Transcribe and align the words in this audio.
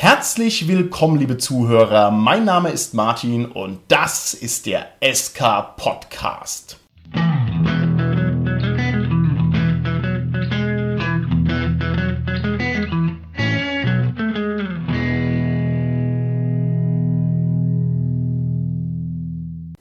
Herzlich 0.00 0.68
willkommen, 0.68 1.18
liebe 1.18 1.38
Zuhörer. 1.38 2.12
Mein 2.12 2.44
Name 2.44 2.70
ist 2.70 2.94
Martin 2.94 3.46
und 3.46 3.80
das 3.88 4.32
ist 4.32 4.66
der 4.66 4.86
SK 5.02 5.74
Podcast. 5.76 6.78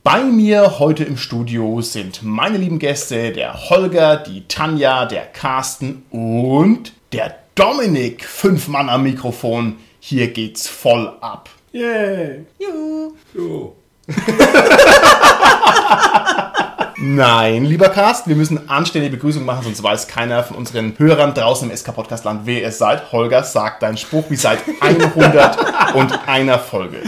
Bei 0.01 0.23
mir 0.23 0.79
heute 0.79 1.03
im 1.03 1.17
Studio 1.17 1.81
sind 1.81 2.23
meine 2.23 2.57
lieben 2.57 2.79
Gäste, 2.79 3.31
der 3.33 3.69
Holger, 3.69 4.17
die 4.17 4.47
Tanja, 4.47 5.05
der 5.05 5.27
Carsten 5.27 6.01
und 6.09 6.93
der 7.11 7.37
Dominik. 7.53 8.25
Fünf 8.25 8.67
Mann 8.67 8.89
am 8.89 9.03
Mikrofon. 9.03 9.75
Hier 10.09 10.29
geht's 10.29 10.69
voll 10.69 11.17
ab. 11.19 11.49
Yay! 11.73 12.45
Juhu. 12.57 13.11
Jo. 13.33 13.75
Nein, 16.97 17.65
lieber 17.65 17.89
Carsten, 17.89 18.29
wir 18.29 18.37
müssen 18.37 18.69
anständige 18.69 19.17
Begrüßung 19.17 19.43
machen, 19.43 19.65
sonst 19.65 19.83
weiß 19.83 20.07
keiner 20.07 20.45
von 20.45 20.55
unseren 20.55 20.97
Hörern 20.97 21.33
draußen 21.33 21.69
im 21.69 21.75
SK-Podcast-Land, 21.75 22.43
wer 22.45 22.61
ihr 22.61 22.71
seid. 22.71 23.11
Holger, 23.11 23.43
sagt 23.43 23.83
deinen 23.83 23.97
Spruch 23.97 24.23
wie 24.29 24.37
seit 24.37 24.59
100 24.79 25.93
und 25.95 26.25
einer 26.25 26.57
Folge. 26.57 27.01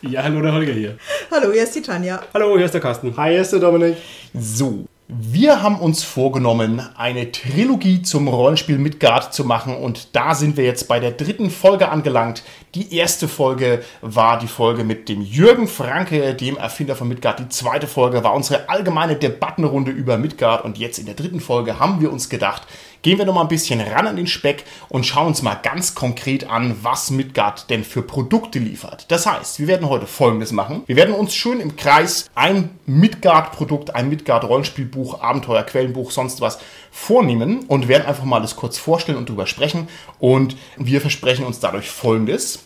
Ja, 0.00 0.22
hallo, 0.22 0.40
der 0.40 0.54
Holger 0.54 0.72
hier. 0.72 0.96
Hallo, 1.30 1.52
hier 1.52 1.64
ist 1.64 1.74
die 1.74 1.82
Tanja. 1.82 2.22
Hallo, 2.32 2.56
hier 2.56 2.64
ist 2.64 2.72
der 2.72 2.80
Carsten. 2.80 3.14
Hi, 3.18 3.32
hier 3.32 3.42
ist 3.42 3.52
der 3.52 3.60
Dominik. 3.60 3.98
So, 4.32 4.86
wir 5.10 5.62
haben 5.62 5.80
uns 5.80 6.04
vorgenommen, 6.04 6.82
eine 6.94 7.32
Trilogie 7.32 8.02
zum 8.02 8.28
Rollenspiel 8.28 8.76
Midgard 8.76 9.32
zu 9.32 9.42
machen 9.42 9.74
und 9.74 10.14
da 10.14 10.34
sind 10.34 10.58
wir 10.58 10.64
jetzt 10.64 10.86
bei 10.86 11.00
der 11.00 11.12
dritten 11.12 11.48
Folge 11.48 11.88
angelangt. 11.88 12.42
Die 12.74 12.94
erste 12.94 13.26
Folge 13.26 13.82
war 14.02 14.38
die 14.38 14.46
Folge 14.46 14.84
mit 14.84 15.08
dem 15.08 15.22
Jürgen 15.22 15.66
Franke, 15.66 16.34
dem 16.34 16.58
Erfinder 16.58 16.94
von 16.94 17.08
Midgard. 17.08 17.38
Die 17.38 17.48
zweite 17.48 17.86
Folge 17.86 18.22
war 18.22 18.34
unsere 18.34 18.68
allgemeine 18.68 19.16
Debattenrunde 19.16 19.92
über 19.92 20.18
Midgard 20.18 20.62
und 20.62 20.76
jetzt 20.76 20.98
in 20.98 21.06
der 21.06 21.14
dritten 21.14 21.40
Folge 21.40 21.80
haben 21.80 22.02
wir 22.02 22.12
uns 22.12 22.28
gedacht, 22.28 22.66
gehen 23.02 23.18
wir 23.18 23.24
noch 23.24 23.34
mal 23.34 23.42
ein 23.42 23.48
bisschen 23.48 23.80
ran 23.80 24.06
an 24.06 24.16
den 24.16 24.26
Speck 24.26 24.64
und 24.88 25.06
schauen 25.06 25.28
uns 25.28 25.42
mal 25.42 25.54
ganz 25.54 25.94
konkret 25.94 26.48
an, 26.48 26.76
was 26.82 27.10
Midgard 27.10 27.70
denn 27.70 27.84
für 27.84 28.02
Produkte 28.02 28.58
liefert. 28.58 29.06
Das 29.10 29.26
heißt, 29.26 29.60
wir 29.60 29.66
werden 29.66 29.88
heute 29.88 30.06
Folgendes 30.06 30.52
machen. 30.52 30.82
Wir 30.86 30.96
werden 30.96 31.14
uns 31.14 31.34
schön 31.34 31.60
im 31.60 31.76
Kreis 31.76 32.30
ein 32.34 32.70
Midgard-Produkt, 32.86 33.94
ein 33.94 34.08
Midgard-Rollenspielbuch, 34.08 35.20
Abenteuer, 35.20 35.62
Quellenbuch, 35.62 36.10
sonst 36.10 36.40
was 36.40 36.58
vornehmen 36.90 37.60
und 37.68 37.88
werden 37.88 38.06
einfach 38.06 38.24
mal 38.24 38.40
das 38.40 38.56
kurz 38.56 38.78
vorstellen 38.78 39.18
und 39.18 39.28
drüber 39.28 39.46
sprechen. 39.46 39.88
Und 40.18 40.56
wir 40.76 41.00
versprechen 41.00 41.44
uns 41.44 41.60
dadurch 41.60 41.90
Folgendes. 41.90 42.64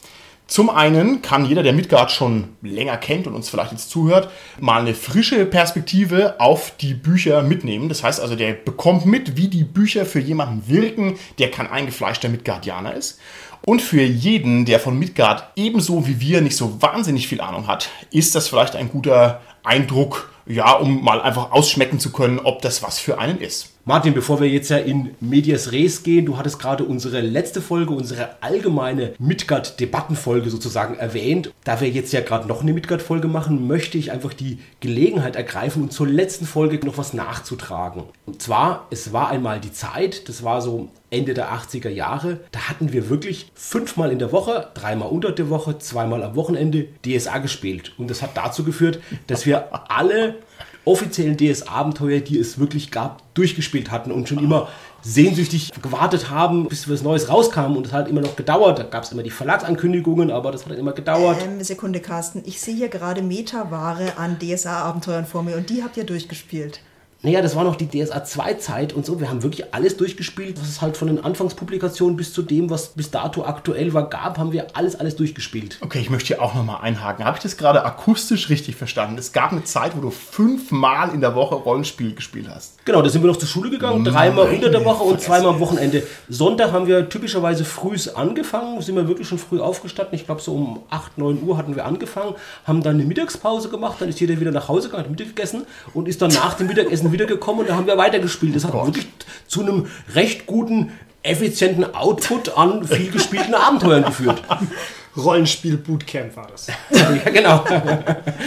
Zum 0.52 0.68
einen 0.68 1.22
kann 1.22 1.46
jeder, 1.46 1.62
der 1.62 1.72
Midgard 1.72 2.10
schon 2.10 2.48
länger 2.60 2.98
kennt 2.98 3.26
und 3.26 3.32
uns 3.32 3.48
vielleicht 3.48 3.72
jetzt 3.72 3.88
zuhört, 3.88 4.28
mal 4.60 4.82
eine 4.82 4.92
frische 4.92 5.46
Perspektive 5.46 6.38
auf 6.40 6.74
die 6.78 6.92
Bücher 6.92 7.42
mitnehmen. 7.42 7.88
Das 7.88 8.04
heißt 8.04 8.20
also, 8.20 8.36
der 8.36 8.52
bekommt 8.52 9.06
mit, 9.06 9.38
wie 9.38 9.48
die 9.48 9.64
Bücher 9.64 10.04
für 10.04 10.20
jemanden 10.20 10.68
wirken, 10.68 11.14
der 11.38 11.50
kein 11.50 11.70
eingefleischter 11.70 12.28
Midgardianer 12.28 12.92
ist. 12.92 13.18
Und 13.64 13.80
für 13.80 14.02
jeden, 14.02 14.66
der 14.66 14.78
von 14.78 14.98
Midgard 14.98 15.44
ebenso 15.56 16.06
wie 16.06 16.20
wir 16.20 16.42
nicht 16.42 16.56
so 16.58 16.82
wahnsinnig 16.82 17.28
viel 17.28 17.40
Ahnung 17.40 17.66
hat, 17.66 17.88
ist 18.10 18.34
das 18.34 18.48
vielleicht 18.48 18.76
ein 18.76 18.90
guter 18.90 19.40
Eindruck, 19.64 20.30
ja, 20.46 20.72
um 20.72 21.02
mal 21.04 21.20
einfach 21.20 21.52
ausschmecken 21.52 22.00
zu 22.00 22.12
können, 22.12 22.38
ob 22.40 22.62
das 22.62 22.82
was 22.82 22.98
für 22.98 23.18
einen 23.18 23.40
ist. 23.40 23.72
Martin, 23.84 24.14
bevor 24.14 24.40
wir 24.40 24.48
jetzt 24.48 24.70
ja 24.70 24.76
in 24.76 25.14
Medias 25.20 25.72
Res 25.72 26.04
gehen, 26.04 26.24
du 26.24 26.36
hattest 26.36 26.60
gerade 26.60 26.84
unsere 26.84 27.20
letzte 27.20 27.60
Folge, 27.60 27.92
unsere 27.92 28.40
allgemeine 28.40 29.14
Midgard-Debattenfolge 29.18 30.50
sozusagen 30.50 30.94
erwähnt. 30.94 31.52
Da 31.64 31.80
wir 31.80 31.90
jetzt 31.90 32.12
ja 32.12 32.20
gerade 32.20 32.46
noch 32.46 32.62
eine 32.62 32.72
Midgard-Folge 32.72 33.26
machen, 33.26 33.66
möchte 33.66 33.98
ich 33.98 34.12
einfach 34.12 34.34
die 34.34 34.58
Gelegenheit 34.78 35.34
ergreifen 35.34 35.82
und 35.82 35.92
zur 35.92 36.06
letzten 36.06 36.46
Folge 36.46 36.84
noch 36.86 36.96
was 36.96 37.12
nachzutragen. 37.12 38.04
Und 38.24 38.40
zwar, 38.40 38.86
es 38.90 39.12
war 39.12 39.30
einmal 39.30 39.58
die 39.58 39.72
Zeit, 39.72 40.28
das 40.28 40.44
war 40.44 40.62
so 40.62 40.88
Ende 41.12 41.34
der 41.34 41.52
80er 41.52 41.90
Jahre, 41.90 42.40
da 42.52 42.68
hatten 42.68 42.92
wir 42.92 43.10
wirklich 43.10 43.50
fünfmal 43.54 44.10
in 44.10 44.18
der 44.18 44.32
Woche, 44.32 44.68
dreimal 44.74 45.08
unter 45.08 45.30
der 45.32 45.50
Woche, 45.50 45.78
zweimal 45.78 46.22
am 46.22 46.36
Wochenende 46.36 46.88
DSA 47.04 47.38
gespielt. 47.38 47.92
Und 47.98 48.10
das 48.10 48.22
hat 48.22 48.30
dazu 48.34 48.64
geführt, 48.64 49.00
dass 49.26 49.44
wir 49.44 49.68
alle 49.90 50.36
offiziellen 50.84 51.36
DS-Abenteuer, 51.36 52.20
die 52.20 52.38
es 52.38 52.58
wirklich 52.58 52.90
gab, 52.90 53.22
durchgespielt 53.34 53.90
hatten 53.90 54.10
und 54.10 54.28
schon 54.28 54.38
immer 54.38 54.68
sehnsüchtig 55.02 55.70
gewartet 55.82 56.30
haben, 56.30 56.68
bis 56.68 56.88
was 56.88 57.02
Neues 57.02 57.28
rauskam. 57.28 57.76
Und 57.76 57.86
es 57.86 57.92
hat 57.92 58.08
immer 58.08 58.20
noch 58.20 58.36
gedauert. 58.36 58.78
Da 58.78 58.84
gab 58.84 59.04
es 59.04 59.12
immer 59.12 59.22
die 59.22 59.30
Verlagsankündigungen, 59.30 60.30
aber 60.30 60.50
das 60.50 60.66
hat 60.66 60.76
immer 60.76 60.92
gedauert. 60.92 61.38
Ähm, 61.44 61.62
Sekunde, 61.62 62.00
Carsten. 62.00 62.42
Ich 62.46 62.60
sehe 62.60 62.74
hier 62.74 62.88
gerade 62.88 63.22
Metaware 63.22 64.16
an 64.16 64.38
DSA-Abenteuern 64.38 65.26
vor 65.26 65.42
mir 65.42 65.56
und 65.56 65.70
die 65.70 65.82
habt 65.82 65.96
ihr 65.96 66.04
durchgespielt. 66.04 66.80
Naja, 67.24 67.40
das 67.40 67.54
war 67.54 67.62
noch 67.62 67.76
die 67.76 67.86
DSA 67.86 68.24
2 68.24 68.54
Zeit 68.54 68.92
und 68.92 69.06
so. 69.06 69.20
Wir 69.20 69.30
haben 69.30 69.44
wirklich 69.44 69.72
alles 69.72 69.96
durchgespielt, 69.96 70.60
was 70.60 70.68
es 70.68 70.82
halt 70.82 70.96
von 70.96 71.06
den 71.06 71.22
Anfangspublikationen 71.22 72.16
bis 72.16 72.32
zu 72.32 72.42
dem, 72.42 72.68
was 72.68 72.88
bis 72.88 73.12
dato 73.12 73.44
aktuell 73.44 73.94
war, 73.94 74.10
gab, 74.10 74.38
haben 74.38 74.50
wir 74.50 74.76
alles, 74.76 74.98
alles 74.98 75.14
durchgespielt. 75.14 75.78
Okay, 75.82 76.00
ich 76.00 76.10
möchte 76.10 76.26
hier 76.26 76.42
auch 76.42 76.56
nochmal 76.56 76.80
einhaken. 76.82 77.24
Habe 77.24 77.36
ich 77.36 77.42
das 77.44 77.56
gerade 77.56 77.84
akustisch 77.84 78.48
richtig 78.48 78.74
verstanden? 78.74 79.18
Es 79.18 79.30
gab 79.30 79.52
eine 79.52 79.62
Zeit, 79.62 79.96
wo 79.96 80.00
du 80.00 80.10
fünfmal 80.10 81.14
in 81.14 81.20
der 81.20 81.36
Woche 81.36 81.54
Rollenspiel 81.54 82.12
gespielt 82.16 82.48
hast. 82.52 82.84
Genau, 82.84 83.02
da 83.02 83.08
sind 83.08 83.22
wir 83.22 83.28
noch 83.28 83.36
zur 83.36 83.48
Schule 83.48 83.70
gegangen, 83.70 84.04
dreimal 84.04 84.48
unter 84.48 84.70
der 84.70 84.84
Woche 84.84 85.04
und 85.04 85.20
zweimal 85.20 85.50
am 85.50 85.60
Wochenende. 85.60 86.02
Sonntag 86.28 86.72
haben 86.72 86.88
wir 86.88 87.08
typischerweise 87.08 87.64
frühs 87.64 88.08
angefangen, 88.08 88.82
sind 88.82 88.96
wir 88.96 89.06
wirklich 89.06 89.28
schon 89.28 89.38
früh 89.38 89.60
aufgestanden. 89.60 90.16
Ich 90.16 90.26
glaube, 90.26 90.40
so 90.40 90.54
um 90.54 90.80
8, 90.90 91.18
9 91.18 91.40
Uhr 91.44 91.56
hatten 91.56 91.76
wir 91.76 91.84
angefangen, 91.84 92.34
haben 92.64 92.82
dann 92.82 92.96
eine 92.96 93.04
Mittagspause 93.04 93.68
gemacht, 93.68 93.98
dann 94.00 94.08
ist 94.08 94.18
jeder 94.18 94.40
wieder 94.40 94.50
nach 94.50 94.66
Hause 94.66 94.88
gegangen, 94.88 95.04
hat 95.04 95.10
Mittag 95.10 95.28
gegessen 95.28 95.66
und 95.94 96.08
ist 96.08 96.20
dann 96.20 96.32
nach 96.32 96.54
dem 96.54 96.66
Mittagessen 96.66 97.11
wiedergekommen 97.12 97.62
und 97.62 97.70
da 97.70 97.76
haben 97.76 97.86
wir 97.86 97.96
weitergespielt. 97.98 98.56
Das 98.56 98.64
hat 98.64 98.72
wirklich 98.72 99.06
zu 99.46 99.62
einem 99.62 99.86
recht 100.14 100.46
guten, 100.46 100.92
effizienten 101.22 101.94
Output 101.94 102.56
an 102.56 102.86
viel 102.86 103.10
gespielten 103.10 103.54
Abenteuern 103.54 104.04
geführt. 104.04 104.42
Rollenspiel 105.16 105.76
Bootcamp 105.76 106.36
war 106.36 106.46
das. 106.50 106.68
Ja, 106.90 107.30
genau. 107.30 107.64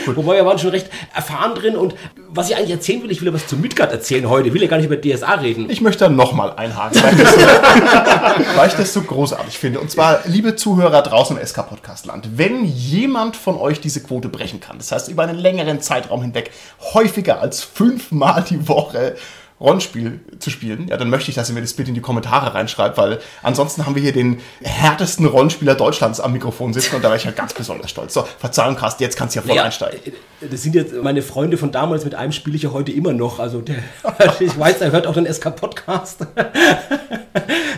Wobei 0.07 0.35
wir 0.37 0.45
waren 0.45 0.57
schon 0.57 0.71
recht 0.71 0.89
erfahren 1.13 1.55
drin 1.55 1.75
und 1.75 1.95
was 2.29 2.49
ich 2.49 2.55
eigentlich 2.55 2.71
erzählen 2.71 3.03
will, 3.03 3.11
ich 3.11 3.21
will 3.21 3.27
ja 3.27 3.33
was 3.33 3.47
zu 3.47 3.55
Midgard 3.57 3.91
erzählen 3.91 4.27
heute. 4.29 4.47
Ich 4.47 4.53
will 4.53 4.61
ja 4.61 4.67
gar 4.67 4.77
nicht 4.77 4.89
über 4.89 4.99
DSA 4.99 5.35
reden. 5.35 5.69
Ich 5.69 5.81
möchte 5.81 6.05
da 6.05 6.09
nochmal 6.09 6.53
einhaken, 6.55 7.01
weil 7.03 7.13
ich, 7.13 7.23
das 7.23 7.33
so, 7.33 7.39
weil 8.57 8.67
ich 8.67 8.73
das 8.73 8.93
so 8.93 9.01
großartig 9.01 9.57
finde. 9.57 9.79
Und 9.79 9.91
zwar, 9.91 10.21
liebe 10.25 10.55
Zuhörer 10.55 11.01
draußen 11.01 11.37
im 11.37 11.45
SK-Podcast-Land, 11.45 12.37
wenn 12.37 12.65
jemand 12.65 13.35
von 13.35 13.57
euch 13.57 13.79
diese 13.79 14.01
Quote 14.01 14.29
brechen 14.29 14.59
kann, 14.59 14.77
das 14.77 14.91
heißt 14.91 15.09
über 15.09 15.23
einen 15.23 15.37
längeren 15.37 15.81
Zeitraum 15.81 16.21
hinweg 16.21 16.51
häufiger 16.93 17.41
als 17.41 17.63
fünfmal 17.63 18.43
die 18.49 18.67
Woche 18.67 19.15
Rollenspiel 19.59 20.19
zu 20.39 20.49
spielen, 20.49 20.87
ja, 20.89 20.97
dann 20.97 21.09
möchte 21.09 21.29
ich, 21.31 21.35
dass 21.35 21.49
ihr 21.49 21.53
mir 21.55 21.61
das 21.61 21.73
bitte 21.73 21.87
in 21.89 21.95
die 21.95 22.01
Kommentare 22.01 22.53
reinschreibt, 22.53 22.97
weil 22.97 23.19
ansonsten 23.41 23.85
haben 23.85 23.95
wir 23.95 24.01
hier 24.01 24.11
den 24.11 24.39
härtesten 24.61 25.25
Rollenspieler 25.25 25.75
Deutschlands 25.75 26.19
am 26.19 26.33
Mikrofon 26.33 26.73
sitzen 26.73 26.95
und 26.97 27.03
da 27.03 27.07
wäre 27.07 27.17
ich 27.17 27.25
halt 27.25 27.37
ganz 27.37 27.53
besonders 27.53 27.89
stolz. 27.89 28.13
So, 28.13 28.27
Verzeihung, 28.39 28.75
Carsten, 28.75 29.03
jetzt 29.03 29.15
kannst 29.17 29.33
du 29.35 29.39
ja 29.39 29.45
voll 29.45 29.55
Ja, 29.55 29.63
einsteigen. 29.63 29.99
äh, 30.41 30.47
Das 30.49 30.61
sind 30.61 30.75
jetzt 30.75 30.93
meine 31.01 31.21
Freunde 31.21 31.57
von 31.57 31.71
damals, 31.71 32.03
mit 32.03 32.15
einem 32.15 32.33
spiele 32.33 32.57
ich 32.57 32.63
ja 32.63 32.71
heute 32.73 32.91
immer 32.91 33.13
noch. 33.13 33.39
Also 33.39 33.61
der, 33.61 33.77
ich 34.41 34.59
weiß, 34.59 34.81
er 34.81 34.91
hört 34.91 35.07
auch 35.07 35.13
den 35.13 35.25
SK-Podcast. 35.31 36.27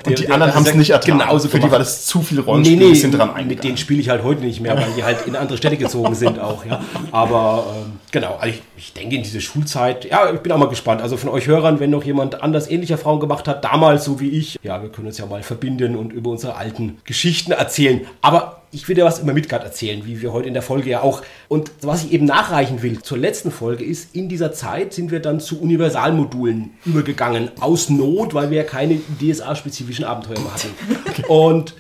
Und 0.06 0.20
die 0.20 0.30
anderen 0.30 0.56
haben 0.56 0.66
es 0.66 0.74
nicht 0.74 0.92
ertragen. 0.92 1.20
Genauso 1.20 1.50
Für 1.50 1.60
die 1.60 1.70
war 1.70 1.80
das 1.80 2.06
zu 2.06 2.22
viel 2.22 2.40
Rollenspiel, 2.40 2.80
die 2.80 2.96
sind 2.96 3.12
dran 3.12 3.28
mit 3.30 3.38
eingegangen. 3.38 3.62
denen 3.62 3.78
spiele 3.78 4.00
ich 4.00 4.10
halt 4.10 4.24
heute 4.24 4.42
nicht 4.42 4.62
mehr, 4.62 4.76
weil 4.78 4.88
die 4.96 5.04
halt 5.04 5.26
in 5.28 5.36
andere 5.36 5.58
Städte 5.58 5.76
gezogen 5.78 6.16
sind 6.16 6.40
auch. 6.40 6.66
Ja. 6.66 6.82
Aber 7.12 7.66
ähm, 7.76 7.94
genau, 8.12 8.36
also 8.40 8.56
ich, 8.56 8.62
ich 8.78 8.94
denke 8.94 9.16
in 9.16 9.24
diese 9.24 9.42
Schulzeit, 9.42 10.06
ja, 10.06 10.32
ich 10.32 10.40
bin 10.42 10.52
auch 10.52 10.58
mal 10.58 10.70
gespannt. 10.70 11.02
Also 11.02 11.18
von 11.18 11.30
euch 11.30 11.48
Hörern, 11.48 11.80
wenn 11.80 11.90
noch 11.90 12.04
jemand 12.04 12.44
anders 12.44 12.70
ähnliche 12.70 12.94
Erfahrungen 12.94 13.22
gemacht 13.22 13.48
hat, 13.48 13.64
damals 13.64 14.06
so 14.06 14.20
wie 14.20 14.30
ich, 14.30 14.60
ja, 14.62 14.82
wir 14.82 14.90
können 14.90 15.08
uns 15.08 15.18
ja 15.18 15.26
mal 15.26 15.42
verbinden 15.42 15.96
und 15.96 16.14
über 16.14 16.30
unsere 16.30 16.56
alten 16.56 17.00
Geschichten 17.04 17.52
erzählen. 17.52 18.06
Aber 18.22 18.62
ich 18.72 18.88
will 18.88 18.96
dir 18.96 19.06
was 19.06 19.20
über 19.20 19.34
Midgard 19.34 19.64
erzählen, 19.64 20.06
wie 20.06 20.22
wir 20.22 20.34
heute 20.34 20.48
in 20.48 20.54
der 20.54 20.62
Folge 20.62 20.90
ja 20.90 21.02
auch. 21.02 21.24
Und 21.48 21.72
was 21.82 22.04
ich 22.04 22.12
eben 22.12 22.26
nachreichen 22.26 22.84
will 22.84 23.02
zur 23.02 23.18
letzten 23.18 23.50
Folge 23.50 23.84
ist, 23.84 24.16
in 24.16 24.30
dieser 24.30 24.52
Zeit 24.52 24.94
sind 24.94 25.10
wir 25.10 25.22
dann 25.22 25.40
zu 25.40 25.60
Universalmodulen 25.60 26.72
übergegangen. 26.86 27.50
Aus 27.60 27.90
Not, 27.90 28.34
weil 28.34 28.52
wir 28.52 28.58
ja 28.58 28.64
keine 28.64 29.00
DSA-spezifischen 29.20 30.06
Abenteuer 30.06 30.40
mehr 30.40 30.54
hatten. 30.54 31.24
Und 31.28 31.74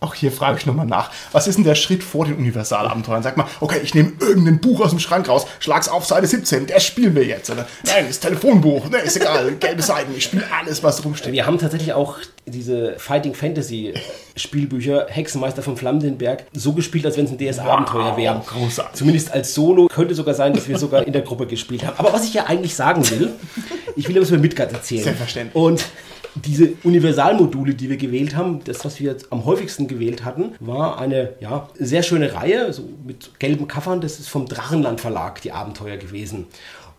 Auch 0.00 0.14
hier 0.14 0.32
frage 0.32 0.56
ich 0.58 0.64
nochmal 0.64 0.86
nach. 0.86 1.10
Was 1.32 1.46
ist 1.46 1.56
denn 1.56 1.64
der 1.64 1.74
Schritt 1.74 2.02
vor 2.02 2.24
den 2.24 2.36
Universalabenteuern? 2.36 3.22
Sag 3.22 3.36
mal, 3.36 3.46
okay, 3.60 3.80
ich 3.82 3.94
nehme 3.94 4.12
irgendein 4.18 4.58
Buch 4.58 4.80
aus 4.80 4.90
dem 4.90 4.98
Schrank 4.98 5.28
raus, 5.28 5.46
schlag's 5.58 5.88
auf 5.88 6.06
Seite 6.06 6.26
17, 6.26 6.66
das 6.68 6.84
spielen 6.84 7.14
wir 7.14 7.24
jetzt. 7.24 7.50
Oder, 7.50 7.66
nein, 7.84 8.06
das 8.08 8.18
Telefonbuch, 8.18 8.88
ne, 8.88 8.96
ist 8.98 9.16
egal, 9.16 9.52
gelbe 9.60 9.82
Seiten, 9.82 10.12
ich 10.16 10.24
spiele 10.24 10.44
alles, 10.58 10.82
was 10.82 11.04
rumsteht. 11.04 11.32
Wir 11.32 11.44
haben 11.44 11.58
tatsächlich 11.58 11.92
auch 11.92 12.16
diese 12.46 12.94
Fighting 12.98 13.34
Fantasy 13.34 13.92
Spielbücher 14.36 15.06
Hexenmeister 15.10 15.62
von 15.62 15.76
Flammenberg 15.76 16.44
so 16.54 16.72
gespielt, 16.72 17.04
als 17.04 17.16
wenn 17.18 17.26
es 17.26 17.30
ein 17.32 17.38
DS-Abenteuer 17.38 18.12
Wow, 18.12 18.16
wäre. 18.16 18.42
großartig. 18.46 18.94
Zumindest 18.98 19.32
als 19.32 19.52
Solo. 19.54 19.88
Könnte 19.88 20.14
sogar 20.14 20.34
sein, 20.34 20.54
dass 20.54 20.66
wir 20.66 20.78
sogar 20.78 21.06
in 21.06 21.12
der 21.12 21.22
Gruppe 21.22 21.46
gespielt 21.46 21.84
haben. 21.84 21.98
Aber 21.98 22.12
was 22.14 22.24
ich 22.24 22.32
ja 22.32 22.46
eigentlich 22.46 22.74
sagen 22.74 23.08
will, 23.10 23.32
ich 23.96 24.08
will 24.08 24.16
ja 24.16 24.22
was 24.22 24.30
über 24.30 24.38
Midgard 24.38 24.72
erzählen. 24.72 25.04
Selbstverständlich. 25.04 25.54
Und 25.54 25.84
Diese 26.34 26.72
Universalmodule, 26.84 27.74
die 27.74 27.90
wir 27.90 27.96
gewählt 27.96 28.36
haben, 28.36 28.60
das, 28.64 28.84
was 28.84 29.00
wir 29.00 29.10
jetzt 29.10 29.32
am 29.32 29.44
häufigsten 29.44 29.88
gewählt 29.88 30.24
hatten, 30.24 30.52
war 30.60 30.98
eine 30.98 31.34
ja, 31.40 31.68
sehr 31.78 32.02
schöne 32.02 32.34
Reihe, 32.34 32.72
so 32.72 32.84
mit 33.04 33.38
gelben 33.38 33.66
Covern. 33.68 34.00
Das 34.00 34.20
ist 34.20 34.28
vom 34.28 34.46
Drachenland 34.46 35.00
Verlag, 35.00 35.42
die 35.42 35.52
Abenteuer 35.52 35.96
gewesen. 35.96 36.46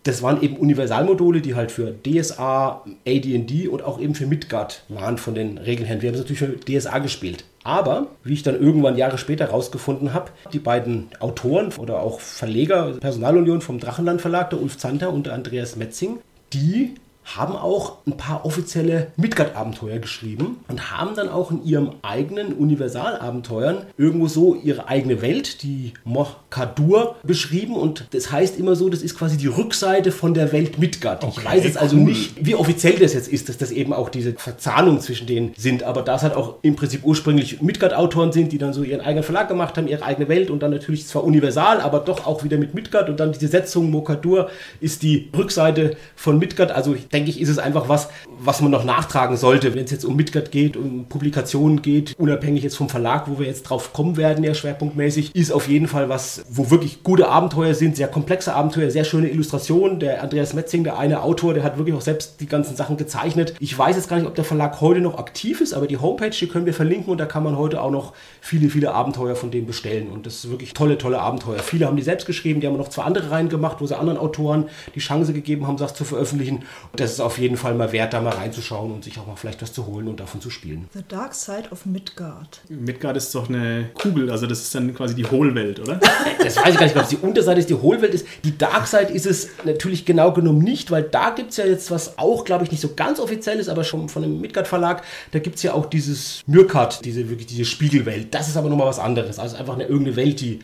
Das 0.04 0.20
waren 0.20 0.42
eben 0.42 0.56
Universalmodule, 0.56 1.40
die 1.40 1.54
halt 1.54 1.70
für 1.70 1.94
DSA, 1.94 2.82
AD&D 3.06 3.68
und 3.68 3.82
auch 3.82 4.00
eben 4.00 4.16
für 4.16 4.26
Midgard 4.26 4.82
waren 4.88 5.16
von 5.16 5.34
den 5.34 5.58
Regeln 5.58 5.86
her. 5.86 6.02
Wir 6.02 6.08
haben 6.08 6.14
es 6.14 6.20
natürlich 6.22 6.40
für 6.40 6.58
DSA 6.58 6.98
gespielt. 6.98 7.44
Aber, 7.62 8.08
wie 8.24 8.32
ich 8.32 8.42
dann 8.42 8.60
irgendwann 8.60 8.96
Jahre 8.96 9.16
später 9.16 9.46
herausgefunden 9.46 10.12
habe, 10.12 10.30
die 10.52 10.58
beiden 10.58 11.08
Autoren 11.20 11.72
oder 11.78 12.00
auch 12.00 12.18
Verleger, 12.18 12.94
Personalunion 12.98 13.60
vom 13.60 13.78
Drachenland 13.78 14.20
Verlag, 14.20 14.50
der 14.50 14.60
Ulf 14.60 14.76
Zanter 14.76 15.12
und 15.12 15.26
der 15.26 15.34
Andreas 15.34 15.76
Metzing, 15.76 16.18
die 16.52 16.94
haben 17.24 17.54
auch 17.54 17.98
ein 18.06 18.16
paar 18.16 18.44
offizielle 18.44 19.12
Midgard-Abenteuer 19.16 19.98
geschrieben 19.98 20.58
und 20.68 20.90
haben 20.90 21.14
dann 21.14 21.28
auch 21.28 21.50
in 21.50 21.64
ihrem 21.64 21.92
eigenen 22.02 22.52
Universalabenteuern 22.52 23.86
irgendwo 23.96 24.26
so 24.28 24.54
ihre 24.54 24.88
eigene 24.88 25.22
Welt, 25.22 25.62
die 25.62 25.92
Mokadur, 26.04 27.16
beschrieben. 27.22 27.76
Und 27.76 28.06
das 28.10 28.32
heißt 28.32 28.58
immer 28.58 28.74
so, 28.76 28.88
das 28.88 29.02
ist 29.02 29.16
quasi 29.16 29.36
die 29.36 29.46
Rückseite 29.46 30.12
von 30.12 30.34
der 30.34 30.52
Welt 30.52 30.78
Midgard. 30.78 31.24
Okay, 31.24 31.34
ich 31.38 31.44
weiß 31.44 31.64
jetzt 31.64 31.78
also 31.78 31.96
cool. 31.96 32.02
nicht, 32.02 32.44
wie 32.44 32.54
offiziell 32.54 32.98
das 32.98 33.14
jetzt 33.14 33.28
ist, 33.28 33.48
dass 33.48 33.56
das 33.56 33.70
eben 33.70 33.92
auch 33.92 34.08
diese 34.08 34.32
Verzahnung 34.34 35.00
zwischen 35.00 35.26
denen 35.26 35.52
sind. 35.56 35.84
Aber 35.84 36.02
da 36.02 36.16
es 36.16 36.22
halt 36.22 36.34
auch 36.34 36.56
im 36.62 36.76
Prinzip 36.76 37.04
ursprünglich 37.04 37.62
Midgard-Autoren 37.62 38.32
sind, 38.32 38.52
die 38.52 38.58
dann 38.58 38.72
so 38.72 38.82
ihren 38.82 39.00
eigenen 39.00 39.24
Verlag 39.24 39.48
gemacht 39.48 39.76
haben, 39.76 39.86
ihre 39.86 40.02
eigene 40.04 40.28
Welt 40.28 40.50
und 40.50 40.60
dann 40.60 40.72
natürlich 40.72 41.06
zwar 41.06 41.24
universal, 41.24 41.80
aber 41.80 42.00
doch 42.00 42.26
auch 42.26 42.44
wieder 42.44 42.58
mit 42.58 42.74
Midgard 42.74 43.08
und 43.08 43.20
dann 43.20 43.32
diese 43.32 43.48
Setzung 43.48 43.90
Mokadur 43.90 44.50
ist 44.80 45.02
die 45.02 45.30
Rückseite 45.36 45.96
von 46.16 46.38
Midgard. 46.38 46.72
Also 46.72 46.96
denke 47.12 47.30
ich, 47.30 47.40
ist 47.40 47.48
es 47.48 47.58
einfach 47.58 47.88
was, 47.88 48.08
was 48.38 48.60
man 48.60 48.70
noch 48.70 48.84
nachtragen 48.84 49.36
sollte, 49.36 49.74
wenn 49.74 49.84
es 49.84 49.90
jetzt 49.90 50.04
um 50.04 50.16
Midgard 50.16 50.50
geht, 50.50 50.76
um 50.76 51.06
Publikationen 51.08 51.82
geht, 51.82 52.14
unabhängig 52.18 52.62
jetzt 52.62 52.76
vom 52.76 52.88
Verlag, 52.88 53.28
wo 53.28 53.38
wir 53.38 53.46
jetzt 53.46 53.64
drauf 53.64 53.92
kommen 53.92 54.16
werden, 54.16 54.44
ja 54.44 54.54
schwerpunktmäßig, 54.54 55.34
ist 55.34 55.52
auf 55.52 55.68
jeden 55.68 55.88
Fall 55.88 56.08
was, 56.08 56.44
wo 56.48 56.70
wirklich 56.70 57.02
gute 57.02 57.28
Abenteuer 57.28 57.74
sind, 57.74 57.96
sehr 57.96 58.08
komplexe 58.08 58.54
Abenteuer, 58.54 58.90
sehr 58.90 59.04
schöne 59.04 59.28
Illustrationen. 59.28 60.00
Der 60.00 60.22
Andreas 60.22 60.54
Metzing, 60.54 60.84
der 60.84 60.98
eine 60.98 61.22
Autor, 61.22 61.54
der 61.54 61.62
hat 61.62 61.78
wirklich 61.78 61.94
auch 61.94 62.00
selbst 62.00 62.40
die 62.40 62.46
ganzen 62.46 62.76
Sachen 62.76 62.96
gezeichnet. 62.96 63.54
Ich 63.60 63.76
weiß 63.76 63.96
jetzt 63.96 64.08
gar 64.08 64.16
nicht, 64.16 64.26
ob 64.26 64.34
der 64.34 64.44
Verlag 64.44 64.80
heute 64.80 65.00
noch 65.00 65.18
aktiv 65.18 65.60
ist, 65.60 65.74
aber 65.74 65.86
die 65.86 65.98
Homepage, 65.98 66.30
die 66.30 66.48
können 66.48 66.66
wir 66.66 66.74
verlinken 66.74 67.12
und 67.12 67.18
da 67.18 67.26
kann 67.26 67.42
man 67.42 67.56
heute 67.56 67.80
auch 67.80 67.90
noch 67.90 68.12
viele, 68.40 68.70
viele 68.70 68.92
Abenteuer 68.92 69.36
von 69.36 69.50
dem 69.50 69.66
bestellen. 69.66 70.08
Und 70.10 70.26
das 70.26 70.36
ist 70.36 70.50
wirklich 70.50 70.74
tolle, 70.74 70.98
tolle 70.98 71.20
Abenteuer. 71.20 71.58
Viele 71.58 71.86
haben 71.86 71.96
die 71.96 72.02
selbst 72.02 72.26
geschrieben, 72.26 72.60
die 72.60 72.66
haben 72.66 72.76
noch 72.76 72.88
zwei 72.88 73.02
andere 73.02 73.30
reingemacht, 73.30 73.80
wo 73.80 73.86
sie 73.86 73.98
anderen 73.98 74.18
Autoren 74.18 74.68
die 74.94 75.00
Chance 75.00 75.32
gegeben 75.32 75.66
haben, 75.66 75.76
das 75.76 75.94
zu 75.94 76.04
veröffentlichen. 76.04 76.64
Und 76.90 77.00
das 77.02 77.12
ist 77.12 77.20
auf 77.20 77.38
jeden 77.38 77.56
Fall 77.56 77.74
mal 77.74 77.92
wert, 77.92 78.12
da 78.12 78.20
mal 78.20 78.30
reinzuschauen 78.30 78.92
und 78.92 79.04
sich 79.04 79.18
auch 79.18 79.26
mal 79.26 79.36
vielleicht 79.36 79.60
was 79.60 79.72
zu 79.72 79.86
holen 79.86 80.08
und 80.08 80.20
davon 80.20 80.40
zu 80.40 80.50
spielen. 80.50 80.88
The 80.94 81.02
Dark 81.06 81.34
Side 81.34 81.64
of 81.70 81.84
Midgard. 81.84 82.60
Midgard 82.68 83.16
ist 83.16 83.34
doch 83.34 83.48
eine 83.48 83.90
Kugel, 83.94 84.30
also 84.30 84.46
das 84.46 84.60
ist 84.60 84.74
dann 84.74 84.94
quasi 84.94 85.14
die 85.14 85.26
Hohlwelt, 85.26 85.80
oder? 85.80 86.00
Das 86.42 86.56
weiß 86.56 86.70
ich 86.70 86.78
gar 86.78 86.86
nicht, 86.86 86.96
ob 86.96 87.02
es 87.02 87.08
die 87.08 87.16
Unterseite 87.16 87.60
ist, 87.60 87.70
die 87.70 87.74
Hohlwelt 87.74 88.14
ist. 88.14 88.26
Die 88.44 88.56
Dark 88.56 88.86
Side 88.86 89.12
ist 89.12 89.26
es 89.26 89.48
natürlich 89.64 90.04
genau 90.04 90.32
genommen 90.32 90.60
nicht, 90.60 90.90
weil 90.90 91.02
da 91.02 91.30
gibt 91.30 91.50
es 91.50 91.56
ja 91.56 91.66
jetzt 91.66 91.90
was 91.90 92.18
auch, 92.18 92.44
glaube 92.44 92.64
ich, 92.64 92.70
nicht 92.70 92.80
so 92.80 92.94
ganz 92.94 93.20
offiziell 93.20 93.58
ist, 93.58 93.68
aber 93.68 93.84
schon 93.84 94.08
von 94.08 94.22
dem 94.22 94.40
Midgard 94.40 94.66
Verlag, 94.66 95.02
da 95.30 95.38
gibt 95.38 95.56
es 95.56 95.62
ja 95.62 95.72
auch 95.72 95.86
dieses 95.86 96.42
Mürkat, 96.46 97.04
diese 97.04 97.28
wirklich 97.28 97.46
diese 97.46 97.64
Spiegelwelt. 97.64 98.34
Das 98.34 98.48
ist 98.48 98.56
aber 98.56 98.68
nochmal 98.68 98.86
was 98.86 98.98
anderes. 98.98 99.38
Also 99.38 99.56
einfach 99.56 99.74
eine 99.74 99.84
irgendeine 99.84 100.16
Welt, 100.16 100.40
die 100.40 100.60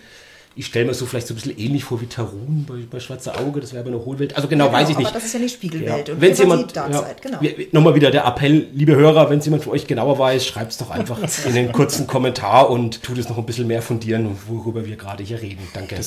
ich 0.59 0.67
stelle 0.67 0.87
mir 0.87 0.95
so 0.95 1.07
vielleicht 1.07 1.29
so 1.29 1.35
ein 1.35 1.37
bisschen 1.37 1.57
ähnlich 1.57 1.85
vor 1.85 2.01
wie 2.01 2.07
Tarun 2.07 2.67
bei, 2.69 2.75
bei 2.91 2.99
Schwarze 2.99 3.39
Auge, 3.39 3.61
das 3.61 3.73
wäre 3.73 3.85
aber 3.85 3.95
eine 3.95 4.05
Hohlwelt. 4.05 4.35
Also 4.35 4.49
genau, 4.49 4.73
weiß 4.73 4.89
ich 4.89 4.99
nicht. 4.99 5.07
Aber 5.07 5.15
das 5.15 5.27
ist 5.27 5.35
ja 5.35 5.39
die 5.39 5.49
Spiegelwelt. 5.49 6.09
Ja. 6.09 6.15
Und 6.15 6.21
Wenn 6.21 6.35
jemand, 6.35 6.73
die 6.73 6.77
ja, 6.77 7.07
genau. 7.23 7.39
Nochmal 7.71 7.95
wieder 7.95 8.11
der 8.11 8.25
Appell, 8.27 8.67
liebe 8.73 8.97
Hörer, 8.97 9.31
wenn 9.31 9.39
es 9.39 9.45
jemand 9.45 9.63
von 9.63 9.73
euch 9.73 9.87
genauer 9.87 10.19
weiß, 10.19 10.45
schreibt 10.45 10.73
es 10.73 10.79
doch 10.79 10.91
einfach 10.91 11.21
in 11.47 11.55
den 11.55 11.71
kurzen 11.71 12.09
Kommentar 12.09 12.71
und 12.71 13.05
tut 13.05 13.19
es 13.19 13.29
noch 13.29 13.39
ein 13.39 13.47
bisschen 13.47 13.69
mehr 13.69 13.83
fundieren, 13.83 14.37
worüber 14.49 14.85
wir 14.85 14.97
gerade 14.97 15.23
hier 15.23 15.41
reden. 15.41 15.63
Danke. 15.75 16.01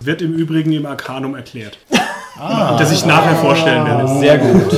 Wird 0.00 0.22
im 0.22 0.34
Übrigen 0.34 0.72
im 0.72 0.86
Arcanum 0.86 1.36
erklärt. 1.36 1.78
das 2.36 2.90
ich 2.90 3.04
nachher 3.06 3.36
vorstellen 3.36 3.86
werde. 3.86 4.08
Sehr 4.18 4.38
gut. 4.38 4.76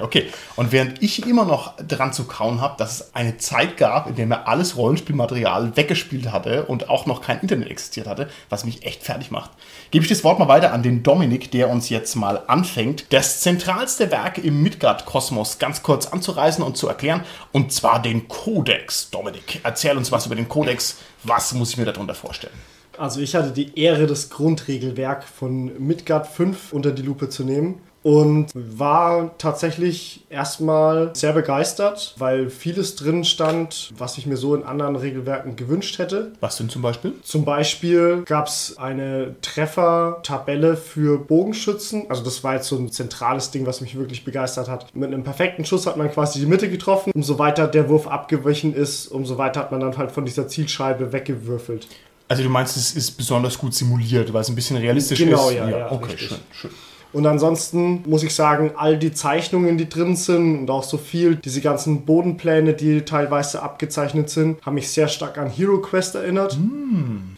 Okay. 0.00 0.28
Und 0.56 0.72
während 0.72 1.02
ich 1.02 1.26
immer 1.26 1.44
noch 1.44 1.76
dran 1.76 2.12
zu 2.12 2.24
kauen 2.24 2.60
habe, 2.60 2.74
dass 2.76 3.00
es 3.00 3.14
eine 3.14 3.38
Zeit 3.38 3.76
gab, 3.76 4.08
in 4.08 4.16
der 4.16 4.26
mir 4.26 4.48
alles 4.48 4.76
Rollenspielmaterial 4.76 5.76
weggespielt 5.76 6.32
hatte 6.32 6.64
und 6.64 6.90
auch 6.90 7.06
noch 7.06 7.22
kein 7.22 7.40
Internet 7.40 7.70
existiert 7.70 8.06
hatte, 8.06 8.28
was 8.48 8.64
mich 8.64 8.84
echt 8.84 9.02
fertig 9.02 9.30
macht, 9.30 9.50
gebe 9.90 10.04
ich 10.04 10.08
das 10.08 10.24
Wort 10.24 10.38
mal 10.38 10.48
weiter 10.48 10.72
an 10.72 10.82
den 10.82 11.02
Dominik, 11.02 11.50
der 11.52 11.70
uns 11.70 11.88
jetzt 11.88 12.14
mal 12.16 12.42
anfängt, 12.46 13.04
das 13.10 13.40
zentralste 13.40 14.10
Werk 14.10 14.38
im 14.38 14.62
Midgard-Kosmos 14.62 15.58
ganz 15.58 15.82
kurz 15.82 16.06
anzureißen 16.06 16.62
und 16.62 16.76
zu 16.76 16.88
erklären, 16.88 17.22
und 17.52 17.72
zwar 17.72 18.02
den 18.02 18.28
Kodex. 18.28 19.10
Dominik, 19.10 19.60
erzähl 19.62 19.96
uns 19.96 20.12
was 20.12 20.26
über 20.26 20.34
den 20.34 20.48
Kodex. 20.48 20.98
Was 21.22 21.52
muss 21.54 21.70
ich 21.70 21.76
mir 21.76 21.84
darunter 21.84 22.14
vorstellen? 22.14 22.54
Also 23.00 23.20
ich 23.20 23.34
hatte 23.34 23.52
die 23.52 23.80
Ehre, 23.80 24.06
das 24.06 24.28
Grundregelwerk 24.28 25.24
von 25.24 25.72
Midgard 25.78 26.26
5 26.26 26.74
unter 26.74 26.92
die 26.92 27.00
Lupe 27.00 27.30
zu 27.30 27.44
nehmen 27.44 27.80
und 28.02 28.48
war 28.54 29.38
tatsächlich 29.38 30.26
erstmal 30.28 31.10
sehr 31.14 31.32
begeistert, 31.32 32.14
weil 32.18 32.50
vieles 32.50 32.96
drin 32.96 33.24
stand, 33.24 33.90
was 33.96 34.18
ich 34.18 34.26
mir 34.26 34.36
so 34.36 34.54
in 34.54 34.64
anderen 34.64 34.96
Regelwerken 34.96 35.56
gewünscht 35.56 35.98
hätte. 35.98 36.32
Was 36.40 36.58
denn 36.58 36.68
zum 36.68 36.82
Beispiel? 36.82 37.14
Zum 37.22 37.46
Beispiel 37.46 38.22
gab 38.26 38.48
es 38.48 38.76
eine 38.76 39.34
Treffertabelle 39.40 40.76
für 40.76 41.18
Bogenschützen. 41.18 42.04
Also 42.10 42.22
das 42.22 42.44
war 42.44 42.56
jetzt 42.56 42.68
so 42.68 42.76
ein 42.76 42.90
zentrales 42.90 43.50
Ding, 43.50 43.64
was 43.64 43.80
mich 43.80 43.96
wirklich 43.96 44.26
begeistert 44.26 44.68
hat. 44.68 44.94
Mit 44.94 45.10
einem 45.10 45.24
perfekten 45.24 45.64
Schuss 45.64 45.86
hat 45.86 45.96
man 45.96 46.10
quasi 46.10 46.38
die 46.38 46.46
Mitte 46.46 46.68
getroffen. 46.68 47.12
Umso 47.14 47.38
weiter 47.38 47.66
der 47.66 47.88
Wurf 47.88 48.08
abgewichen 48.08 48.74
ist, 48.74 49.06
umso 49.06 49.38
weiter 49.38 49.60
hat 49.60 49.72
man 49.72 49.80
dann 49.80 49.96
halt 49.96 50.12
von 50.12 50.26
dieser 50.26 50.48
Zielscheibe 50.48 51.14
weggewürfelt. 51.14 51.86
Also 52.30 52.44
du 52.44 52.48
meinst, 52.48 52.76
es 52.76 52.92
ist 52.94 53.10
besonders 53.16 53.58
gut 53.58 53.74
simuliert, 53.74 54.32
weil 54.32 54.42
es 54.42 54.48
ein 54.48 54.54
bisschen 54.54 54.76
realistisch 54.76 55.18
Genau, 55.18 55.48
ist? 55.50 55.56
ja, 55.56 55.68
ja, 55.68 55.90
okay, 55.90 56.12
richtig. 56.12 56.28
schön, 56.28 56.38
schön. 56.52 56.70
Und 57.12 57.26
ansonsten 57.26 58.02
muss 58.06 58.22
ich 58.22 58.34
sagen, 58.34 58.72
all 58.76 58.98
die 58.98 59.12
Zeichnungen, 59.12 59.78
die 59.78 59.88
drin 59.88 60.16
sind 60.16 60.60
und 60.60 60.70
auch 60.70 60.84
so 60.84 60.96
viel, 60.96 61.36
diese 61.36 61.60
ganzen 61.60 62.04
Bodenpläne, 62.04 62.74
die 62.74 63.02
teilweise 63.02 63.62
abgezeichnet 63.62 64.30
sind, 64.30 64.64
haben 64.64 64.74
mich 64.74 64.90
sehr 64.90 65.08
stark 65.08 65.38
an 65.38 65.50
Hero 65.50 65.78
Quest 65.78 66.14
erinnert. 66.14 66.58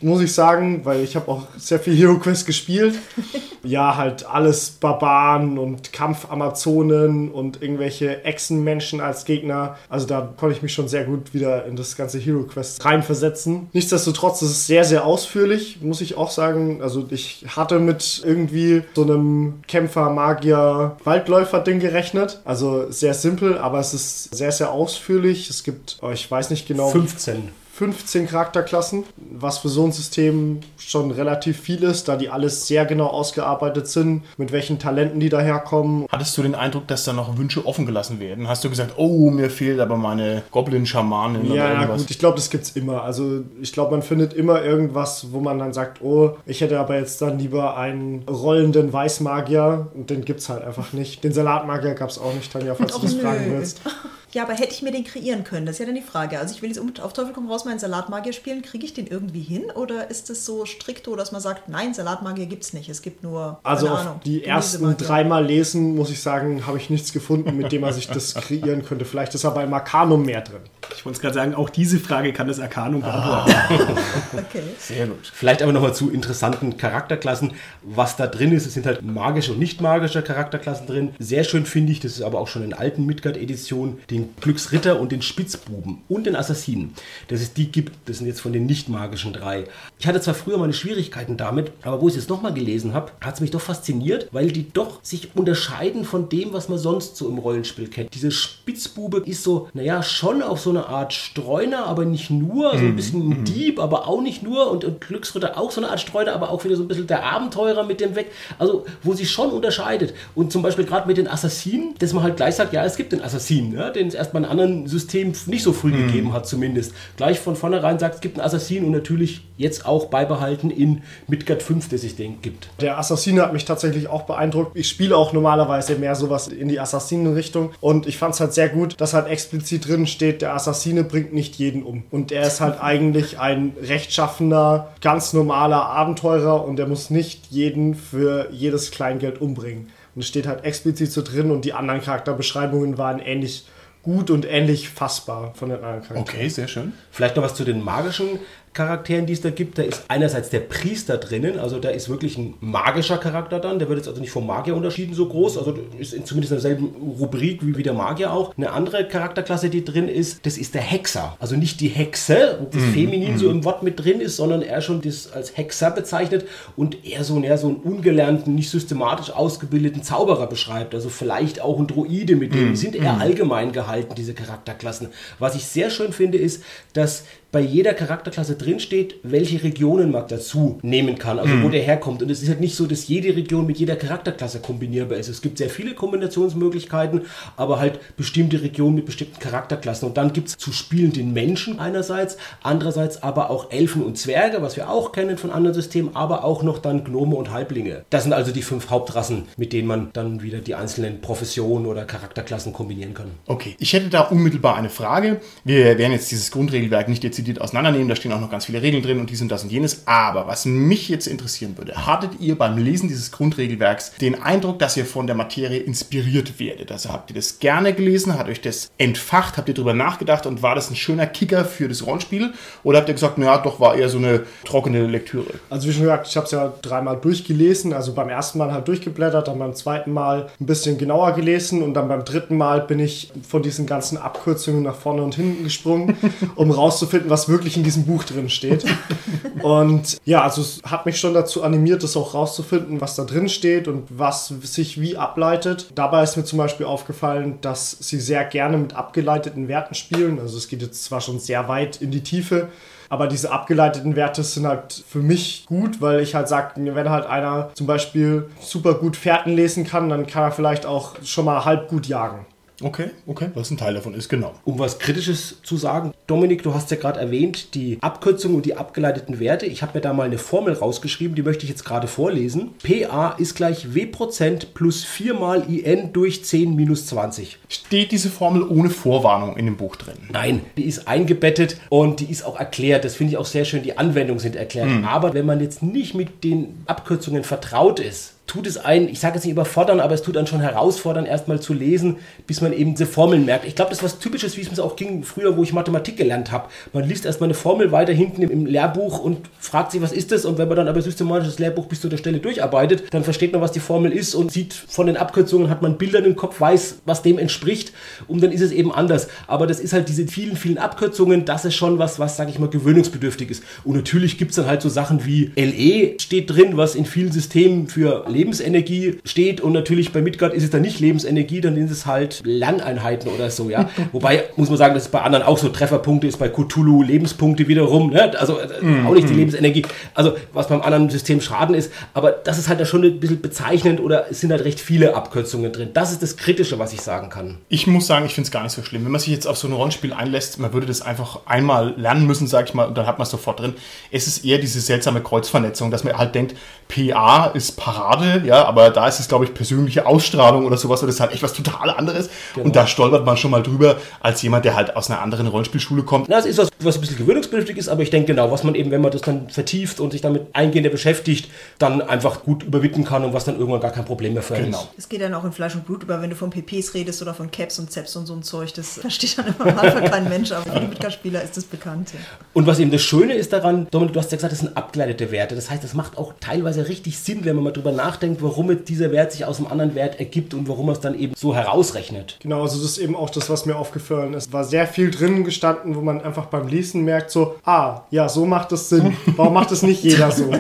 Muss 0.01 0.21
ich 0.21 0.35
sagen, 0.35 0.85
weil 0.85 1.03
ich 1.03 1.17
habe 1.17 1.31
auch 1.31 1.47
sehr 1.57 1.79
viel 1.79 1.95
Hero 1.95 2.19
Quest 2.19 2.47
gespielt. 2.47 2.99
ja, 3.63 3.97
halt 3.97 4.27
alles 4.27 4.71
Barbaren 4.71 5.59
und 5.59 5.93
Kampfamazonen 5.93 7.31
und 7.31 7.63
irgendwelche 7.63 8.25
Echsenmenschen 8.25 9.01
als 9.01 9.25
Gegner. 9.25 9.77
Also 9.89 10.07
da 10.07 10.33
konnte 10.37 10.57
ich 10.57 10.63
mich 10.63 10.73
schon 10.73 10.89
sehr 10.89 11.05
gut 11.05 11.35
wieder 11.35 11.67
in 11.67 11.77
das 11.77 11.97
ganze 11.97 12.19
Hero 12.19 12.43
Quest 12.43 12.85
reinversetzen. 12.85 13.69
Nichtsdestotrotz 13.73 14.43
ist 14.43 14.51
es 14.51 14.67
sehr, 14.67 14.85
sehr 14.85 15.05
ausführlich, 15.07 15.79
muss 15.81 16.01
ich 16.01 16.17
auch 16.17 16.31
sagen. 16.31 16.83
Also 16.83 17.07
ich 17.11 17.45
hatte 17.49 17.79
mit 17.79 18.23
irgendwie 18.25 18.83
so 18.95 19.03
einem 19.03 19.62
Kämpfer, 19.67 20.11
Magier, 20.11 20.97
Waldläufer-Ding 21.05 21.81
gerechnet. 21.81 22.41
Also 22.45 22.91
sehr 22.91 23.15
simpel, 23.15 23.59
aber 23.59 23.79
es 23.81 23.95
ist 23.95 24.35
sehr, 24.35 24.53
sehr 24.53 24.71
ausführlich. 24.71 25.51
Es 25.51 25.65
gibt, 25.65 25.99
oh, 26.03 26.11
ich 26.11 26.31
weiß 26.31 26.51
nicht 26.51 26.67
genau, 26.67 26.89
15. 26.91 27.49
15 27.75 28.29
Charakterklassen, 28.29 29.05
was 29.17 29.57
für 29.59 29.71
so 29.71 29.85
ein 29.87 29.93
System 29.93 30.61
schon 30.77 31.11
relativ 31.11 31.59
viel 31.59 31.83
ist, 31.85 32.07
da 32.07 32.17
die 32.17 32.29
alles 32.29 32.67
sehr 32.67 32.85
genau 32.85 33.07
ausgearbeitet 33.07 33.89
sind, 33.89 34.25
mit 34.37 34.53
welchen 34.53 34.79
Talenten 34.79 35.21
die 35.21 35.31
daherkommen. 35.31 36.07
Hattest 36.13 36.37
du 36.37 36.43
den 36.43 36.55
Eindruck, 36.55 36.87
dass 36.89 37.05
da 37.05 37.15
noch 37.15 37.39
Wünsche 37.39 37.65
offen 37.67 37.87
gelassen 37.87 38.21
werden? 38.21 38.47
Hast 38.47 38.63
du 38.63 38.69
gesagt, 38.69 38.93
oh, 38.99 39.31
mir 39.31 39.49
fehlt 39.49 39.81
aber 39.81 39.97
meine 39.97 40.43
Goblin-Schamanin 40.51 41.47
oder 41.47 41.55
Ja, 41.55 41.65
ja, 41.69 41.75
irgendwas? 41.81 42.03
gut, 42.03 42.11
ich 42.11 42.19
glaube, 42.19 42.37
das 42.37 42.51
gibt's 42.51 42.71
immer. 42.73 43.05
Also 43.05 43.41
ich 43.63 43.73
glaube, 43.73 43.93
man 43.93 44.03
findet 44.03 44.35
immer 44.35 44.63
irgendwas, 44.63 45.33
wo 45.33 45.41
man 45.41 45.59
dann 45.59 45.73
sagt, 45.73 46.03
oh, 46.03 46.37
ich 46.45 46.61
hätte 46.61 46.79
aber 46.79 46.99
jetzt 46.99 47.23
dann 47.23 47.39
lieber 47.39 47.79
einen 47.79 48.23
rollenden 48.29 48.93
Weißmagier 48.93 49.87
und 49.95 50.11
den 50.11 50.27
gibt's 50.27 50.51
halt 50.51 50.63
einfach 50.63 50.93
nicht. 50.93 51.25
Den 51.25 51.33
Salatmagier 51.33 51.95
gab's 51.95 52.19
auch 52.19 52.35
nicht, 52.35 52.53
Tanja, 52.53 52.75
falls 52.75 52.95
Och, 52.95 53.01
du 53.01 53.07
das 53.07 53.15
nö. 53.17 53.23
fragen 53.23 53.45
willst. 53.49 53.81
Ja, 54.35 54.45
aber 54.45 54.55
hätte 54.55 54.73
ich 54.73 54.83
mir 54.83 54.93
den 54.93 55.05
kreieren 55.05 55.45
können? 55.45 55.67
Das 55.67 55.77
ist 55.77 55.81
ja 55.81 55.87
dann 55.87 55.95
die 55.95 56.01
Frage. 56.01 56.39
Also 56.39 56.55
ich 56.55 56.63
will 56.63 56.71
jetzt 56.71 57.01
auf 57.01 57.13
Teufel 57.13 57.33
komm 57.35 57.51
raus 57.51 57.65
meinen 57.65 57.79
Salatmagier 57.79 58.33
spielen. 58.33 58.63
Kriege 58.63 58.85
ich 58.85 58.95
den 58.95 59.07
irgendwie 59.07 59.43
hin? 59.43 59.65
Oder 59.75 60.11
ist 60.11 60.31
es 60.31 60.45
so 60.47 60.65
strikto, 60.65 61.17
dass 61.17 61.33
man 61.33 61.41
sagt, 61.41 61.69
nein, 61.69 61.93
Salatmagier 61.93 62.47
gibt's 62.47 62.73
nicht. 62.73 62.89
Es 62.89 63.03
gibt 63.03 63.23
nur, 63.23 63.61
Also 63.63 63.89
auf 63.89 63.99
Ahnung, 63.99 64.21
die 64.25 64.45
ersten 64.45 64.97
dreimal 64.97 65.45
lesen, 65.45 65.95
muss 65.95 66.11
ich 66.11 66.23
sagen, 66.23 66.67
habe 66.67 66.79
ich 66.79 66.89
nichts 66.89 67.13
gefunden, 67.13 67.57
mit 67.57 67.73
dem 67.73 67.83
man 67.83 67.93
sich 67.93 68.09
das 68.09 68.35
kreieren 68.35 68.85
könnte. 68.85 69.05
Vielleicht 69.05 69.35
ist 69.35 69.45
aber 69.45 69.63
im 69.63 69.75
Arcanum 69.75 70.25
mehr 70.25 70.41
drin. 70.41 70.63
Ich 70.97 71.05
wollte 71.05 71.21
gerade 71.21 71.35
sagen, 71.35 71.55
auch 71.55 71.69
diese 71.69 71.99
Frage 71.99 72.33
kann 72.33 72.49
das 72.49 72.61
Arcanum 72.61 73.03
beantworten. 73.03 73.53
Okay. 74.33 74.63
Sehr 74.79 75.07
gut. 75.07 75.31
Vielleicht 75.33 75.63
aber 75.63 75.73
nochmal 75.73 75.95
zu 75.95 76.11
interessanten 76.11 76.77
Charakterklassen. 76.79 77.53
Was 77.83 78.17
da 78.17 78.27
drin 78.27 78.53
ist, 78.53 78.67
es 78.67 78.75
sind 78.75 78.87
halt 78.87 79.03
magische 79.03 79.53
und 79.53 79.59
nicht 79.59 79.81
magische 79.81 80.23
Charakterklassen 80.23 80.87
drin. 80.87 81.15
Sehr 81.19 81.45
schön 81.45 81.67
finde 81.67 81.93
ich, 81.93 82.01
das 82.01 82.13
ist 82.13 82.23
aber 82.23 82.41
auch 82.41 82.49
schon 82.49 82.65
in 82.65 82.73
alten 82.73 83.05
Midgard-Editionen, 83.05 83.99
den 84.11 84.23
den 84.23 84.35
Glücksritter 84.41 85.01
und 85.01 85.13
den 85.13 85.23
Spitzbuben 85.23 85.99
und 86.09 86.27
den 86.27 86.37
Assassinen, 86.37 86.95
dass 87.29 87.41
es 87.41 87.53
die 87.55 87.71
gibt. 87.71 87.93
Das 88.09 88.19
sind 88.19 88.27
jetzt 88.27 88.41
von 88.41 88.53
den 88.53 88.67
nicht 88.67 88.89
magischen 88.89 89.33
drei. 89.33 89.65
Ich 89.99 90.07
hatte 90.07 90.21
zwar 90.21 90.35
früher 90.35 90.59
meine 90.59 90.73
Schwierigkeiten 90.73 91.37
damit, 91.37 91.73
aber 91.83 92.01
wo 92.01 92.09
ich 92.09 92.15
es 92.15 92.23
jetzt 92.23 92.31
nochmal 92.31 92.55
gelesen 92.55 92.95
habe, 92.95 93.13
hat 93.21 93.35
es 93.35 93.41
mich 93.41 93.51
doch 93.51 93.61
fasziniert, 93.61 94.29
weil 94.33 94.51
die 94.53 94.71
doch 94.73 95.03
sich 95.03 95.31
unterscheiden 95.35 96.05
von 96.05 96.29
dem, 96.29 96.53
was 96.53 96.69
man 96.69 96.79
sonst 96.79 97.17
so 97.17 97.29
im 97.29 97.39
Rollenspiel 97.39 97.89
kennt. 97.89 98.15
Diese 98.15 98.31
Spitzbube 98.31 99.19
ist 99.27 99.43
so, 99.43 99.69
naja, 99.75 100.03
schon 100.03 100.43
auch 100.43 100.59
so 100.59 100.72
eine 100.73 100.87
Art 100.87 101.13
Streuner, 101.13 101.87
aber 101.87 102.05
nicht 102.05 102.31
nur, 102.31 102.73
so 102.73 102.85
ein 102.85 102.97
bisschen 102.97 103.31
ein 103.31 103.45
Dieb, 103.45 103.79
aber 103.79 104.09
auch 104.09 104.21
nicht 104.21 104.43
nur 104.43 104.71
und, 104.71 104.85
und 104.85 105.01
Glücksritter 105.01 105.59
auch 105.59 105.71
so 105.71 105.81
eine 105.81 105.91
Art 105.91 106.01
Streuner, 106.01 106.33
aber 106.33 106.51
auch 106.51 106.65
wieder 106.65 106.77
so 106.77 106.83
ein 106.83 106.89
bisschen 106.89 107.07
der 107.07 107.25
Abenteurer 107.25 107.85
mit 107.85 108.01
dem 108.01 108.15
weg. 108.15 108.31
Also, 108.59 108.87
wo 109.03 109.13
sich 109.13 109.31
schon 109.31 109.51
unterscheidet. 109.51 110.15
Und 110.35 110.53
zum 110.53 110.63
Beispiel 110.63 110.85
gerade 110.85 111.07
mit 111.07 111.17
den 111.17 111.29
Assassinen, 111.29 111.95
dass 111.99 112.13
man 112.13 112.23
halt 112.23 112.37
gleich 112.37 112.55
sagt, 112.55 112.73
ja, 112.73 112.85
es 112.85 112.97
gibt 112.97 113.13
den 113.13 113.23
Assassinen, 113.23 113.73
ja, 113.75 113.91
den 113.91 114.09
es 114.09 114.15
erstmal 114.15 114.43
in 114.45 114.49
anderen 114.49 114.87
Systemen 114.87 115.35
nicht 115.47 115.63
so 115.63 115.73
früh 115.73 115.93
gegeben 115.93 116.33
hat, 116.33 116.47
zumindest. 116.47 116.95
Gleich 117.17 117.39
von 117.39 117.57
vornherein 117.57 117.99
sagt, 117.99 118.17
es 118.17 118.21
gibt 118.21 118.39
einen 118.39 118.47
Assassinen 118.47 118.87
und 118.87 118.93
natürlich 118.93 119.43
jetzt 119.57 119.87
auch 119.87 120.07
beibehalten 120.07 120.71
in 120.71 121.03
Midgard 121.29 121.63
5, 121.63 121.89
dass 121.89 122.05
es 122.05 122.17
den 122.17 122.41
gibt. 122.43 122.69
Der 122.81 122.99
Assassine 122.99 123.43
hat 123.43 123.53
mich 123.53 123.65
tatsächlich 123.65 124.09
auch 124.09 124.23
beeindruckt. 124.23 124.77
Ich 124.77 124.89
spiele 124.89 125.17
auch 125.17 125.33
normalerweise 125.33 125.97
mehr 125.97 126.15
sowas 126.15 126.49
in 126.49 126.69
die 126.69 126.81
Assassinenrichtung 126.81 127.73
und 127.81 128.07
ich 128.07 128.19
fand 128.19 128.35
es 128.35 128.41
halt 128.41 128.55
sehr 128.55 128.69
gut, 128.69 129.01
dass 129.01 129.15
halt 129.15 129.29
explizit 129.29 129.87
drin 129.87 130.07
steht, 130.07 130.43
der 130.43 130.55
Assassine 130.55 131.05
bringt 131.05 131.33
nicht 131.33 131.57
jeden 131.57 131.83
um. 131.83 132.05
Und 132.11 132.33
er 132.33 132.47
ist 132.47 132.61
halt 132.61 132.81
eigentlich 132.81 133.39
ein 133.39 133.73
rechtschaffener, 133.83 134.89
ganz 135.01 135.33
normaler 135.33 135.87
Abenteurer 135.87 136.65
und 136.65 136.79
er 136.79 136.87
muss 136.87 137.11
nicht 137.11 137.47
jeden 137.51 137.95
für 137.95 138.49
jedes 138.51 138.91
Kleingeld 138.91 139.41
umbringen. 139.41 139.89
Und 140.15 140.23
es 140.23 140.29
steht 140.29 140.47
halt 140.47 140.65
explizit 140.65 141.11
so 141.11 141.23
drin 141.23 141.51
und 141.51 141.65
die 141.65 141.73
anderen 141.73 142.03
Charakterbeschreibungen 142.03 142.99
waren 142.99 143.19
ähnlich 143.19 143.67
gut 144.03 144.31
und 144.31 144.45
ähnlich 144.45 144.89
fassbar 144.89 145.55
von 145.55 145.69
den 145.69 145.79
anderen 145.79 146.03
Charakteren. 146.03 146.23
Okay, 146.23 146.49
sehr 146.49 146.69
schön. 146.69 146.93
Vielleicht 147.11 147.37
noch 147.37 147.45
was 147.45 147.55
zu 147.55 147.65
den 147.65 147.83
magischen 147.83 148.41
Charakteren, 148.75 149.27
die 149.27 149.35
es 149.35 149.41
da 149.41 149.51
gibt. 149.51 149.79
Da 149.79 149.83
ist 149.83 150.05
einerseits 150.09 150.49
der 150.51 150.61
Priester 150.61 151.19
drinnen, 151.19 151.59
also 151.59 151.79
da 151.79 151.91
ist 151.91 152.09
wirklich 152.09 152.39
ein 152.39 152.55
magischer 152.61 153.19
Charakter 153.19 153.61
dann. 153.61 153.79
Der 153.79 153.89
wird 153.89 153.99
jetzt 153.99 154.09
also 154.09 154.21
nicht 154.21 154.31
vom 154.31 154.47
Magier 154.47 154.75
unterschieden 154.75 155.15
so 155.15 155.27
groß, 155.27 155.59
also 155.59 155.75
ist 155.99 156.15
in 156.15 156.25
zumindest 156.25 156.53
in 156.53 156.57
derselben 156.57 156.87
Rubrik 157.19 157.65
wie, 157.67 157.77
wie 157.77 157.83
der 157.83 157.93
Magier 157.93 158.33
auch. 158.33 158.57
Eine 158.57 158.73
andere 158.73 159.07
Charakterklasse, 159.07 159.69
die 159.69 159.85
drin 159.85 160.09
ist, 160.09 160.47
das 160.47 160.57
ist 160.57 160.75
der 160.75 160.81
Hexer. 160.81 161.37
Also 161.39 161.57
nicht 161.57 161.81
die 161.81 161.89
Hexe, 161.89 162.67
das 162.71 162.83
Feminin 162.83 163.39
so 163.39 163.51
im 163.51 163.65
Wort 163.65 163.83
mit 163.83 164.03
drin 164.03 164.21
ist, 164.21 164.37
sondern 164.37 164.63
er 164.63 164.81
schon 164.81 165.03
das 165.03 165.31
als 165.33 165.57
Hexer 165.57 165.91
bezeichnet 165.91 166.47
und 166.77 167.05
eher 167.05 167.25
so, 167.25 167.41
eher 167.41 167.59
so 167.59 167.69
einen 167.69 167.77
ungelernten, 167.77 168.55
nicht 168.55 168.71
systematisch 168.71 169.31
ausgebildeten 169.31 170.03
Zauberer 170.03 170.47
beschreibt. 170.47 170.95
Also 170.95 171.11
vielleicht 171.11 171.61
auch 171.61 171.79
ein 171.79 171.87
Druide 171.87 172.37
mit 172.37 172.55
dem. 172.55 172.71
Die 172.71 172.77
sind 172.77 172.97
eher 172.97 173.21
allgemein 173.21 173.73
gehalten, 173.73 174.15
diese 174.17 174.35
Charakterklassen. 174.35 175.09
Was 175.39 175.55
ich 175.55 175.65
sehr 175.65 175.91
schön 175.91 176.13
finde, 176.13 176.39
ist, 176.39 176.63
dass 176.95 177.25
bei 177.53 177.61
jeder 177.61 177.93
Charakterklasse 177.93 178.57
drinsteht, 178.57 179.17
welche 179.23 179.63
Regionen 179.63 180.11
man 180.11 180.27
dazu 180.27 180.79
nehmen 180.83 181.19
kann, 181.19 181.39
also 181.39 181.63
wo 181.63 181.69
der 181.69 181.83
herkommt. 181.83 182.23
Und 182.23 182.31
es 182.31 182.43
ist 182.43 182.49
halt 182.49 182.61
nicht 182.61 182.75
so, 182.75 182.87
dass 182.87 183.09
jede 183.09 183.37
Region 183.37 183.67
mit 183.67 183.79
jeder 183.79 183.95
Charakterklasse 183.95 184.61
kombinierbar 184.61 185.19
ist. 185.19 185.29
Es 185.29 185.43
gibt 185.43 185.59
sehr 185.59 185.69
viele 185.69 185.95
Kombinationsmöglichkeiten, 185.95 187.23
aber 187.57 187.79
halt 187.79 188.01
bestimmte 188.17 188.63
Regionen 188.63 188.95
mit 188.95 189.05
bestimmten 189.05 189.39
Charakterklassen. 189.39 190.09
Und 190.09 190.17
dann 190.17 190.33
gibt 190.33 190.49
es 190.49 190.57
zu 190.57 190.73
spielen 190.73 191.13
den 191.13 191.35
Menschen 191.35 191.79
einerseits, 191.79 192.39
andererseits 192.63 193.23
aber 193.23 193.51
auch 193.51 193.71
Elfen 193.71 194.03
und 194.03 194.17
Zwerge, 194.17 194.63
was 194.63 194.77
wir 194.77 194.89
auch 194.89 195.13
kennen 195.13 195.37
von 195.37 195.51
anderen 195.51 195.75
Systemen, 195.75 196.17
aber 196.17 196.45
auch 196.45 196.63
noch 196.63 196.79
dann 196.79 197.05
Gnome 197.05 197.37
und 197.37 197.51
Halblinge. 197.51 198.07
Das 198.09 198.23
sind 198.23 198.33
also 198.33 198.51
die 198.53 198.63
fünf 198.63 198.89
Hauptrassen, 198.89 199.45
mit 199.59 199.75
denen 199.75 199.89
man 199.89 200.09
dann 200.15 200.43
wieder 200.43 200.61
die 200.61 200.75
einzelnen 200.75 201.21
Professionen 201.21 201.85
oder 201.85 202.07
Charakterklassen 202.07 202.73
kombinieren 202.73 203.13
kann. 203.13 203.33
Okay, 203.47 203.77
ich 203.79 203.93
hätte 203.93 204.09
da 204.09 204.23
unmittelbar 204.23 204.77
eine 204.77 204.89
Frage. 204.89 205.43
Wir 205.65 205.99
werden 205.99 206.13
jetzt 206.13 206.31
dieses 206.31 206.51
Grundregelwerk 206.51 207.09
nicht 207.11 207.23
dezidiert 207.43 207.61
auseinandernehmen, 207.61 208.09
da 208.09 208.17
stehen 208.17 208.33
auch 208.33 208.41
noch 208.41 208.51
ganz 208.51 208.67
viele 208.67 208.83
Regeln 208.83 209.03
drin 209.03 209.21
und 209.21 209.31
dies 209.31 209.43
und 209.43 209.49
das 209.49 209.63
und 209.63 209.73
jenes. 209.73 210.07
Aber 210.07 210.47
was 210.47 210.65
mich 210.65 211.09
jetzt 211.09 211.27
interessieren 211.27 211.77
würde, 211.77 212.07
hattet 212.07 212.41
ihr 212.41 212.57
beim 212.57 212.79
Lesen 212.79 213.09
dieses 213.09 213.33
Grundregelwerks 213.33 214.13
den 214.21 214.41
Eindruck, 214.41 214.79
dass 214.79 214.97
ihr 214.97 215.05
von 215.05 215.27
der 215.27 215.37
Materie 215.37 215.79
inspiriert 215.79 216.59
werdet? 216.59 216.91
Also 216.93 217.11
habt 217.11 217.31
ihr 217.31 217.37
das 217.37 217.59
gerne 217.59 217.93
gelesen, 217.93 218.39
hat 218.39 218.49
euch 218.49 218.61
das 218.61 218.91
entfacht, 218.99 219.57
habt 219.57 219.69
ihr 219.69 219.75
drüber 219.75 219.95
nachgedacht 219.95 220.47
und 220.47 220.63
war 220.63 220.75
das 220.75 220.91
ein 220.91 220.97
schöner 220.97 221.27
Kicker 221.27 221.65
für 221.65 221.89
das 221.89 222.07
Rollenspiel? 222.07 222.53
Oder 222.85 222.99
habt 222.99 223.09
ihr 223.09 223.15
gesagt, 223.15 223.39
naja, 223.39 223.59
doch 223.59 223.81
war 223.81 223.95
eher 223.95 224.09
so 224.09 224.19
eine 224.19 224.43
trockene 224.65 225.07
Lektüre? 225.07 225.55
Also 225.71 225.89
wie 225.89 225.93
schon 225.93 226.03
gesagt, 226.03 226.29
ich 226.29 226.37
habe 226.37 226.47
es 226.47 226.53
ja 226.53 226.73
dreimal 226.83 227.17
durchgelesen. 227.17 227.93
Also 227.93 228.13
beim 228.13 228.29
ersten 228.29 228.59
Mal 228.59 228.73
halt 228.73 228.89
durchgeblättert, 228.89 229.49
dann 229.49 229.59
beim 229.59 229.75
zweiten 229.75 230.13
Mal 230.13 230.49
ein 230.61 230.67
bisschen 230.67 230.99
genauer 230.99 231.33
gelesen 231.33 231.83
und 231.83 231.95
dann 231.95 232.09
beim 232.09 232.25
dritten 232.25 232.57
Mal 232.57 232.83
bin 232.83 233.01
ich 233.01 233.33
von 233.49 233.63
diesen 233.63 233.87
ganzen 233.87 234.19
Abkürzungen 234.19 234.83
nach 234.83 234.95
vorne 234.95 235.23
und 235.23 235.35
hinten 235.35 235.65
gesprungen, 235.65 236.17
um 236.57 236.71
rauszufinden, 236.71 237.32
was 237.33 237.49
wirklich 237.49 237.77
in 237.77 237.83
diesem 237.83 238.05
Buch 238.05 238.25
drin 238.25 238.51
steht. 238.51 238.85
und 239.63 240.19
ja, 240.25 240.43
also 240.43 240.61
es 240.61 240.83
hat 240.85 241.07
mich 241.07 241.19
schon 241.19 241.35
dazu 241.35 241.63
animiert, 241.63 242.03
das 242.03 242.17
auch 242.17 242.35
rauszufinden, 242.35 243.01
was 243.01 243.17
da 243.17 243.25
drin 243.25 243.49
steht 243.49 243.89
und 243.89 244.05
was 244.11 244.49
sich 244.49 245.01
wie 245.01 245.17
ableitet. 245.17 245.87
Dabei 245.95 246.23
ist 246.23 246.37
mir 246.37 246.45
zum 246.45 246.59
Beispiel 246.59 246.87
aufgefallen, 246.87 247.59
dass 247.63 247.91
sie 247.91 248.21
sehr 248.21 248.45
gerne 248.45 248.77
mit 248.77 248.95
abgeleiteten 248.95 249.67
Werten 249.67 249.95
spielen. 249.95 250.39
Also 250.39 250.59
es 250.59 250.69
geht 250.69 250.83
jetzt 250.83 251.05
zwar 251.05 251.21
schon 251.21 251.39
sehr 251.39 251.69
weit 251.69 252.03
in 252.03 252.11
die 252.11 252.23
Tiefe, 252.23 252.69
aber 253.09 253.27
diese 253.27 253.51
abgeleiteten 253.51 254.15
Werte 254.17 254.43
sind 254.43 254.67
halt 254.67 255.05
für 255.07 255.19
mich 255.19 255.65
gut, 255.67 256.01
weil 256.01 256.21
ich 256.21 256.35
halt 256.35 256.49
sage, 256.49 256.73
wenn 256.77 257.11
halt 257.11 257.27
einer 257.27 257.71
zum 257.75 257.87
Beispiel 257.87 258.49
super 258.61 258.95
gut 258.95 259.17
Fährten 259.17 259.55
lesen 259.55 259.85
kann, 259.85 260.09
dann 260.09 260.27
kann 260.27 260.45
er 260.45 260.53
vielleicht 260.53 260.87
auch 260.87 261.17
schon 261.25 261.45
mal 261.45 261.65
halb 261.65 261.89
gut 261.89 262.07
jagen. 262.07 262.47
Okay, 262.83 263.11
okay, 263.27 263.49
was 263.55 263.71
ein 263.71 263.77
Teil 263.77 263.95
davon 263.95 264.15
ist, 264.15 264.29
genau. 264.29 264.55
Um 264.65 264.79
was 264.79 264.99
Kritisches 264.99 265.59
zu 265.63 265.77
sagen, 265.77 266.13
Dominik, 266.27 266.63
du 266.63 266.75
hast 266.75 266.91
ja 266.91 266.97
gerade 266.97 267.21
erwähnt, 267.21 267.75
die 267.75 267.99
Abkürzungen 268.01 268.57
und 268.57 268.67
die 268.67 268.77
abgeleiteten 268.77 269.39
Werte. 269.39 269.67
Ich 269.67 269.83
habe 269.83 269.93
mir 269.95 270.01
da 270.01 270.13
mal 270.13 270.25
eine 270.25 270.39
Formel 270.39 270.75
rausgeschrieben, 270.75 271.35
die 271.35 271.43
möchte 271.43 271.65
ich 271.65 271.71
jetzt 271.71 271.85
gerade 271.85 272.09
vorlesen. 272.09 272.71
PA 272.83 273.37
ist 273.39 273.55
gleich 273.55 273.95
W 273.95 274.07
Prozent 274.07 274.75
plus 274.75 275.05
4 275.05 275.35
mal 275.35 275.65
IN 275.71 276.13
durch 276.13 276.45
10 276.45 276.75
minus 276.75 277.07
20. 277.07 277.59
Steht 277.69 278.13
diese 278.13 278.31
Formel 278.31 278.63
ohne 278.63 278.91
Vorwarnung 278.91 279.57
in 279.57 279.67
dem 279.67 279.77
Buch 279.77 279.97
drin? 279.97 280.17
Nein, 280.33 280.63
die 280.77 280.85
ist 280.85 281.07
eingebettet 281.07 281.79
und 281.89 282.21
die 282.21 282.31
ist 282.31 282.45
auch 282.45 282.59
erklärt. 282.59 283.05
Das 283.05 283.15
finde 283.15 283.33
ich 283.33 283.37
auch 283.37 283.47
sehr 283.47 283.65
schön. 283.65 283.83
Die 283.83 283.99
Anwendungen 283.99 284.41
sind 284.41 284.57
erklärt. 284.57 284.89
Aber 285.07 285.35
wenn 285.35 285.47
man 285.47 285.61
jetzt 285.61 285.83
nicht 285.83 286.15
mit 286.15 286.45
den 286.45 286.83
Abkürzungen 286.87 287.45
vertraut 287.45 288.01
ist, 288.01 288.32
tut 288.47 288.67
es 288.67 288.77
einen, 288.77 289.09
ich 289.09 289.21
sage 289.21 289.37
jetzt 289.37 289.45
nicht 289.45 289.53
überfordern, 289.53 290.01
aber 290.01 290.15
es 290.15 290.23
tut 290.23 290.37
einen 290.37 290.47
schon 290.47 290.61
herausfordern, 290.61 291.27
erstmal 291.27 291.61
zu 291.61 291.73
lesen, 291.73 292.17
bis 292.47 292.61
man 292.61 292.73
eben 292.73 292.95
diese 292.95 293.07
Formeln 293.07 293.45
merkt. 293.45 293.65
Ich 293.65 293.77
glaube, 293.77 293.91
das 293.91 293.99
ist 293.99 294.05
was 294.05 294.19
Typisches, 294.19 294.57
wie 294.57 294.63
es 294.63 294.71
mir 294.71 294.83
auch 294.83 294.97
ging 294.97 295.23
früher, 295.23 295.57
wo 295.57 295.63
ich 295.63 295.73
Mathematik 295.73 296.17
gelernt 296.17 296.51
habe. 296.51 296.69
Man 296.93 297.09
liest 297.09 297.25
erstmal 297.25 297.47
eine 297.47 297.55
Formel 297.55 297.93
weiter 297.93 298.13
hinten 298.13 298.43
im, 298.43 298.67
Lehrbuch 298.67 299.21
und 299.21 299.49
fragt 299.59 299.93
sich, 299.93 300.03
was 300.03 300.13
ist 300.13 300.33
das? 300.33 300.45
Und 300.45 300.59
wenn 300.59 300.69
man 300.69 300.77
dann 300.77 300.89
aber 300.89 301.03
systematisch 301.03 301.49
das 301.49 301.59
Lehrbuch 301.59 301.87
bis 301.87 302.01
zu 302.01 302.09
der 302.09 302.17
Stelle 302.17 302.39
durcharbeitet, 302.39 303.05
dann 303.13 303.25
versteht 303.25 303.53
man, 303.53 303.61
was 303.61 303.73
die 303.73 303.81
Formel 303.81 304.13
ist 304.13 304.35
und 304.35 304.53
sieht 304.53 304.73
von 304.73 305.07
den 305.07 305.17
Abkürzungen, 305.17 305.71
hat 305.71 305.83
man 305.83 305.99
Bilder 305.99 306.25
im 306.25 306.37
Kopf, 306.37 306.61
weiß, 306.61 307.01
was 307.05 307.23
dem 307.23 307.39
entspricht 307.39 307.93
und 308.29 308.43
dann 308.43 308.53
ist 308.53 308.61
es 308.61 308.73
eben 308.73 308.93
anders. 308.93 309.29
Aber 309.47 309.67
das 309.67 309.81
ist 309.81 309.93
halt 309.93 310.09
diese 310.09 310.27
vielen, 310.27 310.57
vielen 310.57 310.79
Abkürzungen, 310.79 311.45
das 311.45 311.65
ist 311.65 311.75
schon 311.75 311.99
was, 311.99 312.19
was, 312.19 312.37
sage 312.37 312.51
ich 312.51 312.59
mal, 312.59 312.69
gewöhnungsbedürftig 312.69 313.51
ist. 313.51 313.63
Und 313.85 313.97
natürlich 313.97 314.39
gibt 314.39 314.51
es 314.51 314.57
dann 314.57 314.67
halt 314.67 314.83
so 314.83 314.89
Sachen 314.89 315.25
wie 315.25 315.53
LE 315.57 316.19
steht 316.21 316.51
drin, 316.51 316.77
was 316.77 316.95
in 316.95 317.05
vielen 317.05 317.33
Systemen 317.33 317.89
für 317.89 318.25
Lebensenergie 318.33 319.19
steht 319.25 319.61
und 319.61 319.73
natürlich 319.73 320.13
bei 320.13 320.23
Midgard 320.23 320.55
ist 320.55 320.65
es 320.65 320.71
dann 320.71 320.83
nicht 320.83 321.01
Lebensenergie, 321.01 321.61
dann 321.61 321.75
sind 321.75 321.91
es 321.91 322.07
halt 322.07 322.43
Lerneinheiten 322.45 323.31
oder 323.31 323.51
so, 323.51 323.71
ja. 323.71 323.91
Wobei, 324.13 324.45
muss 324.57 324.69
man 324.69 324.79
sagen, 324.79 324.95
dass 324.95 325.05
es 325.05 325.09
bei 325.11 325.21
anderen 325.21 325.45
auch 325.45 325.59
so 325.59 325.69
Trefferpunkte 325.69 326.27
ist, 326.27 326.39
bei 326.39 326.49
Cthulhu 326.49 327.03
Lebenspunkte 327.03 327.69
wiederum, 327.69 328.11
ne? 328.11 328.39
also 328.39 328.59
äh, 328.59 329.07
auch 329.07 329.15
nicht 329.15 329.29
die 329.29 329.35
Lebensenergie, 329.35 329.83
also 330.15 330.33
was 330.53 330.69
beim 330.69 330.83
anderen 330.83 331.11
System 331.11 331.41
Schaden 331.41 331.75
ist, 331.75 331.93
aber 332.15 332.33
das 332.33 332.59
ist 332.59 332.69
halt 332.69 332.81
da 332.81 332.85
schon 332.85 333.05
ein 333.05 333.21
bisschen 333.21 333.41
bezeichnend 333.41 334.01
oder 334.01 334.31
es 334.31 334.41
sind 334.41 334.51
halt 334.51 334.65
recht 334.65 334.81
viele 334.81 335.15
Abkürzungen 335.15 335.73
drin. 335.73 335.91
Das 335.93 336.13
ist 336.13 336.23
das 336.23 336.37
Kritische, 336.37 336.79
was 336.79 336.93
ich 336.93 337.01
sagen 337.01 337.29
kann. 337.29 337.59
Ich 337.69 337.87
muss 337.87 338.07
sagen, 338.07 338.27
ich 338.27 338.35
finde 338.35 338.47
es 338.47 338.51
gar 338.51 338.63
nicht 338.63 338.73
so 338.73 338.83
schlimm. 338.83 339.05
Wenn 339.05 339.13
man 339.13 339.21
sich 339.21 339.33
jetzt 339.33 339.47
auf 339.47 339.59
so 339.59 339.69
ein 339.69 339.73
Rollenspiel 339.73 340.13
einlässt, 340.13 340.59
man 340.59 340.73
würde 340.73 340.87
das 340.87 341.03
einfach 341.03 341.41
einmal 341.47 341.95
lernen 341.97 342.27
müssen, 342.27 342.47
sage 342.47 342.69
ich 342.69 342.75
mal, 342.75 342.87
und 342.87 342.97
dann 342.97 343.07
hat 343.07 343.19
man 343.19 343.25
es 343.25 343.31
sofort 343.31 343.61
drin. 343.61 343.75
Es 344.11 344.27
ist 344.27 344.45
eher 344.45 344.59
diese 344.59 344.81
seltsame 344.81 345.21
Kreuzvernetzung, 345.23 345.91
dass 345.91 346.05
man 346.05 346.17
halt 346.17 346.35
denkt, 346.35 346.55
PA 346.89 347.47
ist 347.47 347.77
Parade, 347.77 348.22
ja, 348.45 348.65
aber 348.65 348.91
da 348.91 349.09
ist 349.09 349.21
es, 349.21 349.29
glaube 349.29 349.45
ich, 349.45 349.55
persönliche 349.55 350.07
Ausstrahlung 350.07 350.67
oder 350.67 350.77
sowas, 350.77 351.01
oder 351.01 351.09
das 351.09 351.17
ist 351.17 351.21
halt 351.21 351.33
echt 351.33 351.43
was 351.43 351.53
total 351.53 351.91
anderes. 351.91 352.31
Und 352.57 352.77
da 352.77 352.87
stolpert 352.87 353.25
man 353.25 353.37
schon 353.37 353.51
mal 353.51 353.63
drüber, 353.63 353.97
als 354.21 354.43
jemand, 354.43 354.65
der 354.65 354.77
halt 354.77 354.97
aus 354.97 355.11
einer 355.11 355.21
anderen 355.21 355.47
Rollenspielschule 355.47 356.03
kommt. 356.03 356.29
Na, 356.29 356.39
es 356.39 356.47
ist 356.47 356.59
was, 356.59 356.69
was 356.81 356.97
ein 356.97 357.01
bisschen 357.01 357.19
gewöhnungsbedürftig 357.19 357.77
ist, 357.77 357.89
aber 357.89 358.03
ich 358.03 358.11
denke 358.11 358.29
genau, 358.29 358.51
was 358.51 358.65
man 358.65 358.75
eben, 358.75 358.91
wenn 358.91 359.01
man 359.01 359.11
das 359.11 359.23
dann 359.23 359.49
vertieft 359.49 360.01
und 360.01 360.13
sich 360.13 360.21
damit 360.21 360.47
eingehender 360.53 360.91
beschäftigt, 360.91 361.51
dann 361.79 362.03
einfach 362.03 362.43
gut 362.45 362.63
überwinden 362.63 363.05
kann 363.05 363.25
und 363.25 363.33
was 363.33 363.45
dann 363.45 363.59
irgendwann 363.59 363.81
gar 363.81 363.93
kein 363.93 364.05
Problem 364.05 364.35
mehr 364.35 364.43
für 364.43 364.55
einen 364.55 364.67
Genau. 364.67 364.79
ist. 364.79 364.89
Das 364.97 365.09
geht 365.09 365.21
dann 365.21 365.35
auch 365.35 365.45
in 365.45 365.53
Fleisch 365.53 365.75
und 365.75 365.85
Blut 365.87 366.03
über, 366.03 366.21
wenn 366.23 366.31
du 366.31 366.37
von 366.37 366.51
PPs 366.51 366.95
redest 366.95 367.21
oder 367.23 367.35
von 367.35 367.51
Caps 367.51 367.79
und 367.79 367.91
Zeps 367.91 368.17
und 368.17 368.27
so 368.27 368.35
ein 368.35 368.43
Zeug. 368.43 368.73
Das 368.75 368.99
versteht 368.99 369.39
dann 369.39 369.47
immer 369.47 369.83
Anfang 369.83 370.05
kein 370.05 370.29
Mensch, 370.29 370.53
aber 370.53 370.71
für 370.71 370.81
die 370.81 370.87
Mitgliedspieler 370.87 371.43
ist 371.43 371.57
das 371.57 371.65
bekannt. 371.65 372.11
Ja. 372.13 372.21
Und 372.53 372.67
was 372.67 372.79
eben 372.79 372.91
das 372.91 373.03
Schöne 373.03 373.35
ist 373.35 373.53
daran, 373.53 373.87
Dominik, 373.91 374.15
du 374.15 374.21
hast 374.21 374.31
ja 374.33 374.37
gesagt, 374.37 374.53
das 374.53 374.61
sind 374.61 374.77
abgeleitete 374.77 375.31
Werte. 375.31 375.55
Das 375.55 375.71
heißt, 375.71 375.83
das 375.83 375.95
macht 375.95 376.17
auch 376.19 376.35
teilweise 376.41 376.89
richtig 376.89 377.19
Sinn, 377.19 377.45
wenn 377.45 377.55
man 377.57 377.65
mal 377.65 377.73
drüber 377.73 377.93
nachdenkt, 377.93 378.12
warum 378.41 378.71
jetzt 378.71 378.89
dieser 378.89 379.11
Wert 379.13 379.33
sich 379.33 379.45
aus 379.45 379.59
einem 379.59 379.69
anderen 379.69 379.95
Wert 379.95 380.19
ergibt 380.19 380.55
und 380.55 380.69
warum 380.69 380.89
er 380.89 380.93
es 380.93 381.01
dann 381.01 381.19
eben 381.19 381.35
so 381.37 381.55
herausrechnet. 381.55 382.39
Genau, 382.41 382.63
also 382.63 382.81
das 382.81 382.93
ist 382.93 382.99
eben 382.99 383.17
auch 383.17 383.31
das, 383.31 383.49
was 383.51 383.67
mir 383.67 383.77
aufgefallen 383.77 384.35
ist. 384.35 384.53
War 384.53 384.65
sehr 384.65 384.87
viel 384.87 385.11
drin 385.11 385.45
gestanden, 385.45 385.95
wo 385.95 386.01
man 386.01 386.21
einfach 386.21 386.47
beim 386.47 386.69
Lesen 386.69 387.05
merkt, 387.05 387.31
so, 387.31 387.57
ah, 387.65 388.03
ja, 388.11 388.29
so 388.29 388.47
macht 388.47 388.73
es 388.73 388.89
Sinn. 388.89 389.17
Warum 389.37 389.55
macht 389.55 389.71
es 389.73 389.83
nicht 389.83 390.03
jeder 390.05 390.31
so? 390.31 390.53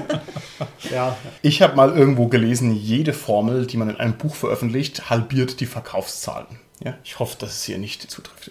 Ja, 0.92 1.16
Ich 1.42 1.62
habe 1.62 1.76
mal 1.76 1.96
irgendwo 1.96 2.28
gelesen, 2.28 2.74
jede 2.74 3.12
Formel, 3.12 3.66
die 3.66 3.76
man 3.76 3.90
in 3.90 3.96
einem 3.96 4.14
Buch 4.14 4.34
veröffentlicht, 4.34 5.10
halbiert 5.10 5.60
die 5.60 5.66
Verkaufszahlen. 5.66 6.46
Ja? 6.84 6.94
Ich 7.04 7.18
hoffe, 7.18 7.36
dass 7.38 7.50
es 7.50 7.64
hier 7.64 7.78
nicht 7.78 8.10
zutrifft. 8.10 8.50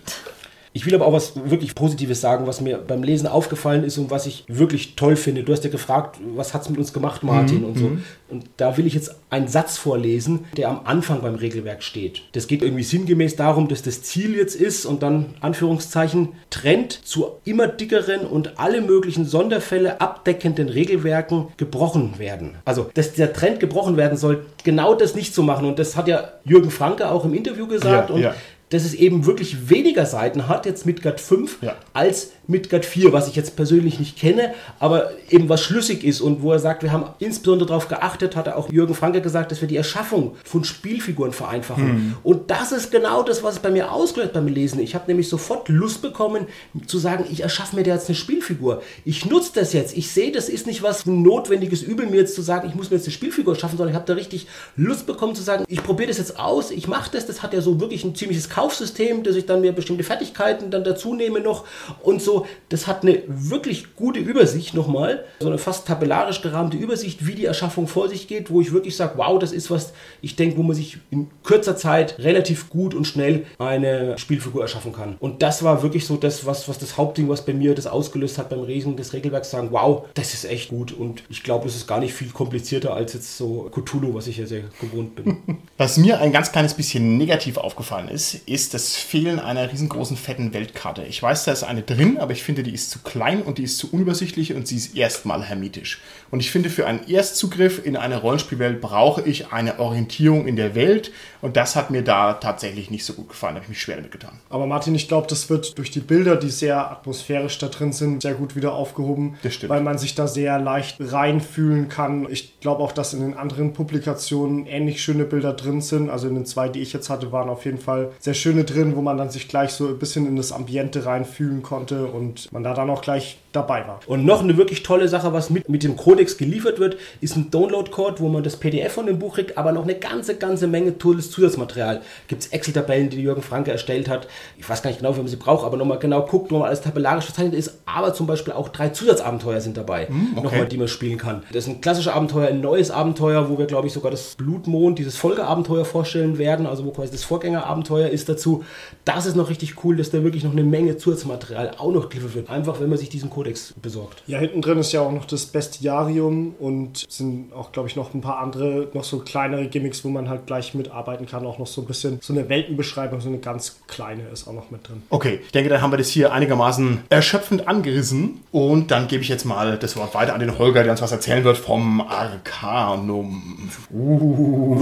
Ich 0.74 0.86
will 0.86 0.96
aber 0.96 1.06
auch 1.06 1.14
was 1.14 1.34
wirklich 1.50 1.76
Positives 1.76 2.22
sagen, 2.22 2.48
was 2.48 2.62
mir 2.62 2.78
beim 2.78 3.04
Lesen 3.04 3.28
aufgefallen 3.28 3.84
ist 3.84 3.98
und 3.98 4.10
was 4.10 4.26
ich 4.26 4.46
wirklich 4.48 4.96
toll 4.96 5.16
finde. 5.16 5.44
Du 5.44 5.52
hast 5.52 5.64
ja 5.64 5.70
gefragt, 5.70 6.20
was 6.36 6.54
hat 6.54 6.62
es 6.62 6.70
mit 6.70 6.80
uns 6.80 6.94
gemacht, 6.94 7.24
Martin 7.24 7.64
und 7.66 7.78
so. 7.78 7.92
Und 8.30 8.46
da 8.56 8.78
will 8.78 8.88
ich 8.88 8.94
jetzt 8.94 9.16
einen 9.30 9.50
Satz 9.50 9.78
vorlesen, 9.78 10.46
der 10.56 10.70
am 10.70 10.82
Anfang 10.86 11.22
beim 11.22 11.36
Regelwerk 11.36 11.84
steht. 11.84 12.22
Das 12.32 12.48
geht 12.48 12.62
irgendwie 12.62 12.84
sinngemäß 12.84 13.36
darum, 13.36 13.68
dass 13.68 13.82
das 13.82 14.04
Ziel 14.04 14.36
jetzt 14.36 14.56
ist 14.56 14.86
und 14.86 15.04
dann 15.04 15.34
Anführungszeichen 15.42 16.30
Trend 16.50 17.06
zu 17.06 17.32
immer 17.44 17.68
dickeren 17.68 18.22
und 18.22 18.58
alle 18.58 18.80
möglichen 18.82 19.26
Sonderfälle 19.26 20.00
abdeckenden 20.00 20.70
Regelwerken 20.70 21.48
gebrochen 21.58 22.14
werden. 22.18 22.56
Also, 22.64 22.90
dass 22.94 23.14
der 23.14 23.34
Trend 23.34 23.60
gebrochen 23.60 23.98
werden 23.98 24.18
soll, 24.18 24.46
genau 24.64 24.96
das 24.96 25.16
nicht 25.16 25.36
zu 25.36 25.44
machen. 25.44 25.66
Und 25.66 25.78
das 25.80 25.98
hat 25.98 26.08
ja 26.08 26.32
Jürgen 26.46 26.72
Franke 26.72 27.12
auch 27.12 27.26
im 27.26 27.34
Interview 27.34 27.68
gesagt. 27.68 28.10
Ja, 28.10 28.16
und 28.16 28.22
ja. 28.22 28.36
Dass 28.72 28.84
es 28.84 28.94
eben 28.96 29.26
wirklich 29.26 29.70
weniger 29.70 30.06
Seiten 30.06 30.48
hat, 30.48 30.66
jetzt 30.66 30.86
Midgard 30.86 31.22
5, 31.22 31.60
Ja. 31.62 31.76
als 31.94 32.32
Midgard 32.48 32.86
4, 32.86 33.14
was 33.14 33.28
ich 33.28 33.36
jetzt 33.36 33.56
persönlich 33.56 34.00
nicht 34.00 34.18
kenne, 34.18 34.54
aber 34.80 35.12
eben 35.30 35.48
was 35.48 35.62
schlüssig 35.62 36.04
ist 36.04 36.22
und 36.22 36.42
wo 36.42 36.52
er 36.52 36.60
sagt, 36.60 36.84
wir 36.84 36.92
haben 36.92 37.06
insbesondere 37.20 37.68
darauf 37.68 37.88
geachtet, 37.88 38.36
hat 38.36 38.48
er 38.48 38.58
auch 38.58 38.72
Jürgen 38.72 38.94
Franke 38.94 39.22
gesagt, 39.22 39.52
dass 39.52 39.62
wir 39.62 39.68
die 39.68 39.78
Erschaffung 39.78 40.36
von 40.44 40.64
Spielfiguren 40.64 41.34
vereinfachen. 41.34 42.18
Und 42.24 42.50
das 42.52 42.72
ist 42.72 42.92
genau 42.92 43.24
das, 43.24 43.44
was 43.44 43.56
es 43.56 43.60
bei 43.60 43.70
mir 43.70 43.92
ausgelöst 43.92 44.34
beim 44.34 44.48
Lesen. 44.48 44.80
Ich 44.80 44.96
habe 44.96 45.06
nämlich 45.08 45.30
sofort 45.30 45.70
Lust 45.70 46.02
bekommen, 46.02 46.48
zu 46.88 46.98
sagen, 46.98 47.26
ich 47.32 47.42
erschaffe 47.42 47.76
mir 47.76 47.84
da 47.84 47.94
jetzt 47.94 48.10
eine 48.10 48.16
Spielfigur. 48.16 48.82
Ich 49.06 49.26
nutze 49.26 49.52
das 49.56 49.74
jetzt. 49.74 49.96
Ich 49.96 50.12
sehe, 50.12 50.32
das 50.32 50.50
ist 50.50 50.68
nicht 50.68 50.84
was 50.84 51.06
ein 51.06 51.22
notwendiges 51.22 51.82
Übel, 51.82 52.08
mir 52.08 52.18
jetzt 52.18 52.36
zu 52.36 52.42
sagen, 52.42 52.68
ich 52.68 52.76
muss 52.76 52.90
mir 52.90 52.98
jetzt 52.98 53.06
eine 53.06 53.14
Spielfigur 53.14 53.56
schaffen, 53.56 53.78
sondern 53.78 53.94
ich 53.94 53.96
habe 53.96 54.08
da 54.08 54.14
richtig 54.14 54.48
Lust 54.76 55.06
bekommen 55.06 55.36
zu 55.36 55.44
sagen, 55.44 55.64
ich 55.68 55.84
probiere 55.84 56.10
das 56.10 56.18
jetzt 56.18 56.40
aus, 56.40 56.72
ich 56.72 56.88
mache 56.88 57.12
das. 57.12 57.26
Das 57.26 57.44
hat 57.44 57.54
ja 57.54 57.62
so 57.62 57.80
wirklich 57.80 58.04
ein 58.04 58.16
ziemliches 58.16 58.50
Kaufsystem, 58.50 59.24
dass 59.24 59.36
ich 59.36 59.46
dann 59.46 59.62
mir 59.62 59.72
bestimmte 59.72 60.04
Fertigkeiten 60.04 60.72
dann 60.72 60.84
dazu 60.84 61.14
nehme 61.14 61.40
noch 61.40 61.66
und 62.02 62.22
so. 62.22 62.41
Das 62.70 62.88
hat 62.88 63.04
eine 63.04 63.22
wirklich 63.28 63.96
gute 63.96 64.20
Übersicht 64.20 64.74
nochmal, 64.74 65.24
so 65.40 65.48
eine 65.48 65.58
fast 65.58 65.88
tabellarisch 65.88 66.42
gerahmte 66.42 66.78
Übersicht, 66.78 67.26
wie 67.26 67.36
die 67.36 67.46
Erschaffung 67.46 67.88
vor 67.88 68.10
sich 68.10 68.28
geht, 68.28 68.50
wo 68.50 68.62
ich 68.62 68.72
wirklich 68.72 68.96
sage, 68.96 69.14
wow, 69.18 69.40
das 69.40 69.52
ist 69.52 69.72
was, 69.72 69.94
ich 70.22 70.36
denke, 70.36 70.58
wo 70.58 70.64
man 70.64 70.76
sich 70.76 70.98
in 71.10 71.30
kurzer 71.44 71.76
Zeit 71.76 72.18
relativ 72.20 72.70
gut 72.70 72.94
und 72.94 73.06
schnell 73.06 73.46
eine 73.58 74.18
Spielfigur 74.18 74.62
erschaffen 74.62 74.94
kann. 74.94 75.16
Und 75.20 75.42
das 75.42 75.64
war 75.64 75.84
wirklich 75.84 76.06
so 76.06 76.18
das, 76.18 76.46
was, 76.46 76.68
was 76.68 76.80
das 76.80 76.98
Hauptding, 76.98 77.30
was 77.30 77.46
bei 77.46 77.54
mir 77.54 77.76
das 77.76 77.88
ausgelöst 77.88 78.38
hat 78.38 78.50
beim 78.50 78.64
Lesen 78.66 78.96
des 78.96 79.14
Regelwerks, 79.14 79.52
sagen, 79.52 79.70
wow, 79.72 80.06
das 80.14 80.34
ist 80.34 80.46
echt 80.46 80.70
gut. 80.70 80.92
Und 80.92 81.24
ich 81.30 81.44
glaube, 81.44 81.68
es 81.68 81.76
ist 81.76 81.88
gar 81.88 82.00
nicht 82.00 82.14
viel 82.14 82.30
komplizierter 82.30 82.94
als 82.94 83.14
jetzt 83.14 83.38
so 83.38 83.70
Cthulhu, 83.72 84.14
was 84.14 84.28
ich 84.28 84.38
ja 84.38 84.46
sehr 84.46 84.64
gewohnt 84.80 85.16
bin. 85.16 85.38
Was 85.78 85.98
mir 85.98 86.20
ein 86.20 86.32
ganz 86.32 86.52
kleines 86.52 86.76
bisschen 86.76 87.18
negativ 87.18 87.58
aufgefallen 87.58 88.08
ist, 88.08 88.36
ist 88.46 88.76
das 88.76 88.96
Fehlen 88.96 89.40
einer 89.40 89.72
riesengroßen 89.72 90.16
fetten 90.16 90.54
Weltkarte. 90.54 91.04
Ich 91.04 91.22
weiß, 91.24 91.46
da 91.46 91.52
ist 91.52 91.64
eine 91.64 91.82
drin, 91.82 92.18
aber 92.22 92.34
ich 92.34 92.44
finde, 92.44 92.64
die 92.64 92.74
ist 92.74 92.92
zu 92.92 93.00
klein 93.00 93.42
und 93.42 93.58
die 93.58 93.64
ist 93.64 93.78
zu 93.78 93.92
unübersichtlich 93.92 94.54
und 94.54 94.68
sie 94.68 94.78
ist 94.78 94.96
erstmal 94.96 95.44
hermetisch. 95.44 96.00
Und 96.32 96.40
ich 96.40 96.50
finde, 96.50 96.70
für 96.70 96.88
einen 96.88 97.08
Erstzugriff 97.08 97.86
in 97.86 97.98
eine 97.98 98.18
Rollenspielwelt 98.22 98.80
brauche 98.80 99.22
ich 99.22 99.52
eine 99.52 99.80
Orientierung 99.80 100.48
in 100.48 100.56
der 100.56 100.76
Welt 100.76 101.12
und 101.42 101.58
das 101.58 101.76
hat 101.76 101.92
mir 101.92 102.04
da 102.04 102.34
tatsächlich 102.34 102.90
nicht 102.90 103.04
so 103.04 103.14
gut 103.14 103.30
gefallen. 103.30 103.56
Da 103.56 103.58
habe 103.58 103.66
ich 103.66 103.70
mich 103.70 103.82
schwer 103.82 103.98
damit 103.98 104.12
getan. 104.12 104.40
aber 104.50 104.66
Martin, 104.66 104.96
ich 104.96 105.08
glaube, 105.08 105.28
das 105.28 105.50
wird 105.50 105.78
durch 105.78 105.92
die 105.92 106.00
Bilder, 106.00 106.38
die 106.38 106.50
sehr 106.50 106.90
atmosphärisch 106.90 107.58
da 107.58 107.68
drin 107.68 107.92
sind, 107.92 108.22
sehr 108.22 108.36
gut 108.36 108.56
wieder 108.56 108.74
aufgehoben. 108.74 109.38
Das 109.44 109.56
stimmt. 109.56 109.72
Weil 109.72 109.82
man 109.82 109.98
sich 109.98 110.16
da 110.16 110.28
sehr 110.28 110.60
leicht 110.60 110.98
reinfühlen 111.00 111.90
kann. 111.90 112.28
Ich 112.30 112.60
glaube 112.62 112.82
auch, 112.84 112.92
dass 112.92 113.14
in 113.14 113.22
den 113.22 113.34
anderen 113.36 113.74
Publikationen 113.74 114.68
ähnlich 114.68 115.02
schöne 115.02 115.26
Bilder 115.26 115.54
drin 115.54 115.82
sind. 115.82 116.10
Also 116.10 116.28
in 116.28 116.36
den 116.36 116.46
zwei, 116.46 116.70
die 116.70 116.80
ich 116.80 116.94
jetzt 116.94 117.10
hatte, 117.10 117.32
waren 117.32 117.50
auf 117.50 117.66
jeden 117.66 117.80
Fall 117.80 118.12
sehr 118.20 118.36
schöne 118.36 118.64
drin, 118.64 118.96
wo 118.96 119.02
man 119.02 119.18
dann 119.18 119.30
sich 119.30 119.48
gleich 119.48 119.72
so 119.72 119.88
ein 119.88 120.00
bisschen 120.00 120.28
in 120.28 120.36
das 120.36 120.52
Ambiente 120.52 121.06
reinfühlen 121.06 121.64
konnte 121.64 122.06
und 122.06 122.52
man 122.54 122.64
da 122.64 122.74
dann 122.74 122.90
auch 122.90 123.02
gleich 123.02 123.38
dabei 123.52 123.88
war. 123.88 124.00
Und 124.08 124.26
noch 124.26 124.42
eine 124.42 124.58
wirklich 124.58 124.84
tolle 124.84 125.08
Sache, 125.08 125.34
was 125.34 125.50
mit, 125.50 125.68
mit 125.68 125.84
dem 125.84 125.98
Codex 125.98 126.38
geliefert 126.38 126.80
wird, 126.80 126.98
ist 127.20 127.36
ein 127.36 127.52
Download-Code, 127.52 128.20
wo 128.20 128.30
man 128.30 128.44
das 128.44 128.58
PDF 128.58 128.94
von 128.94 129.06
dem 129.06 129.20
Buch 129.20 129.36
kriegt, 129.36 129.58
aber 129.58 129.72
noch 129.72 129.84
eine 129.84 129.96
ganze, 129.96 130.36
ganze 130.36 130.68
Menge 130.68 130.98
tolles 130.98 131.32
Zusatzmaterial. 131.32 132.02
Gibt 132.28 132.44
es 132.44 132.48
Excel-Tabellen, 132.50 133.10
die 133.10 133.22
Jürgen 133.22 133.42
Franke 133.42 133.72
erstellt 133.72 134.08
hat. 134.10 134.28
Ich 134.58 134.70
weiß 134.70 134.82
gar 134.82 134.90
nicht 134.90 135.00
genau, 135.00 135.16
wie 135.16 135.20
man 135.20 135.28
sie 135.28 135.36
braucht, 135.36 135.66
aber 135.66 135.78
nochmal 135.78 136.00
genau 136.00 136.26
guckt, 136.26 136.52
wo 136.52 136.60
man 136.60 136.68
alles 136.68 136.82
tabellarisch 136.82 137.26
verzeichnet 137.26 137.56
ist. 137.56 137.80
Aber 137.86 138.14
zum 138.14 138.28
Beispiel 138.28 138.54
auch 138.54 138.70
drei 138.70 138.90
Zusatzabenteuer 138.90 139.60
sind 139.60 139.78
dabei, 139.78 140.08
nochmal, 140.36 140.68
die 140.68 140.78
man 140.78 140.88
spielen 140.88 141.18
kann. 141.18 141.44
Das 141.52 141.66
ist 141.66 141.70
ein 141.70 141.82
klassisches 141.82 142.14
Abenteuer, 142.14 142.48
ein 142.48 142.62
neues 142.62 142.92
Abenteuer, 142.92 143.50
wo 143.50 143.58
wir, 143.58 143.66
glaube 143.66 143.88
ich, 143.88 143.94
sogar 143.94 144.12
das 144.12 144.36
Blutmond, 144.36 144.98
dieses 145.00 145.18
Folgeabenteuer 145.18 145.86
vorstellen 145.86 146.38
werden, 146.38 146.66
also 146.66 146.86
wo 146.86 146.92
quasi 146.92 147.12
das 147.12 147.24
Vorgängerabenteuer 147.24 148.10
ist 148.10 148.30
dazu. 148.30 148.64
Das 149.06 149.26
ist 149.26 149.36
noch 149.36 149.50
richtig 149.50 149.84
cool, 149.84 149.98
dass 149.98 150.12
da 150.12 150.24
wirklich 150.24 150.44
noch 150.44 150.52
eine 150.52 150.64
Menge 150.64 150.98
Zusatzmaterial 150.98 151.72
auch 151.78 151.92
noch 151.92 152.10
geliefert 152.10 152.36
wird. 152.36 152.50
Einfach, 152.50 152.80
wenn 152.80 152.90
man 152.90 152.98
sich 152.98 153.10
diesen 153.10 153.30
Codex 153.42 153.74
besorgt. 153.82 154.22
Ja, 154.28 154.38
hinten 154.38 154.62
drin 154.62 154.78
ist 154.78 154.92
ja 154.92 155.02
auch 155.02 155.12
noch 155.12 155.26
das 155.26 155.48
Bestiarium 155.48 156.54
und 156.60 157.06
sind 157.10 157.52
auch, 157.54 157.72
glaube 157.72 157.90
ich, 157.90 157.96
noch 157.96 158.14
ein 158.14 158.22
paar 158.22 158.38
andere, 158.38 158.90
noch 158.94 159.04
so 159.04 159.18
kleinere 159.20 159.66
Gimmicks, 159.66 160.06
wo 160.06 160.10
man 160.10 160.30
halt 160.30 160.46
gleich 160.46 160.76
mitarbeiten 160.76 161.26
kann. 161.26 161.44
Auch 161.46 161.58
noch 161.58 161.66
so 161.66 161.82
ein 161.82 161.88
bisschen 161.88 162.20
so 162.22 162.34
eine 162.34 162.50
Weltenbeschreibung, 162.50 163.20
so 163.20 163.30
eine 163.30 163.40
ganz 163.40 163.80
kleine 163.88 164.28
ist 164.32 164.48
auch 164.48 164.54
noch 164.54 164.70
mit 164.70 164.88
drin. 164.88 165.02
Okay, 165.10 165.40
ich 165.44 165.52
denke, 165.52 165.72
dann 165.72 165.82
haben 165.82 165.92
wir 165.92 165.98
das 165.98 166.10
hier 166.10 166.32
einigermaßen 166.32 167.00
erschöpfend 167.10 167.68
angerissen. 167.68 168.42
Und 168.52 168.92
dann 168.92 169.08
gebe 169.08 169.24
ich 169.24 169.30
jetzt 169.30 169.46
mal 169.46 169.78
das 169.78 169.96
Wort 169.96 170.14
weiter 170.14 170.36
an 170.36 170.40
den 170.40 170.60
Holger, 170.60 170.84
der 170.84 170.92
uns 170.92 171.02
was 171.02 171.12
erzählen 171.12 171.44
wird 171.44 171.58
vom 171.58 172.02
Arcanum. 172.02 173.72
Uh, 173.92 174.82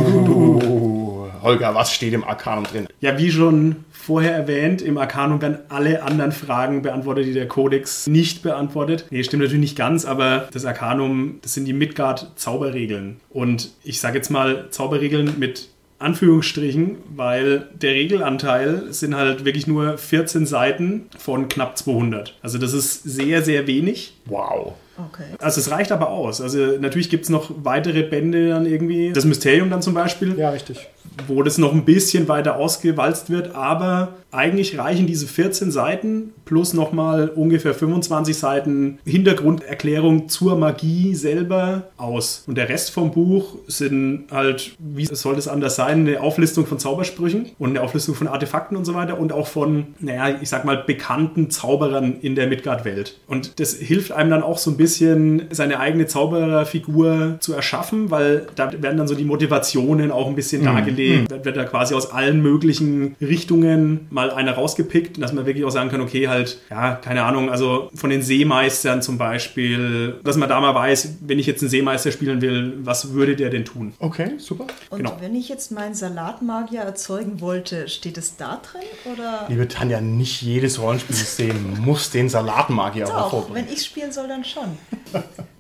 Holger, 1.41 1.73
was 1.75 1.93
steht 1.93 2.11
im 2.13 2.25
Arcanum 2.25 2.65
drin? 2.65 2.87
Ja, 2.99 3.17
wie 3.17 3.31
schon 3.31 3.85
vorher 3.99 4.33
erwähnt, 4.33 4.81
im 4.81 4.97
Arcanum 4.97 5.41
werden 5.41 5.59
alle 5.69 6.03
anderen 6.03 6.31
Fragen 6.31 6.81
beantwortet, 6.81 7.25
die 7.25 7.33
der 7.33 7.47
Kodex 7.47 8.07
nicht 8.07 8.41
beantwortet. 8.41 9.05
Nee, 9.09 9.23
stimmt 9.23 9.43
natürlich 9.43 9.62
nicht 9.62 9.77
ganz, 9.77 10.05
aber 10.05 10.47
das 10.51 10.65
Arcanum, 10.65 11.39
das 11.41 11.53
sind 11.53 11.65
die 11.65 11.73
Midgard-Zauberregeln. 11.73 13.19
Und 13.29 13.71
ich 13.83 13.99
sage 13.99 14.17
jetzt 14.17 14.29
mal 14.29 14.67
Zauberregeln 14.69 15.38
mit 15.38 15.69
Anführungsstrichen, 15.99 16.97
weil 17.13 17.67
der 17.73 17.91
Regelanteil 17.91 18.93
sind 18.93 19.15
halt 19.15 19.43
wirklich 19.43 19.67
nur 19.67 19.97
14 19.97 20.45
Seiten 20.45 21.07
von 21.17 21.49
knapp 21.49 21.77
200. 21.77 22.38
Also 22.41 22.57
das 22.57 22.73
ist 22.73 23.03
sehr, 23.03 23.41
sehr 23.41 23.67
wenig. 23.67 24.15
Wow. 24.25 24.75
Okay. 24.97 25.23
Also 25.39 25.59
es 25.59 25.71
reicht 25.71 25.91
aber 25.91 26.09
aus. 26.09 26.41
Also 26.41 26.77
natürlich 26.79 27.09
gibt 27.09 27.25
es 27.25 27.29
noch 27.29 27.51
weitere 27.63 28.03
Bände 28.03 28.49
dann 28.49 28.65
irgendwie. 28.65 29.12
Das 29.12 29.25
Mysterium 29.25 29.69
dann 29.69 29.81
zum 29.81 29.93
Beispiel 29.93 30.38
Ja, 30.38 30.49
richtig. 30.49 30.88
Wo 31.27 31.43
das 31.43 31.57
noch 31.57 31.73
ein 31.73 31.85
bisschen 31.85 32.27
weiter 32.27 32.57
ausgewalzt 32.57 33.29
wird, 33.29 33.55
aber 33.55 34.13
eigentlich 34.31 34.77
reichen 34.77 35.07
diese 35.07 35.27
14 35.27 35.71
Seiten 35.71 36.33
plus 36.45 36.73
nochmal 36.73 37.29
ungefähr 37.29 37.73
25 37.73 38.37
Seiten 38.37 38.99
Hintergrunderklärung 39.05 40.29
zur 40.29 40.55
Magie 40.55 41.15
selber 41.15 41.89
aus. 41.97 42.43
Und 42.45 42.57
der 42.57 42.69
Rest 42.69 42.91
vom 42.91 43.11
Buch 43.11 43.55
sind 43.67 44.25
halt, 44.31 44.75
wie 44.79 45.05
soll 45.05 45.35
das 45.35 45.47
anders 45.47 45.75
sein, 45.75 46.07
eine 46.07 46.21
Auflistung 46.21 46.65
von 46.65 46.79
Zaubersprüchen 46.79 47.47
und 47.57 47.71
eine 47.71 47.81
Auflistung 47.81 48.15
von 48.15 48.27
Artefakten 48.27 48.77
und 48.77 48.85
so 48.85 48.93
weiter 48.93 49.19
und 49.19 49.33
auch 49.33 49.47
von, 49.47 49.87
naja, 49.99 50.37
ich 50.41 50.49
sag 50.49 50.65
mal, 50.65 50.83
bekannten 50.85 51.49
Zauberern 51.49 52.17
in 52.21 52.35
der 52.35 52.47
Midgard-Welt. 52.47 53.17
Und 53.27 53.59
das 53.59 53.75
hilft 53.75 54.11
einem 54.11 54.29
dann 54.29 54.43
auch 54.43 54.57
so 54.57 54.71
ein 54.71 54.77
bisschen 54.77 55.45
seine 55.51 55.79
eigene 55.79 56.05
Zaubererfigur 56.05 57.37
zu 57.39 57.53
erschaffen, 57.53 58.11
weil 58.11 58.47
da 58.55 58.71
werden 58.71 58.97
dann 58.97 59.07
so 59.07 59.15
die 59.15 59.23
Motivationen 59.23 60.11
auch 60.11 60.27
ein 60.27 60.35
bisschen 60.35 60.63
dargelegt. 60.63 60.98
Da 61.27 61.43
wird 61.45 61.57
da 61.57 61.63
quasi 61.65 61.93
aus 61.95 62.12
allen 62.12 62.41
möglichen 62.41 63.15
Richtungen 63.21 64.07
mal 64.09 64.31
einer 64.31 64.53
rausgepickt, 64.53 65.21
dass 65.21 65.33
man 65.33 65.45
wirklich 65.45 65.65
auch 65.65 65.69
sagen 65.71 65.89
kann, 65.89 66.01
okay, 66.01 66.27
halt, 66.27 66.59
ja, 66.69 66.95
keine 66.95 67.23
Ahnung, 67.23 67.49
also 67.49 67.89
von 67.95 68.09
den 68.09 68.21
Seemeistern 68.21 69.01
zum 69.01 69.17
Beispiel, 69.17 70.15
dass 70.23 70.38
man 70.38 70.49
da 70.49 70.59
mal 70.62 70.75
weiß, 70.75 71.15
wenn 71.21 71.39
ich 71.39 71.47
jetzt 71.47 71.62
einen 71.62 71.69
Seemeister 71.69 72.12
spielen 72.12 72.41
will, 72.41 72.73
was 72.81 73.13
würde 73.13 73.35
der 73.35 73.49
denn 73.49 73.65
tun? 73.65 73.93
Okay, 73.99 74.31
super. 74.38 74.67
Und 74.89 74.97
Genau. 74.99 75.17
wenn 75.19 75.35
ich 75.35 75.49
jetzt 75.49 75.71
meinen 75.71 75.93
Salatmagier 75.95 76.81
erzeugen 76.81 77.41
wollte, 77.41 77.88
steht 77.88 78.17
es 78.17 78.35
da 78.38 78.62
drin? 78.62 78.81
Oder 79.13 79.45
Liebe 79.49 79.67
Tanja, 79.67 80.01
nicht 80.01 80.41
jedes 80.41 80.79
Rollenspielsystem 80.81 81.79
muss 81.81 82.12
den 82.12 82.29
Salatmagier 82.29 83.07
auch 83.07 83.12
auch, 83.12 83.21
hervorbringen. 83.33 83.67
wenn 83.67 83.73
ich 83.73 83.83
spielen 83.85 84.12
soll, 84.12 84.27
dann 84.27 84.43
schon. 84.43 84.63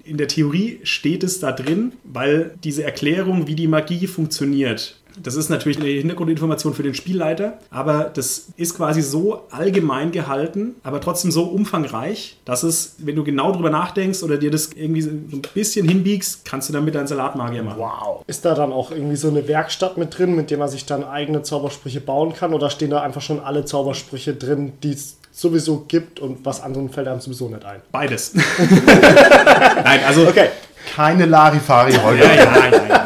In 0.03 0.17
der 0.17 0.27
Theorie 0.27 0.79
steht 0.83 1.23
es 1.23 1.39
da 1.39 1.51
drin, 1.51 1.93
weil 2.03 2.55
diese 2.63 2.83
Erklärung, 2.83 3.47
wie 3.47 3.55
die 3.55 3.67
Magie 3.67 4.07
funktioniert, 4.07 4.98
das 5.21 5.35
ist 5.35 5.49
natürlich 5.49 5.79
eine 5.79 5.87
Hintergrundinformation 5.87 6.73
für 6.73 6.83
den 6.83 6.93
Spielleiter, 6.93 7.59
aber 7.69 8.11
das 8.13 8.47
ist 8.57 8.75
quasi 8.75 9.01
so 9.01 9.43
allgemein 9.51 10.11
gehalten, 10.11 10.75
aber 10.83 11.01
trotzdem 11.01 11.31
so 11.31 11.43
umfangreich, 11.43 12.37
dass 12.45 12.63
es, 12.63 12.95
wenn 12.99 13.15
du 13.15 13.23
genau 13.23 13.51
drüber 13.51 13.69
nachdenkst 13.69 14.23
oder 14.23 14.37
dir 14.37 14.51
das 14.51 14.71
irgendwie 14.75 15.01
so 15.01 15.09
ein 15.09 15.41
bisschen 15.53 15.87
hinbiegst, 15.87 16.45
kannst 16.45 16.69
du 16.69 16.73
damit 16.73 16.95
deinen 16.95 17.07
Salatmagier 17.07 17.63
machen. 17.63 17.79
Wow. 17.79 18.23
Ist 18.27 18.45
da 18.45 18.55
dann 18.55 18.71
auch 18.71 18.91
irgendwie 18.91 19.15
so 19.15 19.29
eine 19.29 19.47
Werkstatt 19.47 19.97
mit 19.97 20.17
drin, 20.17 20.35
mit 20.35 20.51
der 20.51 20.57
man 20.57 20.69
sich 20.69 20.85
dann 20.85 21.03
eigene 21.03 21.43
Zaubersprüche 21.43 22.01
bauen 22.01 22.33
kann? 22.33 22.53
Oder 22.53 22.69
stehen 22.69 22.89
da 22.89 23.01
einfach 23.01 23.21
schon 23.21 23.39
alle 23.39 23.65
Zaubersprüche 23.65 24.33
drin, 24.33 24.73
die 24.83 24.93
es 24.93 25.17
sowieso 25.31 25.85
gibt 25.87 26.19
und 26.19 26.45
was 26.45 26.61
anderen 26.61 26.89
fällt 26.89 27.07
einem 27.07 27.21
sowieso 27.21 27.49
nicht 27.49 27.65
ein? 27.65 27.81
Beides. 27.91 28.33
Nein, 29.83 30.01
also 30.05 30.27
Okay. 30.27 30.49
Keine 30.95 31.25
Larifari 31.25 31.93
heute. 31.93 32.23
Ja, 32.23 32.33
ja, 32.33 32.45
nein, 32.45 32.81
nein. 32.87 32.98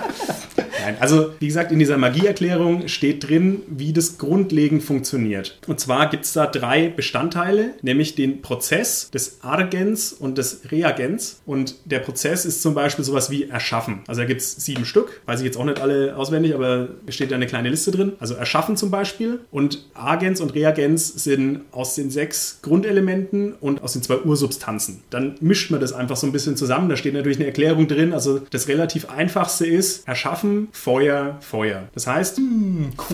Also 1.04 1.32
wie 1.40 1.48
gesagt, 1.48 1.74
in 1.74 1.80
dieser 1.80 1.98
Magieerklärung 1.98 2.88
steht 2.88 3.28
drin, 3.28 3.62
wie 3.68 3.92
das 3.92 4.18
grundlegend 4.18 4.84
funktioniert. 4.84 5.60
Und 5.68 5.78
zwar 5.82 6.10
gibt 6.10 6.24
es 6.24 6.32
da 6.32 6.48
drei 6.48 6.88
Bestandteile, 6.88 7.72
nämlich 7.82 8.16
den 8.16 8.42
Prozess 8.42 9.12
des 9.12 9.40
Argens 9.42 10.14
und 10.14 10.38
des 10.38 10.72
Reagens. 10.72 11.42
Und 11.46 11.76
der 11.84 12.00
Prozess 12.00 12.46
ist 12.46 12.62
zum 12.62 12.74
Beispiel 12.74 13.04
sowas 13.04 13.30
wie 13.30 13.50
Erschaffen. 13.50 14.00
Also 14.08 14.22
da 14.22 14.28
gibt 14.28 14.40
es 14.40 14.56
sieben 14.56 14.86
Stück, 14.86 15.20
weiß 15.26 15.42
ich 15.42 15.46
jetzt 15.46 15.58
auch 15.58 15.66
nicht 15.66 15.82
alle 15.82 16.16
auswendig, 16.16 16.56
aber 16.56 16.88
es 17.06 17.16
steht 17.16 17.32
da 17.32 17.36
eine 17.36 17.48
kleine 17.48 17.68
Liste 17.68 17.92
drin. 17.92 18.14
Also 18.20 18.36
Erschaffen 18.36 18.78
zum 18.78 18.90
Beispiel. 18.90 19.42
Und 19.52 19.84
Argens 19.96 20.40
und 20.40 20.56
Reagens 20.56 21.22
sind 21.22 21.64
aus 21.72 21.96
den 21.96 22.12
sechs 22.12 22.60
Grundelementen 22.62 23.56
und 23.60 23.84
aus 23.84 23.92
den 23.92 24.04
zwei 24.04 24.20
Ursubstanzen. 24.20 25.02
Dann 25.10 25.36
mischt 25.42 25.70
man 25.70 25.82
das 25.82 25.92
einfach 25.92 26.16
so 26.16 26.26
ein 26.28 26.32
bisschen 26.32 26.56
zusammen. 26.56 26.88
Da 26.88 26.96
steht 26.96 27.14
natürlich 27.14 27.40
eine 27.40 27.48
Erklärung 27.48 27.90
drin. 27.90 28.14
Also 28.14 28.40
das 28.52 28.70
relativ 28.70 29.10
einfachste 29.10 29.68
ist 29.68 30.08
Erschaffen, 30.08 30.70
Feuer, 30.94 31.38
Feuer. 31.40 31.84
Das 31.96 32.06
heißt, 32.06 32.40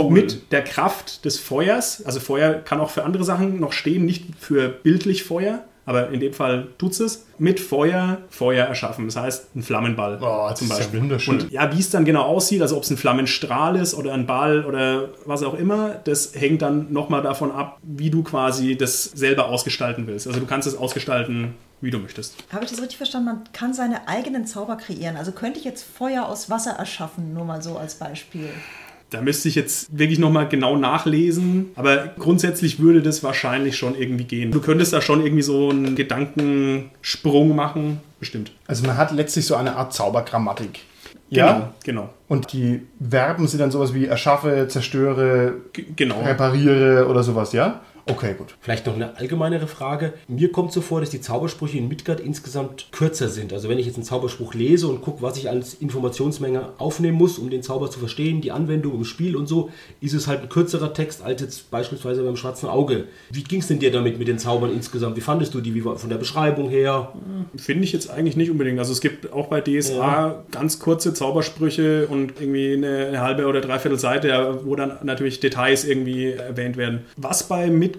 mit 0.10 0.52
der 0.52 0.64
Kraft 0.64 1.24
des 1.24 1.40
Feuers, 1.40 2.06
also 2.06 2.20
Feuer 2.20 2.56
kann 2.56 2.82
auch 2.82 2.90
für 2.90 3.06
andere 3.06 3.24
Sachen 3.24 3.60
noch 3.62 3.72
stehen, 3.72 4.06
nicht 4.06 4.26
für 4.38 4.68
bildlich 4.68 5.24
Feuer, 5.24 5.64
aber 5.86 6.10
in 6.10 6.20
dem 6.20 6.34
Fall 6.34 6.68
tut's 6.78 7.00
es. 7.00 7.26
Mit 7.38 7.62
Feuer 7.62 8.18
Feuer 8.30 8.66
erschaffen. 8.66 9.06
Das 9.06 9.16
heißt, 9.16 9.56
ein 9.56 9.64
Flammenball 9.64 10.20
Oh, 10.22 10.48
das 10.50 10.62
ist 10.62 10.70
ja. 10.70 11.32
Und 11.32 11.52
ja, 11.52 11.74
wie 11.74 11.80
es 11.80 11.90
dann 11.90 12.04
genau 12.04 12.24
aussieht, 12.24 12.62
also 12.62 12.76
ob 12.76 12.84
es 12.84 12.92
ein 12.92 12.98
Flammenstrahl 12.98 13.78
ist 13.78 13.94
oder 13.96 14.14
ein 14.14 14.28
Ball 14.28 14.66
oder 14.66 15.10
was 15.26 15.42
auch 15.42 15.54
immer, 15.54 15.96
das 16.04 16.34
hängt 16.36 16.62
dann 16.62 16.92
nochmal 16.92 17.22
davon 17.22 17.52
ab, 17.52 17.80
wie 17.82 18.10
du 18.10 18.24
quasi 18.24 18.76
das 18.76 19.06
selber 19.06 19.48
ausgestalten 19.48 20.06
willst. 20.06 20.28
Also 20.28 20.42
du 20.42 20.46
kannst 20.46 20.68
es 20.68 20.76
ausgestalten, 20.76 21.56
wie 21.82 21.92
du 21.92 22.00
möchtest. 22.00 22.36
Habe 22.52 22.64
ich 22.66 22.70
das 22.72 22.80
richtig 22.82 22.98
verstanden? 22.98 23.26
Man 23.28 23.44
kann 23.54 23.74
seine 23.74 24.08
eigenen 24.08 24.46
Zauber 24.46 24.76
kreieren. 24.78 25.18
Also 25.18 25.32
könnte 25.32 25.60
ich 25.60 25.66
jetzt 25.66 25.84
Feuer 25.84 26.26
aus 26.28 26.50
Wasser 26.50 26.72
erschaffen, 26.72 27.34
nur 27.34 27.46
mal 27.46 27.62
so 27.62 27.78
als 27.78 27.96
Beispiel. 27.96 28.50
Da 29.10 29.22
müsste 29.22 29.48
ich 29.50 29.56
jetzt 29.56 29.88
wirklich 29.98 30.20
nochmal 30.20 30.48
genau 30.48 30.78
nachlesen, 30.78 31.72
aber 31.76 32.10
grundsätzlich 32.20 32.80
würde 32.80 33.02
das 33.02 33.24
wahrscheinlich 33.24 33.76
schon 33.76 33.96
irgendwie 33.96 34.26
gehen. 34.26 34.52
Du 34.52 34.62
könntest 34.62 34.94
da 34.94 35.02
schon 35.02 35.24
irgendwie 35.24 35.42
so 35.42 35.72
einen 35.72 35.96
Gedankensprung 35.96 37.56
machen, 37.56 38.02
bestimmt. 38.20 38.52
Also 38.68 38.86
man 38.86 38.98
hat 38.98 39.12
letztlich 39.12 39.46
so 39.46 39.56
eine 39.56 39.76
Art 39.76 39.94
Zaubergrammatik. 39.94 40.82
Genau, 41.32 41.46
Ja? 41.46 41.74
genau. 41.84 42.10
Und 42.28 42.54
die 42.54 42.82
Verben 43.08 43.48
sind 43.48 43.60
dann 43.60 43.72
sowas 43.72 43.94
wie 43.94 44.06
erschaffe, 44.06 44.68
zerstöre, 44.68 45.56
G 45.74 45.86
genau. 45.96 46.22
repariere 46.22 47.08
oder 47.08 47.24
sowas, 47.24 47.54
ja? 47.54 47.82
Okay, 48.10 48.34
gut. 48.36 48.56
Vielleicht 48.60 48.88
noch 48.88 48.96
eine 48.96 49.18
allgemeinere 49.18 49.68
Frage. 49.68 50.14
Mir 50.28 50.52
kommt 50.52 50.74
so 50.74 50.82
vor, 50.82 51.00
dass 51.00 51.12
die 51.12 51.22
Zaubersprüche 51.22 51.78
in 51.78 51.88
Midgard 51.88 52.20
insgesamt 52.20 52.88
kürzer 52.92 53.30
sind. 53.30 53.54
Also 53.54 53.70
wenn 53.70 53.78
ich 53.78 53.86
jetzt 53.86 53.96
einen 53.96 54.04
Zauberspruch 54.04 54.56
lese 54.56 54.88
und 54.88 55.02
gucke, 55.02 55.22
was 55.22 55.38
ich 55.38 55.48
als 55.48 55.76
Informationsmenge 55.76 56.74
aufnehmen 56.80 57.18
muss, 57.18 57.38
um 57.38 57.52
den 57.52 57.62
Zauber 57.62 57.92
zu 57.92 58.00
verstehen, 58.00 58.42
die 58.42 58.52
Anwendung 58.52 58.96
im 58.96 59.06
Spiel 59.06 59.36
und 59.36 59.48
so, 59.48 59.70
ist 60.02 60.14
es 60.14 60.28
halt 60.28 60.42
ein 60.42 60.50
kürzerer 60.50 60.94
Text 60.94 61.22
als 61.22 61.42
jetzt 61.42 61.70
beispielsweise 61.70 62.24
beim 62.24 62.36
Schwarzen 62.36 62.68
Auge. 62.68 63.06
Wie 63.30 63.44
ging 63.44 63.60
es 63.60 63.68
denn 63.68 63.78
dir 63.78 63.92
damit 63.92 64.18
mit 64.18 64.28
den 64.28 64.40
Zaubern 64.40 64.74
insgesamt? 64.74 65.16
Wie 65.16 65.22
fandest 65.22 65.54
du 65.54 65.62
die 65.62 65.76
wie 65.76 65.86
war 65.86 65.98
von 65.98 66.10
der 66.10 66.18
Beschreibung 66.18 66.68
her? 66.70 67.14
Finde 67.58 67.84
ich 67.84 67.92
jetzt 67.92 68.10
eigentlich 68.10 68.36
nicht 68.36 68.50
unbedingt. 68.50 68.80
Also 68.80 68.92
es 68.92 69.02
gibt 69.02 69.32
auch 69.32 69.48
bei 69.48 69.62
DSA 69.62 70.46
ganz 70.50 70.80
kurze 70.80 71.14
Zaubersprüche 71.14 72.08
und 72.08 72.34
irgendwie 72.42 72.74
eine, 72.74 73.08
eine 73.08 73.22
halbe 73.22 73.46
oder 73.46 73.62
dreiviertel 73.62 74.00
Seite, 74.00 74.62
wo 74.64 74.76
dann 74.76 74.98
natürlich 75.04 75.40
Details 75.40 75.86
irgendwie 75.86 76.32
erwähnt 76.32 76.76
werden. 76.76 77.02
Was 77.16 77.44
bei 77.44 77.70
Midgard 77.70 77.99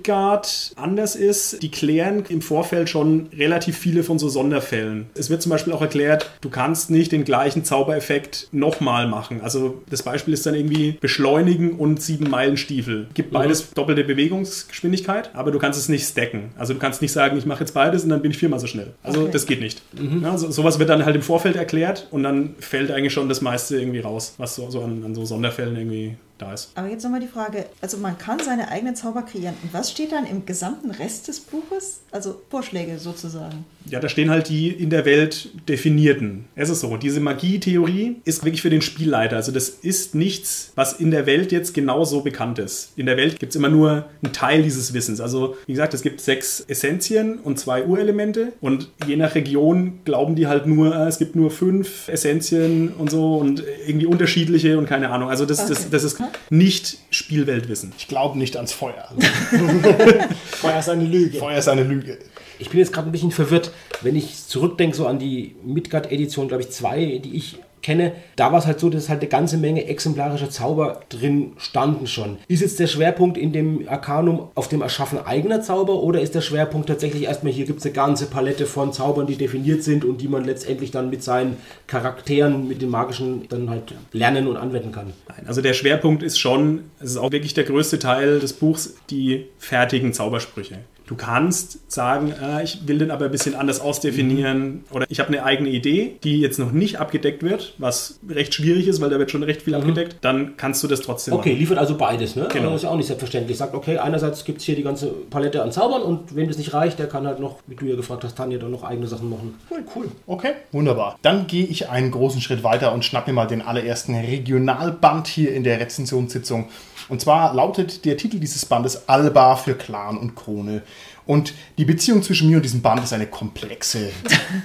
anders 0.76 1.16
ist, 1.16 1.62
die 1.62 1.70
klären 1.70 2.24
im 2.28 2.42
Vorfeld 2.42 2.88
schon 2.88 3.28
relativ 3.36 3.76
viele 3.78 4.02
von 4.02 4.18
so 4.18 4.28
Sonderfällen. 4.28 5.06
Es 5.14 5.30
wird 5.30 5.42
zum 5.42 5.50
Beispiel 5.50 5.72
auch 5.72 5.82
erklärt, 5.82 6.30
du 6.40 6.50
kannst 6.50 6.90
nicht 6.90 7.12
den 7.12 7.24
gleichen 7.24 7.64
Zaubereffekt 7.64 8.48
nochmal 8.52 9.06
machen. 9.08 9.40
Also 9.42 9.82
das 9.90 10.02
Beispiel 10.02 10.34
ist 10.34 10.46
dann 10.46 10.54
irgendwie 10.54 10.92
beschleunigen 11.00 11.72
und 11.72 12.00
sieben 12.02 12.28
Meilenstiefel. 12.30 13.08
Gibt 13.14 13.32
beides 13.32 13.70
doppelte 13.72 14.04
Bewegungsgeschwindigkeit, 14.04 15.30
aber 15.34 15.50
du 15.50 15.58
kannst 15.58 15.78
es 15.78 15.88
nicht 15.88 16.06
stacken. 16.06 16.50
Also 16.56 16.72
du 16.74 16.78
kannst 16.78 17.02
nicht 17.02 17.12
sagen, 17.12 17.36
ich 17.38 17.46
mache 17.46 17.60
jetzt 17.60 17.72
beides 17.74 18.04
und 18.04 18.10
dann 18.10 18.22
bin 18.22 18.30
ich 18.30 18.38
viermal 18.38 18.60
so 18.60 18.66
schnell. 18.66 18.92
Also 19.02 19.20
Okay. 19.22 19.30
das 19.32 19.46
geht 19.46 19.60
nicht. 19.60 19.82
Ja, 20.22 20.38
so, 20.38 20.50
sowas 20.50 20.78
wird 20.78 20.88
dann 20.88 21.04
halt 21.04 21.14
im 21.14 21.22
Vorfeld 21.22 21.56
erklärt 21.56 22.06
und 22.10 22.22
dann 22.22 22.54
fällt 22.58 22.90
eigentlich 22.90 23.12
schon 23.12 23.28
das 23.28 23.40
meiste 23.40 23.78
irgendwie 23.78 24.00
raus, 24.00 24.34
was 24.38 24.54
so, 24.54 24.70
so 24.70 24.82
an, 24.82 25.02
an 25.04 25.14
so 25.14 25.24
Sonderfällen 25.24 25.76
irgendwie 25.76 26.14
da 26.40 26.53
ist. 26.53 26.70
Aber 26.74 26.88
jetzt 26.88 27.03
nochmal 27.03 27.20
die 27.20 27.26
Frage, 27.29 27.66
also 27.81 27.96
man 27.98 28.16
kann 28.18 28.38
seine 28.40 28.68
eigenen 28.68 28.96
Zauber 28.96 29.22
kreieren. 29.22 29.55
Und 29.62 29.72
was 29.72 29.90
steht 29.90 30.12
dann 30.12 30.26
im 30.26 30.46
gesamten 30.46 30.90
Rest 30.90 31.29
des 31.29 31.40
Buches? 31.40 32.00
Also 32.11 32.40
Vorschläge 32.50 32.98
sozusagen. 32.98 33.64
Ja, 33.87 34.00
da 34.00 34.09
stehen 34.09 34.31
halt 34.31 34.48
die 34.48 34.68
in 34.68 34.90
der 34.90 35.05
Welt 35.05 35.50
definierten. 35.68 36.44
Es 36.55 36.68
ist 36.68 36.81
so, 36.81 36.96
diese 36.96 37.20
Magietheorie 37.20 38.16
ist 38.24 38.44
wirklich 38.44 38.62
für 38.62 38.70
den 38.70 38.83
Spielleiter. 38.83 39.37
Also 39.37 39.53
das 39.53 39.68
ist 39.68 40.14
nichts, 40.14 40.72
was 40.74 40.92
in 40.94 41.11
der 41.11 41.26
Welt 41.26 41.53
jetzt 41.53 41.74
genauso 41.74 42.20
bekannt 42.22 42.59
ist. 42.59 42.92
In 42.96 43.07
der 43.07 43.16
Welt 43.16 43.38
gibt 43.38 43.50
es 43.50 43.57
immer 43.57 43.68
nur 43.68 44.07
einen 44.22 44.33
Teil 44.33 44.62
dieses 44.62 44.92
Wissens. 44.94 45.20
Also 45.20 45.57
wie 45.66 45.72
gesagt, 45.72 45.94
es 45.94 46.03
gibt 46.03 46.20
sechs 46.20 46.61
Essenzien 46.68 47.38
und 47.38 47.59
zwei 47.59 47.85
Urelemente 47.85 48.53
und 48.61 48.90
je 49.07 49.16
nach 49.16 49.35
Region 49.35 50.00
glauben 50.05 50.37
die 50.37 50.46
halt 50.46 50.66
nur, 50.66 50.94
äh, 50.94 51.09
es 51.09 51.18
gibt 51.18 51.35
nur 51.37 51.50
fünf 51.50 52.09
Essenzien 52.09 52.88
und 52.98 53.11
so 53.11 53.37
und 53.37 53.62
irgendwie 53.87 54.07
unterschiedliche 54.07 54.79
und 54.79 54.87
keine 54.87 55.11
Ahnung. 55.11 55.29
Also 55.31 55.46
das, 55.46 55.61
Okay. 55.61 55.68
das, 55.70 55.90
das 55.90 56.05
ist 56.05 56.16
nicht 56.50 56.98
Spielweltwissen. 57.10 57.92
Ich 57.98 58.08
glaube 58.08 58.38
nicht 58.38 58.56
ans 58.56 58.72
Feuer. 58.72 59.08
Feuer 60.50 60.78
ist 60.78 60.88
eine 60.88 61.04
Lüge. 61.04 61.38
Feuer 61.38 61.58
ist 61.58 61.68
eine 61.68 61.84
Lüge. 61.84 62.18
Ich 62.58 62.68
bin 62.68 62.78
jetzt 62.78 62.92
gerade 62.92 63.08
ein 63.08 63.12
bisschen 63.12 63.30
verwirrt, 63.30 63.72
wenn 64.02 64.16
ich 64.16 64.46
zurückdenke 64.46 64.96
so 64.96 65.06
an 65.06 65.18
die 65.18 65.56
Midgard-Edition, 65.64 66.48
glaube 66.48 66.62
ich, 66.62 66.70
zwei, 66.70 67.20
die 67.24 67.36
ich 67.36 67.58
kenne, 67.82 68.12
da 68.36 68.52
war 68.52 68.58
es 68.58 68.66
halt 68.66 68.80
so, 68.80 68.90
dass 68.90 69.08
halt 69.08 69.20
eine 69.20 69.28
ganze 69.28 69.56
Menge 69.56 69.86
exemplarischer 69.86 70.50
Zauber 70.50 71.00
drin 71.08 71.52
standen 71.58 72.06
schon. 72.06 72.38
Ist 72.48 72.60
jetzt 72.60 72.78
der 72.80 72.86
Schwerpunkt 72.86 73.38
in 73.38 73.52
dem 73.52 73.88
Arcanum 73.88 74.48
auf 74.54 74.68
dem 74.68 74.82
Erschaffen 74.82 75.18
eigener 75.24 75.62
Zauber 75.62 76.02
oder 76.02 76.20
ist 76.20 76.34
der 76.34 76.40
Schwerpunkt 76.40 76.88
tatsächlich 76.88 77.24
erstmal, 77.24 77.52
hier 77.52 77.66
gibt 77.66 77.80
es 77.80 77.86
eine 77.86 77.94
ganze 77.94 78.26
Palette 78.26 78.66
von 78.66 78.92
Zaubern, 78.92 79.26
die 79.26 79.36
definiert 79.36 79.82
sind 79.82 80.04
und 80.04 80.20
die 80.20 80.28
man 80.28 80.44
letztendlich 80.44 80.90
dann 80.90 81.10
mit 81.10 81.22
seinen 81.22 81.56
Charakteren, 81.86 82.68
mit 82.68 82.82
den 82.82 82.90
magischen 82.90 83.48
dann 83.48 83.70
halt 83.70 83.94
lernen 84.12 84.46
und 84.46 84.56
anwenden 84.56 84.92
kann? 84.92 85.12
Nein, 85.28 85.46
also 85.46 85.60
der 85.62 85.74
Schwerpunkt 85.74 86.22
ist 86.22 86.38
schon, 86.38 86.84
es 87.00 87.12
ist 87.12 87.16
auch 87.16 87.32
wirklich 87.32 87.54
der 87.54 87.64
größte 87.64 87.98
Teil 87.98 88.40
des 88.40 88.52
Buchs, 88.52 88.94
die 89.10 89.46
fertigen 89.58 90.12
Zaubersprüche. 90.12 90.78
Du 91.11 91.16
kannst 91.16 91.90
sagen, 91.90 92.33
äh, 92.40 92.62
ich 92.62 92.87
will 92.87 92.99
den 92.99 93.11
aber 93.11 93.25
ein 93.25 93.33
bisschen 93.33 93.57
anders 93.57 93.81
ausdefinieren 93.81 94.85
oder 94.92 95.07
ich 95.09 95.18
habe 95.18 95.27
eine 95.31 95.42
eigene 95.42 95.68
Idee, 95.68 96.12
die 96.23 96.38
jetzt 96.38 96.61
noch 96.61 96.70
nicht 96.70 97.01
abgedeckt 97.01 97.42
wird, 97.42 97.75
was 97.79 98.20
recht 98.29 98.55
schwierig 98.55 98.87
ist, 98.87 99.01
weil 99.01 99.11
da 99.11 99.18
wird 99.18 99.29
schon 99.29 99.42
recht 99.42 99.62
viel 99.62 99.75
abgedeckt, 99.75 100.18
dann 100.20 100.57
kannst 100.57 100.85
du 100.85 100.87
das 100.87 101.01
trotzdem 101.01 101.35
Okay, 101.35 101.49
machen. 101.49 101.59
liefert 101.59 101.79
also 101.79 101.96
beides, 101.96 102.37
ne? 102.37 102.46
Genau. 102.53 102.66
Das 102.66 102.77
ist 102.77 102.83
ja 102.85 102.90
auch 102.90 102.96
nicht 102.96 103.09
selbstverständlich. 103.09 103.57
Sagt, 103.59 103.75
okay, 103.75 103.99
einerseits 103.99 104.44
gibt 104.44 104.59
es 104.61 104.64
hier 104.64 104.77
die 104.77 104.85
ganze 104.85 105.09
Palette 105.09 105.64
an 105.64 105.73
Zaubern 105.73 106.03
und 106.03 106.37
wem 106.37 106.46
das 106.46 106.59
nicht 106.59 106.75
reicht, 106.75 107.01
der 107.01 107.09
kann 107.09 107.27
halt 107.27 107.40
noch, 107.40 107.57
wie 107.66 107.75
du 107.75 107.87
ja 107.87 107.96
gefragt 107.96 108.23
hast, 108.23 108.37
Tanja, 108.37 108.59
dann 108.59 108.70
noch 108.70 108.85
eigene 108.85 109.09
Sachen 109.09 109.29
machen. 109.31 109.57
Cool, 109.68 109.83
cool. 109.96 110.09
Okay, 110.29 110.53
wunderbar. 110.70 111.18
Dann 111.23 111.49
gehe 111.49 111.64
ich 111.66 111.88
einen 111.88 112.12
großen 112.12 112.40
Schritt 112.40 112.62
weiter 112.62 112.92
und 112.92 113.05
schnapp 113.05 113.27
mir 113.27 113.33
mal 113.33 113.46
den 113.46 113.62
allerersten 113.62 114.14
Regionalband 114.14 115.27
hier 115.27 115.53
in 115.53 115.64
der 115.64 115.81
Rezensionssitzung. 115.81 116.68
Und 117.11 117.20
zwar 117.20 117.55
lautet 117.55 118.05
der 118.05 118.16
Titel 118.16 118.38
dieses 118.38 118.64
Bandes 118.64 119.09
Alba 119.09 119.57
für 119.57 119.75
Clan 119.75 120.16
und 120.16 120.35
Krone. 120.37 120.83
Und 121.27 121.55
die 121.79 121.85
Beziehung 121.85 122.23
zwischen 122.23 122.49
mir 122.49 122.57
und 122.57 122.64
diesem 122.64 122.83
Band 122.83 123.05
ist 123.05 123.12
eine 123.12 123.27
komplexe 123.27 124.11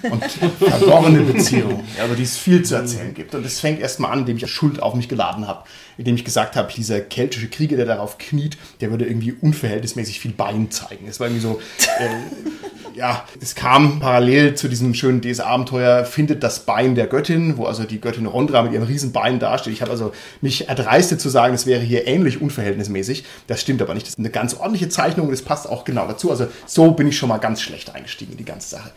und 0.09 0.23
verworrene 0.23 1.21
Beziehung, 1.21 1.83
über 2.05 2.15
die 2.15 2.23
es 2.23 2.37
viel 2.37 2.63
zu 2.63 2.73
erzählen 2.75 3.13
gibt. 3.13 3.35
Und 3.35 3.45
es 3.45 3.59
fängt 3.59 3.79
erstmal 3.79 4.11
an, 4.11 4.19
indem 4.19 4.37
ich 4.37 4.47
Schuld 4.47 4.81
auf 4.81 4.95
mich 4.95 5.07
geladen 5.07 5.47
habe, 5.47 5.63
indem 5.97 6.15
ich 6.15 6.25
gesagt 6.25 6.55
habe, 6.55 6.71
dieser 6.73 7.01
keltische 7.01 7.49
Krieger, 7.49 7.75
der 7.77 7.85
darauf 7.85 8.17
kniet, 8.17 8.57
der 8.81 8.89
würde 8.89 9.05
irgendwie 9.05 9.33
unverhältnismäßig 9.33 10.19
viel 10.19 10.31
Bein 10.31 10.71
zeigen. 10.71 11.07
Es 11.07 11.19
war 11.19 11.27
irgendwie 11.27 11.43
so, 11.43 11.59
äh, 11.99 12.09
ja, 12.95 13.25
es 13.41 13.55
kam 13.55 13.99
parallel 13.99 14.55
zu 14.55 14.67
diesem 14.67 14.93
schönen 14.93 15.21
DS-Abenteuer, 15.21 16.05
findet 16.05 16.43
das 16.43 16.61
Bein 16.61 16.95
der 16.95 17.07
Göttin, 17.07 17.57
wo 17.57 17.65
also 17.65 17.83
die 17.83 17.99
Göttin 17.99 18.25
Rondra 18.25 18.63
mit 18.63 18.73
ihrem 18.73 18.85
riesen 18.85 19.11
Bein 19.11 19.39
dasteht. 19.39 19.73
Ich 19.73 19.81
habe 19.81 19.91
also 19.91 20.13
mich 20.41 20.69
erdreistet 20.69 21.19
zu 21.19 21.29
sagen, 21.29 21.53
es 21.53 21.65
wäre 21.65 21.81
hier 21.81 22.07
ähnlich 22.07 22.41
unverhältnismäßig. 22.41 23.25
Das 23.47 23.61
stimmt 23.61 23.81
aber 23.81 23.93
nicht. 23.93 24.05
Das 24.05 24.13
ist 24.13 24.19
eine 24.19 24.29
ganz 24.29 24.55
ordentliche 24.55 24.89
Zeichnung 24.89 25.27
und 25.27 25.33
es 25.33 25.41
passt 25.41 25.67
auch 25.67 25.83
genau 25.83 26.07
dazu. 26.07 26.31
Also 26.31 26.47
so 26.65 26.91
bin 26.91 27.07
ich 27.07 27.17
schon 27.17 27.29
mal 27.29 27.37
ganz 27.37 27.61
schlecht 27.61 27.93
eingestiegen 27.93 28.31
in 28.31 28.37
die 28.37 28.45
ganze 28.45 28.69
Sache. 28.69 28.91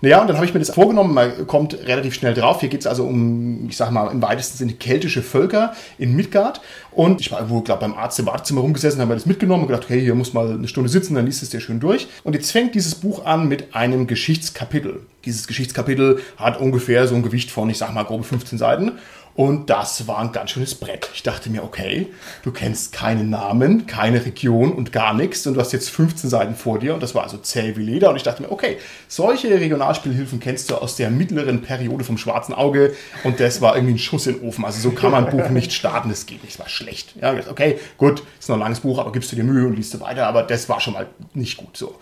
Naja, 0.00 0.20
und 0.20 0.28
dann 0.28 0.36
habe 0.36 0.46
ich 0.46 0.54
mir 0.54 0.60
das 0.60 0.70
vorgenommen, 0.70 1.12
man 1.12 1.46
kommt 1.46 1.74
relativ 1.86 2.14
schnell 2.14 2.32
drauf. 2.32 2.60
Hier 2.60 2.68
geht 2.68 2.80
es 2.80 2.86
also 2.86 3.04
um, 3.04 3.68
ich 3.68 3.76
sag 3.76 3.90
mal, 3.90 4.10
im 4.12 4.22
weitesten 4.22 4.56
Sinne 4.56 4.74
keltische 4.74 5.22
Völker 5.22 5.74
in 5.98 6.14
Midgard. 6.14 6.60
Und 6.92 7.20
ich 7.20 7.32
war 7.32 7.50
wohl, 7.50 7.62
glaube 7.62 7.80
beim 7.80 7.94
Arzt 7.94 8.18
im 8.20 8.26
Wartezimmer 8.26 8.60
rumgesessen, 8.60 9.00
haben 9.00 9.08
wir 9.08 9.14
das 9.14 9.26
mitgenommen 9.26 9.62
und 9.62 9.68
gedacht, 9.68 9.84
okay, 9.84 10.00
hier 10.00 10.14
muss 10.14 10.34
mal 10.34 10.52
eine 10.52 10.68
Stunde 10.68 10.88
sitzen, 10.88 11.14
dann 11.14 11.26
liest 11.26 11.42
es 11.42 11.50
dir 11.50 11.60
schön 11.60 11.80
durch. 11.80 12.06
Und 12.22 12.34
jetzt 12.34 12.52
fängt 12.52 12.74
dieses 12.74 12.94
Buch 12.94 13.24
an 13.24 13.48
mit 13.48 13.74
einem 13.74 14.06
Geschichtskapitel. 14.06 15.00
Dieses 15.24 15.48
Geschichtskapitel 15.48 16.20
hat 16.36 16.60
ungefähr 16.60 17.08
so 17.08 17.16
ein 17.16 17.22
Gewicht 17.22 17.50
von, 17.50 17.68
ich 17.68 17.78
sag 17.78 17.92
mal, 17.92 18.04
grobe 18.04 18.24
15 18.24 18.56
Seiten. 18.56 18.92
Und 19.38 19.70
das 19.70 20.08
war 20.08 20.18
ein 20.18 20.32
ganz 20.32 20.50
schönes 20.50 20.74
Brett. 20.74 21.10
Ich 21.14 21.22
dachte 21.22 21.48
mir, 21.48 21.62
okay, 21.62 22.08
du 22.42 22.50
kennst 22.50 22.92
keinen 22.92 23.30
Namen, 23.30 23.86
keine 23.86 24.24
Region 24.24 24.72
und 24.72 24.90
gar 24.90 25.14
nichts. 25.14 25.46
Und 25.46 25.54
du 25.54 25.60
hast 25.60 25.72
jetzt 25.72 25.90
15 25.90 26.28
Seiten 26.28 26.56
vor 26.56 26.80
dir. 26.80 26.92
Und 26.92 27.04
das 27.04 27.14
war 27.14 27.22
also 27.22 27.36
zäh 27.38 27.76
wie 27.76 27.84
Leder. 27.84 28.10
Und 28.10 28.16
ich 28.16 28.24
dachte 28.24 28.42
mir, 28.42 28.50
okay, 28.50 28.78
solche 29.06 29.48
Regionalspielhilfen 29.48 30.40
kennst 30.40 30.72
du 30.72 30.74
aus 30.74 30.96
der 30.96 31.10
mittleren 31.10 31.62
Periode 31.62 32.02
vom 32.02 32.18
schwarzen 32.18 32.52
Auge. 32.52 32.96
Und 33.22 33.38
das 33.38 33.60
war 33.60 33.76
irgendwie 33.76 33.94
ein 33.94 33.98
Schuss 33.98 34.26
in 34.26 34.40
den 34.40 34.48
Ofen. 34.48 34.64
Also 34.64 34.80
so 34.80 34.90
kann 34.90 35.12
man 35.12 35.26
ein 35.26 35.30
Buch 35.30 35.50
nicht 35.50 35.72
starten. 35.72 36.08
Das 36.08 36.26
geht 36.26 36.42
nicht. 36.42 36.54
Das 36.54 36.58
war 36.58 36.68
schlecht. 36.68 37.14
Ja, 37.20 37.32
okay, 37.48 37.78
gut, 37.96 38.24
ist 38.40 38.48
noch 38.48 38.56
ein 38.56 38.60
langes 38.60 38.80
Buch, 38.80 38.98
aber 38.98 39.12
gibst 39.12 39.30
du 39.30 39.36
dir 39.36 39.44
Mühe 39.44 39.68
und 39.68 39.76
liest 39.76 39.94
du 39.94 40.00
weiter. 40.00 40.26
Aber 40.26 40.42
das 40.42 40.68
war 40.68 40.80
schon 40.80 40.94
mal 40.94 41.06
nicht 41.34 41.58
gut 41.58 41.76
so. 41.76 41.94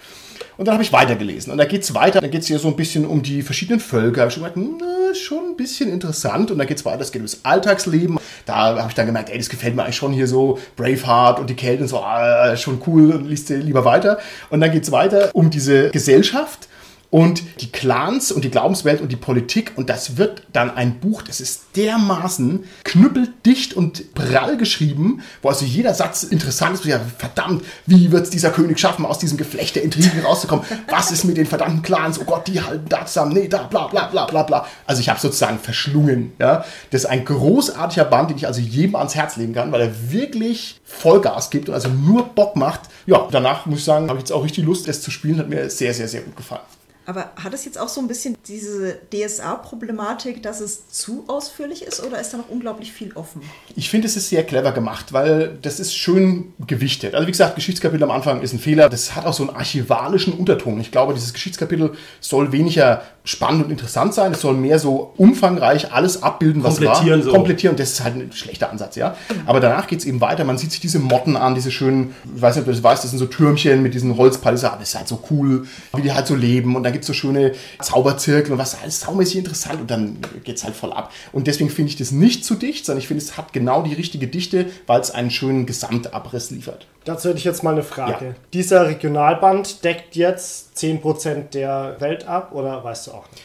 Und 0.56 0.66
dann 0.66 0.74
habe 0.74 0.82
ich 0.82 0.92
weitergelesen. 0.92 1.52
Und 1.52 1.58
da 1.58 1.64
geht 1.64 1.82
es 1.82 1.94
weiter. 1.94 2.20
Dann 2.20 2.30
geht 2.30 2.42
es 2.42 2.46
hier 2.48 2.58
so 2.58 2.68
ein 2.68 2.76
bisschen 2.76 3.06
um 3.06 3.22
die 3.22 3.42
verschiedenen 3.42 3.80
Völker. 3.80 4.22
Habe 4.22 4.28
ich 4.28 4.34
schon 4.34 4.44
gedacht, 4.44 4.62
na, 4.80 5.14
schon 5.14 5.50
ein 5.50 5.56
bisschen 5.56 5.90
interessant. 5.90 6.50
Und 6.50 6.58
dann 6.58 6.66
geht 6.66 6.78
es 6.78 6.84
weiter. 6.84 7.00
Es 7.00 7.12
geht 7.12 7.20
ums 7.20 7.40
Alltagsleben. 7.42 8.18
Da 8.44 8.76
habe 8.76 8.88
ich 8.88 8.94
dann 8.94 9.06
gemerkt, 9.06 9.30
ey, 9.30 9.38
das 9.38 9.48
gefällt 9.48 9.76
mir 9.76 9.84
eigentlich 9.84 9.96
schon 9.96 10.12
hier 10.12 10.26
so. 10.26 10.58
Braveheart 10.76 11.40
und 11.40 11.50
die 11.50 11.54
Kelten, 11.54 11.86
so, 11.88 11.98
ah, 12.00 12.56
schon 12.56 12.82
cool. 12.86 13.12
Und 13.12 13.26
liest 13.26 13.48
dir 13.48 13.58
lieber 13.58 13.84
weiter. 13.84 14.18
Und 14.50 14.60
dann 14.60 14.70
geht 14.70 14.84
es 14.84 14.92
weiter 14.92 15.30
um 15.32 15.50
diese 15.50 15.90
Gesellschaft 15.90 16.68
und 17.16 17.44
die 17.62 17.72
Clans 17.72 18.30
und 18.30 18.44
die 18.44 18.50
Glaubenswelt 18.50 19.00
und 19.00 19.10
die 19.10 19.16
Politik. 19.16 19.72
Und 19.76 19.88
das 19.88 20.18
wird 20.18 20.42
dann 20.52 20.76
ein 20.76 21.00
Buch, 21.00 21.22
das 21.22 21.40
ist 21.40 21.62
dermaßen 21.74 22.64
knüppeldicht 22.84 23.72
und 23.72 24.12
prall 24.12 24.58
geschrieben, 24.58 25.22
wo 25.40 25.48
also 25.48 25.64
jeder 25.64 25.94
Satz 25.94 26.24
interessant 26.24 26.74
ist. 26.74 26.82
Verdammt, 27.16 27.64
wie 27.86 28.12
wird 28.12 28.24
es 28.24 28.30
dieser 28.30 28.50
König 28.50 28.78
schaffen, 28.78 29.06
aus 29.06 29.18
diesem 29.18 29.38
Geflecht 29.38 29.76
der 29.76 29.82
Intrigen 29.82 30.20
rauszukommen? 30.20 30.66
Was 30.90 31.10
ist 31.10 31.24
mit 31.24 31.38
den 31.38 31.46
verdammten 31.46 31.80
Clans? 31.80 32.20
Oh 32.20 32.24
Gott, 32.24 32.48
die 32.48 32.60
halten 32.60 32.84
da 32.90 33.06
zusammen. 33.06 33.32
Nee, 33.32 33.48
da, 33.48 33.62
bla, 33.62 33.86
bla, 33.86 34.08
bla, 34.08 34.26
bla, 34.26 34.42
bla. 34.42 34.66
Also 34.86 35.00
ich 35.00 35.08
habe 35.08 35.18
sozusagen 35.18 35.58
verschlungen. 35.58 36.34
Ja? 36.38 36.66
Das 36.90 37.04
ist 37.04 37.06
ein 37.06 37.24
großartiger 37.24 38.04
Band, 38.04 38.28
den 38.28 38.36
ich 38.36 38.46
also 38.46 38.60
jedem 38.60 38.94
ans 38.94 39.14
Herz 39.14 39.36
legen 39.36 39.54
kann, 39.54 39.72
weil 39.72 39.80
er 39.80 40.12
wirklich 40.12 40.82
Vollgas 40.84 41.48
gibt 41.48 41.70
und 41.70 41.74
also 41.74 41.88
nur 41.88 42.26
Bock 42.26 42.56
macht. 42.56 42.82
Ja, 43.06 43.26
danach 43.30 43.64
muss 43.64 43.78
ich 43.78 43.84
sagen, 43.86 44.10
habe 44.10 44.18
ich 44.18 44.24
jetzt 44.24 44.32
auch 44.32 44.44
richtig 44.44 44.66
Lust, 44.66 44.86
es 44.86 45.00
zu 45.00 45.10
spielen. 45.10 45.38
Hat 45.38 45.48
mir 45.48 45.70
sehr, 45.70 45.94
sehr, 45.94 46.08
sehr 46.08 46.20
gut 46.20 46.36
gefallen. 46.36 46.60
Aber 47.06 47.30
hat 47.36 47.54
es 47.54 47.64
jetzt 47.64 47.78
auch 47.78 47.88
so 47.88 48.00
ein 48.00 48.08
bisschen 48.08 48.36
diese 48.48 48.98
DSA-Problematik, 49.12 50.42
dass 50.42 50.60
es 50.60 50.88
zu 50.88 51.24
ausführlich 51.28 51.82
ist 51.82 52.02
oder 52.04 52.20
ist 52.20 52.32
da 52.32 52.38
noch 52.38 52.48
unglaublich 52.48 52.92
viel 52.92 53.12
offen? 53.14 53.42
Ich 53.76 53.90
finde, 53.90 54.08
es 54.08 54.16
ist 54.16 54.28
sehr 54.28 54.42
clever 54.42 54.72
gemacht, 54.72 55.12
weil 55.12 55.56
das 55.62 55.78
ist 55.78 55.94
schön 55.94 56.52
gewichtet. 56.66 57.14
Also 57.14 57.28
wie 57.28 57.30
gesagt, 57.30 57.54
Geschichtskapitel 57.54 58.02
am 58.02 58.10
Anfang 58.10 58.42
ist 58.42 58.52
ein 58.52 58.58
Fehler. 58.58 58.88
Das 58.88 59.14
hat 59.14 59.24
auch 59.24 59.32
so 59.32 59.44
einen 59.46 59.54
archivalischen 59.54 60.32
Unterton. 60.32 60.80
Ich 60.80 60.90
glaube, 60.90 61.14
dieses 61.14 61.32
Geschichtskapitel 61.32 61.92
soll 62.20 62.50
weniger 62.50 63.02
spannend 63.22 63.66
und 63.66 63.70
interessant 63.70 64.14
sein. 64.14 64.32
Es 64.32 64.40
soll 64.40 64.54
mehr 64.54 64.78
so 64.80 65.12
umfangreich 65.16 65.92
alles 65.92 66.24
abbilden, 66.24 66.64
was 66.64 66.76
Komplettieren 66.76 67.20
war. 67.20 67.24
so. 67.24 67.32
Komplettieren. 67.32 67.76
Das 67.76 67.90
ist 67.90 68.02
halt 68.02 68.16
ein 68.16 68.32
schlechter 68.32 68.70
Ansatz, 68.70 68.96
ja. 68.96 69.16
Aber 69.46 69.60
danach 69.60 69.86
geht 69.86 70.00
es 70.00 70.04
eben 70.06 70.20
weiter. 70.20 70.44
Man 70.44 70.58
sieht 70.58 70.72
sich 70.72 70.80
diese 70.80 70.98
Motten 70.98 71.36
an, 71.36 71.54
diese 71.54 71.70
schönen, 71.70 72.16
ich 72.34 72.42
weiß 72.42 72.56
nicht, 72.56 72.62
ob 72.62 72.66
du 72.66 72.72
das 72.72 72.82
weißt, 72.82 73.04
das 73.04 73.10
sind 73.10 73.18
so 73.18 73.26
Türmchen 73.26 73.82
mit 73.82 73.94
diesen 73.94 74.16
Holzpalisaden. 74.16 74.80
Das 74.80 74.88
ist 74.88 74.94
halt 74.96 75.08
so 75.08 75.22
cool, 75.30 75.66
wie 75.94 76.02
die 76.02 76.12
halt 76.12 76.26
so 76.26 76.34
leben. 76.34 76.74
Und 76.74 76.82
dann 76.82 76.95
gibt 76.96 77.04
es 77.04 77.08
so 77.08 77.12
schöne 77.12 77.52
Zauberzirkel 77.80 78.52
und 78.52 78.58
was 78.58 78.80
alles 78.82 79.00
saumäßig 79.00 79.38
interessant. 79.38 79.80
Und 79.80 79.90
dann 79.90 80.18
geht 80.44 80.56
es 80.56 80.64
halt 80.64 80.74
voll 80.74 80.92
ab. 80.92 81.12
Und 81.32 81.46
deswegen 81.46 81.70
finde 81.70 81.90
ich 81.90 81.96
das 81.96 82.10
nicht 82.10 82.44
zu 82.44 82.54
dicht, 82.54 82.86
sondern 82.86 83.00
ich 83.00 83.08
finde, 83.08 83.22
es 83.22 83.36
hat 83.36 83.52
genau 83.52 83.82
die 83.82 83.94
richtige 83.94 84.26
Dichte, 84.26 84.66
weil 84.86 85.00
es 85.00 85.10
einen 85.10 85.30
schönen 85.30 85.66
Gesamtabriss 85.66 86.50
liefert. 86.50 86.86
Dazu 87.04 87.28
hätte 87.28 87.38
ich 87.38 87.44
jetzt 87.44 87.62
mal 87.62 87.72
eine 87.72 87.82
Frage. 87.82 88.26
Ja. 88.26 88.34
Dieser 88.52 88.88
Regionalband 88.88 89.84
deckt 89.84 90.16
jetzt 90.16 90.76
10% 90.76 91.50
der 91.50 91.96
Welt 92.00 92.26
ab 92.26 92.52
oder 92.52 92.82
weißt 92.82 93.06
du 93.06 93.12
auch 93.12 93.30
nicht? 93.30 93.42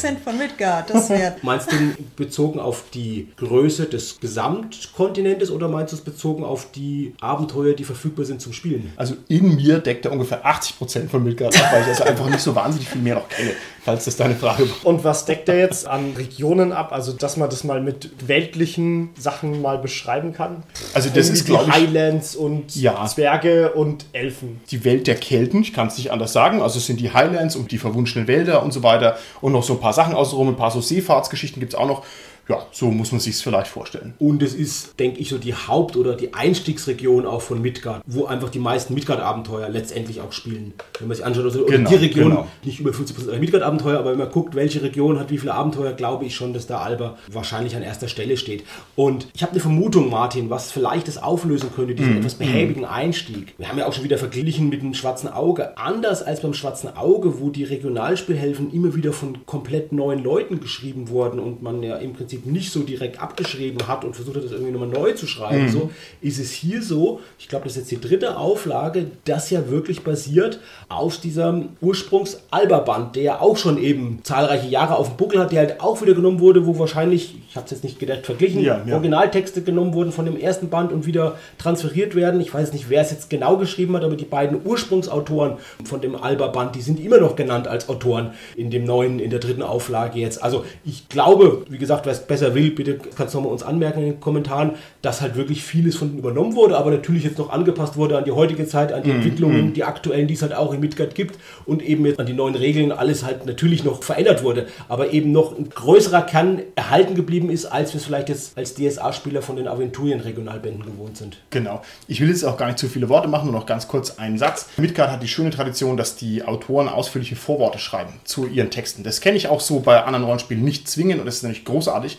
10% 0.00 0.16
von 0.24 0.38
Midgard, 0.38 0.90
das 0.90 1.10
wäre. 1.10 1.36
Meinst 1.42 1.70
du 1.72 1.76
bezogen 2.16 2.58
auf 2.58 2.84
die 2.92 3.28
Größe 3.36 3.86
des 3.86 4.20
Gesamtkontinentes 4.20 5.50
oder 5.50 5.68
meinst 5.68 5.92
du 5.92 5.96
es 5.96 6.02
bezogen 6.02 6.44
auf 6.44 6.72
die 6.72 7.14
Abenteuer, 7.20 7.74
die 7.74 7.84
verfügbar 7.84 8.24
sind 8.24 8.40
zum 8.40 8.52
Spielen? 8.52 8.92
Also 8.96 9.16
in 9.28 9.56
mir 9.56 9.78
deckt 9.78 10.04
er 10.04 10.12
ungefähr 10.12 10.44
80% 10.46 11.08
von 11.08 11.22
Midgard 11.22 11.56
ab, 11.56 11.72
weil 11.72 11.82
ich 11.82 11.88
also 11.88 12.04
einfach 12.04 12.28
nicht 12.28 12.40
so 12.40 12.54
wahnsinnig 12.54 12.88
viel 12.88 13.02
mehr 13.02 13.16
noch 13.16 13.28
kenne, 13.28 13.52
falls 13.84 14.04
das 14.04 14.16
deine 14.16 14.34
Frage 14.34 14.68
war. 14.68 14.76
Und 14.84 15.04
was 15.04 15.24
deckt 15.24 15.48
er 15.48 15.58
jetzt 15.58 15.86
an 15.86 16.14
Regionen 16.16 16.72
ab? 16.72 16.92
Also, 16.92 17.12
dass 17.12 17.36
man 17.36 17.48
das 17.50 17.64
mal 17.64 17.80
mit 17.80 18.10
weltlichen 18.28 19.10
Sachen 19.18 19.60
mal 19.62 19.78
beschreiben 19.78 20.32
kann? 20.32 20.62
Also 20.94 21.08
das 21.08 21.26
Irgendwie 21.28 21.32
ist, 21.40 21.46
glaube 21.46 21.64
die 21.64 21.70
ich, 21.70 21.76
Highlands 21.76 22.36
und 22.36 22.76
Ja. 22.76 23.06
Zwerge 23.06 23.72
und 23.72 24.06
Elfen. 24.12 24.60
die 24.70 24.84
Welt 24.84 25.06
der 25.06 25.16
Kelten, 25.16 25.62
ich 25.62 25.72
kann 25.72 25.88
es 25.88 25.96
nicht 25.98 26.10
anders 26.12 26.32
sagen. 26.32 26.62
Also 26.62 26.78
es 26.78 26.86
sind 26.86 27.00
die 27.00 27.12
Highlands 27.12 27.56
und 27.56 27.70
die 27.72 27.78
verwunschenen 27.78 28.28
Wälder 28.28 28.62
und 28.62 28.72
so 28.72 28.82
weiter 28.82 29.18
und 29.40 29.52
noch 29.52 29.62
so 29.62 29.74
ein 29.74 29.80
paar 29.80 29.92
Sachen 29.92 30.14
außenrum, 30.14 30.48
ein 30.48 30.56
paar 30.56 30.70
so 30.70 30.80
Seefahrtsgeschichten 30.80 31.60
gibt 31.60 31.74
es 31.74 31.78
auch 31.78 31.86
noch. 31.86 32.02
Ja, 32.50 32.66
so 32.72 32.90
muss 32.90 33.12
man 33.12 33.20
sich 33.20 33.34
es 33.34 33.42
vielleicht 33.42 33.68
vorstellen. 33.68 34.14
Und 34.18 34.42
es 34.42 34.54
ist, 34.54 34.98
denke 34.98 35.20
ich, 35.20 35.28
so 35.28 35.38
die 35.38 35.54
Haupt- 35.54 35.96
oder 35.96 36.14
die 36.16 36.34
Einstiegsregion 36.34 37.24
auch 37.26 37.42
von 37.42 37.62
Midgard, 37.62 38.02
wo 38.06 38.24
einfach 38.26 38.48
die 38.48 38.58
meisten 38.58 38.94
Midgard-Abenteuer 38.94 39.68
letztendlich 39.68 40.20
auch 40.20 40.32
spielen. 40.32 40.74
Wenn 40.98 41.08
man 41.08 41.16
sich 41.16 41.24
anschaut, 41.24 41.44
also 41.44 41.64
Genau, 41.64 41.88
die 41.88 41.94
Region, 41.96 42.30
genau. 42.30 42.46
nicht 42.64 42.80
über 42.80 42.90
50% 42.90 43.28
aller 43.28 43.38
Midgard-Abenteuer, 43.38 43.98
aber 43.98 44.10
wenn 44.10 44.18
man 44.18 44.30
guckt, 44.30 44.54
welche 44.56 44.82
Region 44.82 45.18
hat 45.20 45.30
wie 45.30 45.38
viele 45.38 45.54
Abenteuer, 45.54 45.92
glaube 45.92 46.24
ich 46.24 46.34
schon, 46.34 46.52
dass 46.52 46.66
da 46.66 46.78
Alba 46.78 47.16
wahrscheinlich 47.30 47.76
an 47.76 47.82
erster 47.82 48.08
Stelle 48.08 48.36
steht. 48.36 48.64
Und 48.96 49.28
ich 49.34 49.42
habe 49.42 49.52
eine 49.52 49.60
Vermutung, 49.60 50.10
Martin, 50.10 50.50
was 50.50 50.72
vielleicht 50.72 51.06
das 51.08 51.22
auflösen 51.22 51.70
könnte, 51.74 51.92
Mhm. 51.92 51.96
diesen 51.98 52.16
etwas 52.18 52.34
behäbigen 52.34 52.84
Einstieg. 52.84 53.54
Wir 53.58 53.68
haben 53.68 53.78
ja 53.78 53.86
auch 53.86 53.92
schon 53.92 54.04
wieder 54.04 54.18
verglichen 54.18 54.68
mit 54.68 54.82
dem 54.82 54.94
Schwarzen 54.94 55.28
Auge. 55.28 55.78
Anders 55.78 56.22
als 56.22 56.40
beim 56.42 56.54
Schwarzen 56.54 56.96
Auge, 56.96 57.40
wo 57.40 57.50
die 57.50 57.64
Regionalspielhelfen 57.64 58.72
immer 58.72 58.94
wieder 58.94 59.12
von 59.12 59.46
komplett 59.46 59.92
neuen 59.92 60.22
Leuten 60.24 60.60
geschrieben 60.60 61.08
wurden 61.08 61.38
und 61.38 61.62
man 61.62 61.82
ja 61.82 61.96
im 61.96 62.12
Prinzip 62.12 62.39
nicht 62.46 62.72
so 62.72 62.80
direkt 62.80 63.20
abgeschrieben 63.20 63.86
hat 63.88 64.04
und 64.04 64.14
versucht 64.14 64.36
hat, 64.36 64.44
das 64.44 64.52
irgendwie 64.52 64.72
nochmal 64.72 64.88
neu 64.88 65.12
zu 65.12 65.26
schreiben. 65.26 65.68
So 65.68 65.90
ist 66.20 66.38
es 66.38 66.50
hier 66.52 66.82
so, 66.82 67.20
ich 67.38 67.48
glaube, 67.48 67.64
das 67.64 67.76
ist 67.76 67.90
jetzt 67.90 68.02
die 68.02 68.08
dritte 68.08 68.36
Auflage, 68.36 69.06
das 69.24 69.50
ja 69.50 69.68
wirklich 69.68 70.02
basiert 70.02 70.60
auf 70.88 71.18
diesem 71.18 71.70
Ursprungs-Alba-Band, 71.80 73.16
der 73.16 73.22
ja 73.22 73.40
auch 73.40 73.56
schon 73.56 73.78
eben 73.78 74.20
zahlreiche 74.22 74.68
Jahre 74.68 74.96
auf 74.96 75.08
dem 75.08 75.16
Buckel 75.16 75.40
hat, 75.40 75.52
der 75.52 75.60
halt 75.60 75.80
auch 75.80 76.00
wieder 76.02 76.14
genommen 76.14 76.40
wurde, 76.40 76.66
wo 76.66 76.78
wahrscheinlich, 76.78 77.36
ich 77.48 77.56
habe 77.56 77.64
es 77.64 77.70
jetzt 77.72 77.84
nicht 77.84 77.98
gedacht, 77.98 78.26
verglichen, 78.26 78.62
Ja, 78.62 78.82
ja. 78.84 78.94
Originaltexte 78.94 79.62
genommen 79.62 79.94
wurden 79.94 80.12
von 80.12 80.24
dem 80.24 80.36
ersten 80.36 80.68
Band 80.68 80.92
und 80.92 81.06
wieder 81.06 81.36
transferiert 81.58 82.14
werden. 82.14 82.40
Ich 82.40 82.52
weiß 82.52 82.72
nicht, 82.72 82.88
wer 82.88 83.02
es 83.02 83.10
jetzt 83.10 83.30
genau 83.30 83.56
geschrieben 83.56 83.96
hat, 83.96 84.04
aber 84.04 84.16
die 84.16 84.24
beiden 84.24 84.60
Ursprungsautoren 84.64 85.54
von 85.84 86.00
dem 86.00 86.14
Alba-Band, 86.14 86.74
die 86.74 86.82
sind 86.82 87.00
immer 87.00 87.18
noch 87.18 87.36
genannt 87.36 87.68
als 87.68 87.88
Autoren 87.88 88.30
in 88.56 88.70
dem 88.70 88.84
neuen, 88.84 89.18
in 89.18 89.30
der 89.30 89.38
dritten 89.38 89.62
Auflage 89.62 90.18
jetzt. 90.18 90.42
Also 90.42 90.64
ich 90.84 91.08
glaube, 91.08 91.64
wie 91.68 91.78
gesagt, 91.78 92.06
wer 92.06 92.12
es 92.12 92.20
besser 92.30 92.54
will, 92.54 92.70
bitte 92.70 92.98
kannst 93.16 93.34
du 93.34 93.38
nochmal 93.38 93.52
uns 93.52 93.62
anmerken 93.62 93.98
in 93.98 94.06
den 94.12 94.20
Kommentaren, 94.20 94.76
dass 95.02 95.20
halt 95.20 95.34
wirklich 95.34 95.62
vieles 95.62 95.96
von 95.96 96.16
übernommen 96.16 96.54
wurde, 96.54 96.78
aber 96.78 96.92
natürlich 96.92 97.24
jetzt 97.24 97.38
noch 97.38 97.50
angepasst 97.50 97.96
wurde 97.96 98.16
an 98.16 98.24
die 98.24 98.30
heutige 98.30 98.66
Zeit, 98.66 98.92
an 98.92 99.02
die 99.02 99.10
Entwicklungen, 99.10 99.74
die 99.74 99.82
aktuellen, 99.82 100.28
die 100.28 100.34
es 100.34 100.42
halt 100.42 100.54
auch 100.54 100.72
in 100.72 100.80
Midgard 100.80 101.14
gibt 101.16 101.38
und 101.66 101.82
eben 101.82 102.06
jetzt 102.06 102.20
an 102.20 102.26
die 102.26 102.32
neuen 102.32 102.54
Regeln 102.54 102.92
alles 102.92 103.24
halt 103.24 103.46
natürlich 103.46 103.82
noch 103.82 104.02
verändert 104.04 104.44
wurde, 104.44 104.68
aber 104.88 105.12
eben 105.12 105.32
noch 105.32 105.58
ein 105.58 105.68
größerer 105.68 106.22
Kern 106.22 106.62
erhalten 106.76 107.16
geblieben 107.16 107.50
ist, 107.50 107.66
als 107.66 107.92
wir 107.92 107.98
es 107.98 108.06
vielleicht 108.06 108.28
jetzt 108.28 108.56
als 108.56 108.74
DSA-Spieler 108.74 109.42
von 109.42 109.56
den 109.56 109.66
Aventurien-Regionalbänden 109.66 110.84
gewohnt 110.84 111.16
sind. 111.16 111.38
Genau. 111.50 111.82
Ich 112.06 112.20
will 112.20 112.28
jetzt 112.28 112.44
auch 112.44 112.56
gar 112.56 112.66
nicht 112.66 112.78
zu 112.78 112.88
viele 112.88 113.08
Worte 113.08 113.26
machen, 113.26 113.50
nur 113.50 113.58
noch 113.58 113.66
ganz 113.66 113.88
kurz 113.88 114.18
einen 114.18 114.38
Satz. 114.38 114.68
Midgard 114.76 115.10
hat 115.10 115.22
die 115.22 115.28
schöne 115.28 115.50
Tradition, 115.50 115.96
dass 115.96 116.14
die 116.14 116.44
Autoren 116.44 116.88
ausführliche 116.88 117.34
Vorworte 117.34 117.80
schreiben 117.80 118.12
zu 118.22 118.46
ihren 118.46 118.70
Texten. 118.70 119.02
Das 119.02 119.20
kenne 119.20 119.36
ich 119.36 119.48
auch 119.48 119.60
so 119.60 119.80
bei 119.80 120.04
anderen 120.04 120.24
Rollenspielen 120.24 120.62
nicht 120.62 120.88
zwingend 120.88 121.18
und 121.18 121.26
das 121.26 121.36
ist 121.36 121.42
nämlich 121.42 121.64
großartig. 121.64 122.18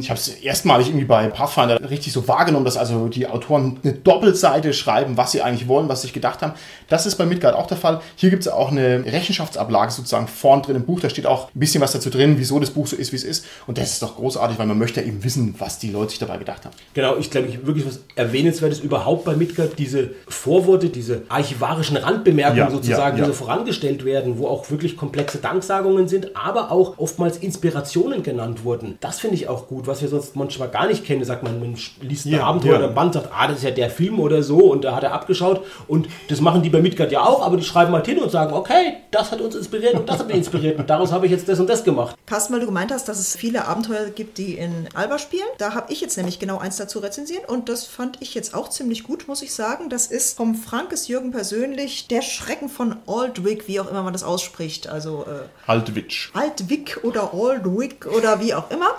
Ich 0.00 0.10
habe 0.10 0.18
es 0.18 0.28
erstmalig 0.28 0.88
irgendwie 0.88 1.06
bei 1.06 1.28
Pathfinder 1.28 1.78
richtig 1.88 2.12
so 2.12 2.26
wahrgenommen, 2.28 2.64
dass 2.64 2.76
also 2.76 3.08
die 3.08 3.26
Autoren 3.26 3.78
eine 3.82 3.92
Doppelseite 3.92 4.72
schreiben, 4.72 5.16
was 5.16 5.32
sie 5.32 5.42
eigentlich 5.42 5.68
wollen, 5.68 5.88
was 5.88 6.00
sie 6.00 6.08
sich 6.08 6.14
gedacht 6.14 6.42
haben. 6.42 6.54
Das 6.88 7.06
ist 7.06 7.16
bei 7.16 7.26
Midgard 7.26 7.54
auch 7.54 7.66
der 7.66 7.76
Fall. 7.76 8.00
Hier 8.16 8.30
gibt 8.30 8.42
es 8.42 8.48
auch 8.48 8.70
eine 8.70 9.04
Rechenschaftsablage 9.04 9.92
sozusagen 9.92 10.26
vorn 10.26 10.62
drin 10.62 10.76
im 10.76 10.84
Buch. 10.84 11.00
Da 11.00 11.10
steht 11.10 11.26
auch 11.26 11.48
ein 11.54 11.58
bisschen 11.58 11.80
was 11.80 11.92
dazu 11.92 12.10
drin, 12.10 12.34
wieso 12.38 12.58
das 12.58 12.70
Buch 12.70 12.86
so 12.86 12.96
ist, 12.96 13.12
wie 13.12 13.16
es 13.16 13.24
ist. 13.24 13.44
Und 13.66 13.78
das 13.78 13.92
ist 13.92 14.02
doch 14.02 14.16
großartig, 14.16 14.58
weil 14.58 14.66
man 14.66 14.78
möchte 14.78 15.00
ja 15.00 15.06
eben 15.06 15.22
wissen, 15.22 15.54
was 15.58 15.78
die 15.78 15.90
Leute 15.90 16.10
sich 16.10 16.18
dabei 16.18 16.38
gedacht 16.38 16.64
haben. 16.64 16.74
Genau, 16.94 17.16
ich 17.16 17.30
glaube, 17.30 17.48
ich 17.48 17.66
wirklich 17.66 17.86
was 17.86 18.00
Erwähnenswertes 18.16 18.80
überhaupt 18.80 19.24
bei 19.24 19.36
Midgard, 19.36 19.78
diese 19.78 20.10
Vorworte, 20.28 20.88
diese 20.88 21.22
archivarischen 21.28 21.96
Randbemerkungen 21.96 22.58
Ja, 22.58 22.70
sozusagen, 22.70 23.16
ja, 23.16 23.24
ja. 23.24 23.28
die 23.28 23.30
so 23.30 23.32
vorangestellt 23.32 24.04
werden, 24.04 24.38
wo 24.38 24.46
auch 24.48 24.70
wirklich 24.70 24.96
komplexe 24.96 25.38
Danksagungen 25.38 26.08
sind, 26.08 26.36
aber 26.36 26.70
auch 26.72 26.98
oftmals 26.98 27.36
Inspirationen 27.38 28.22
genannt 28.22 28.64
wurden. 28.64 28.98
Das 29.00 29.20
finde 29.20 29.36
ich 29.36 29.48
auch 29.48 29.68
gut, 29.68 29.86
was 29.90 30.00
wir 30.00 30.08
sonst 30.08 30.36
manchmal 30.36 30.68
gar 30.68 30.86
nicht 30.86 31.04
kennen. 31.04 31.24
Sagt 31.24 31.42
man, 31.42 31.60
man 31.60 31.76
liest 32.00 32.26
ein 32.26 32.32
Ja, 32.32 32.44
Abenteuer 32.44 32.72
ja. 32.72 32.78
oder 32.78 32.88
ein 32.88 32.94
Band, 32.94 33.14
sagt, 33.14 33.28
ah, 33.36 33.46
das 33.46 33.58
ist 33.58 33.64
ja 33.64 33.70
der 33.70 33.90
Film 33.90 34.20
oder 34.20 34.42
so 34.42 34.58
und 34.70 34.84
da 34.84 34.94
hat 34.94 35.02
er 35.02 35.12
abgeschaut 35.12 35.64
und 35.88 36.08
das 36.28 36.40
machen 36.40 36.62
die 36.62 36.70
bei 36.70 36.80
Midgard 36.80 37.12
ja 37.12 37.22
auch, 37.22 37.42
aber 37.44 37.56
die 37.56 37.64
schreiben 37.64 37.92
halt 37.92 38.06
hin 38.06 38.18
und 38.18 38.30
sagen, 38.30 38.54
okay, 38.54 38.94
das 39.10 39.32
hat 39.32 39.40
uns 39.40 39.54
inspiriert 39.54 39.94
und 39.94 40.08
das 40.08 40.20
hat 40.20 40.28
mich 40.28 40.36
inspiriert 40.36 40.78
und 40.78 40.88
daraus 40.88 41.12
habe 41.12 41.26
ich 41.26 41.32
jetzt 41.32 41.48
das 41.48 41.60
und 41.60 41.68
das 41.68 41.84
gemacht. 41.84 42.16
Carsten, 42.26 42.54
weil 42.54 42.60
du 42.60 42.66
gemeint 42.66 42.92
hast, 42.92 43.08
dass 43.08 43.18
es 43.18 43.36
viele 43.36 43.66
Abenteuer 43.66 44.06
gibt, 44.10 44.38
die 44.38 44.54
in 44.54 44.88
Alba 44.94 45.18
spielen. 45.18 45.46
Da 45.58 45.74
habe 45.74 45.92
ich 45.92 46.00
jetzt 46.00 46.16
nämlich 46.16 46.38
genau 46.38 46.58
eins 46.58 46.76
dazu 46.76 47.00
rezensiert 47.00 47.48
und 47.48 47.68
das 47.68 47.84
fand 47.86 48.18
ich 48.20 48.34
jetzt 48.34 48.54
auch 48.54 48.68
ziemlich 48.68 49.02
gut, 49.04 49.26
muss 49.26 49.42
ich 49.42 49.52
sagen. 49.52 49.88
Das 49.88 50.06
ist 50.06 50.36
vom 50.36 50.54
Frankes 50.54 51.08
Jürgen 51.08 51.32
persönlich 51.32 52.06
der 52.08 52.22
Schrecken 52.22 52.68
von 52.68 52.96
Aldwig, 53.06 53.66
wie 53.66 53.80
auch 53.80 53.90
immer 53.90 54.02
man 54.02 54.12
das 54.12 54.22
ausspricht. 54.22 54.88
Also 54.88 55.24
äh, 55.26 55.48
Altwitsch. 55.68 56.30
Altwick 56.34 57.00
oder 57.02 57.32
Aldwick 57.34 58.06
oder 58.06 58.40
wie 58.40 58.54
auch 58.54 58.70
immer. 58.70 58.90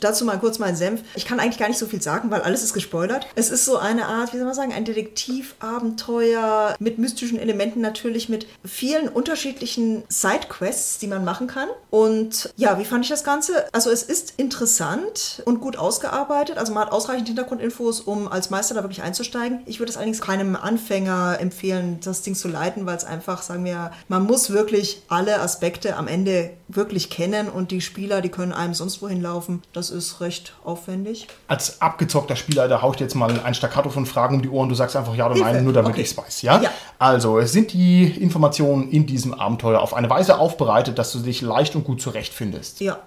Dazu 0.00 0.19
mal 0.24 0.38
kurz 0.38 0.58
mein 0.58 0.76
Senf. 0.76 1.02
Ich 1.14 1.24
kann 1.24 1.40
eigentlich 1.40 1.58
gar 1.58 1.68
nicht 1.68 1.78
so 1.78 1.86
viel 1.86 2.02
sagen, 2.02 2.30
weil 2.30 2.42
alles 2.42 2.62
ist 2.62 2.74
gespoilert. 2.74 3.26
Es 3.34 3.50
ist 3.50 3.64
so 3.64 3.76
eine 3.76 4.06
Art, 4.06 4.32
wie 4.32 4.36
soll 4.36 4.46
man 4.46 4.54
sagen, 4.54 4.72
ein 4.72 4.84
Detektivabenteuer 4.84 6.76
mit 6.78 6.98
mystischen 6.98 7.38
Elementen 7.38 7.80
natürlich, 7.80 8.28
mit 8.28 8.46
vielen 8.64 9.08
unterschiedlichen 9.08 10.02
Sidequests, 10.08 10.98
die 10.98 11.06
man 11.06 11.24
machen 11.24 11.46
kann. 11.46 11.68
Und 11.90 12.52
ja, 12.56 12.78
wie 12.78 12.84
fand 12.84 13.04
ich 13.04 13.10
das 13.10 13.24
Ganze? 13.24 13.66
Also 13.72 13.90
es 13.90 14.02
ist 14.02 14.34
interessant 14.36 15.42
und 15.44 15.60
gut 15.60 15.76
ausgearbeitet. 15.76 16.58
Also 16.58 16.72
man 16.72 16.84
hat 16.84 16.92
ausreichend 16.92 17.28
Hintergrundinfos, 17.28 18.00
um 18.00 18.28
als 18.28 18.50
Meister 18.50 18.74
da 18.74 18.82
wirklich 18.82 19.02
einzusteigen. 19.02 19.60
Ich 19.66 19.80
würde 19.80 19.90
es 19.90 19.96
allerdings 19.96 20.20
keinem 20.20 20.56
Anfänger 20.56 21.38
empfehlen, 21.40 21.98
das 22.02 22.22
Ding 22.22 22.34
zu 22.34 22.48
leiten, 22.48 22.86
weil 22.86 22.96
es 22.96 23.04
einfach, 23.04 23.42
sagen 23.42 23.64
wir, 23.64 23.92
man 24.08 24.24
muss 24.24 24.50
wirklich 24.50 25.02
alle 25.08 25.40
Aspekte 25.40 25.96
am 25.96 26.08
Ende 26.08 26.50
wirklich 26.76 27.10
kennen 27.10 27.48
und 27.48 27.70
die 27.70 27.80
Spieler, 27.80 28.20
die 28.20 28.28
können 28.28 28.52
einem 28.52 28.74
sonst 28.74 29.02
wohin 29.02 29.20
laufen. 29.22 29.62
Das 29.72 29.90
ist 29.90 30.20
recht 30.20 30.54
aufwendig. 30.64 31.26
Als 31.48 31.80
abgezockter 31.80 32.36
Spieler, 32.36 32.68
da 32.68 32.82
hau 32.82 32.90
ich 32.92 32.96
dir 32.98 33.04
jetzt 33.04 33.14
mal 33.14 33.40
ein 33.40 33.54
Staccato 33.54 33.90
von 33.90 34.06
Fragen 34.06 34.36
um 34.36 34.42
die 34.42 34.48
Ohren. 34.48 34.68
Du 34.68 34.74
sagst 34.74 34.96
einfach 34.96 35.14
ja 35.14 35.26
oder 35.26 35.34
Hilfe. 35.34 35.50
nein, 35.52 35.64
nur 35.64 35.72
damit 35.72 35.92
Okay. 35.92 36.02
ich 36.02 36.10
es 36.10 36.16
weiß. 36.16 36.42
Ja? 36.42 36.60
Ja. 36.60 36.70
Also, 36.98 37.38
es 37.38 37.52
sind 37.52 37.72
die 37.72 38.04
Informationen 38.04 38.90
in 38.90 39.06
diesem 39.06 39.34
Abenteuer 39.34 39.80
auf 39.80 39.94
eine 39.94 40.08
Weise 40.10 40.38
aufbereitet, 40.38 40.98
dass 40.98 41.12
du 41.12 41.18
dich 41.20 41.40
leicht 41.42 41.74
und 41.76 41.84
gut 41.84 42.00
zurechtfindest. 42.00 42.80
Ja. 42.80 42.98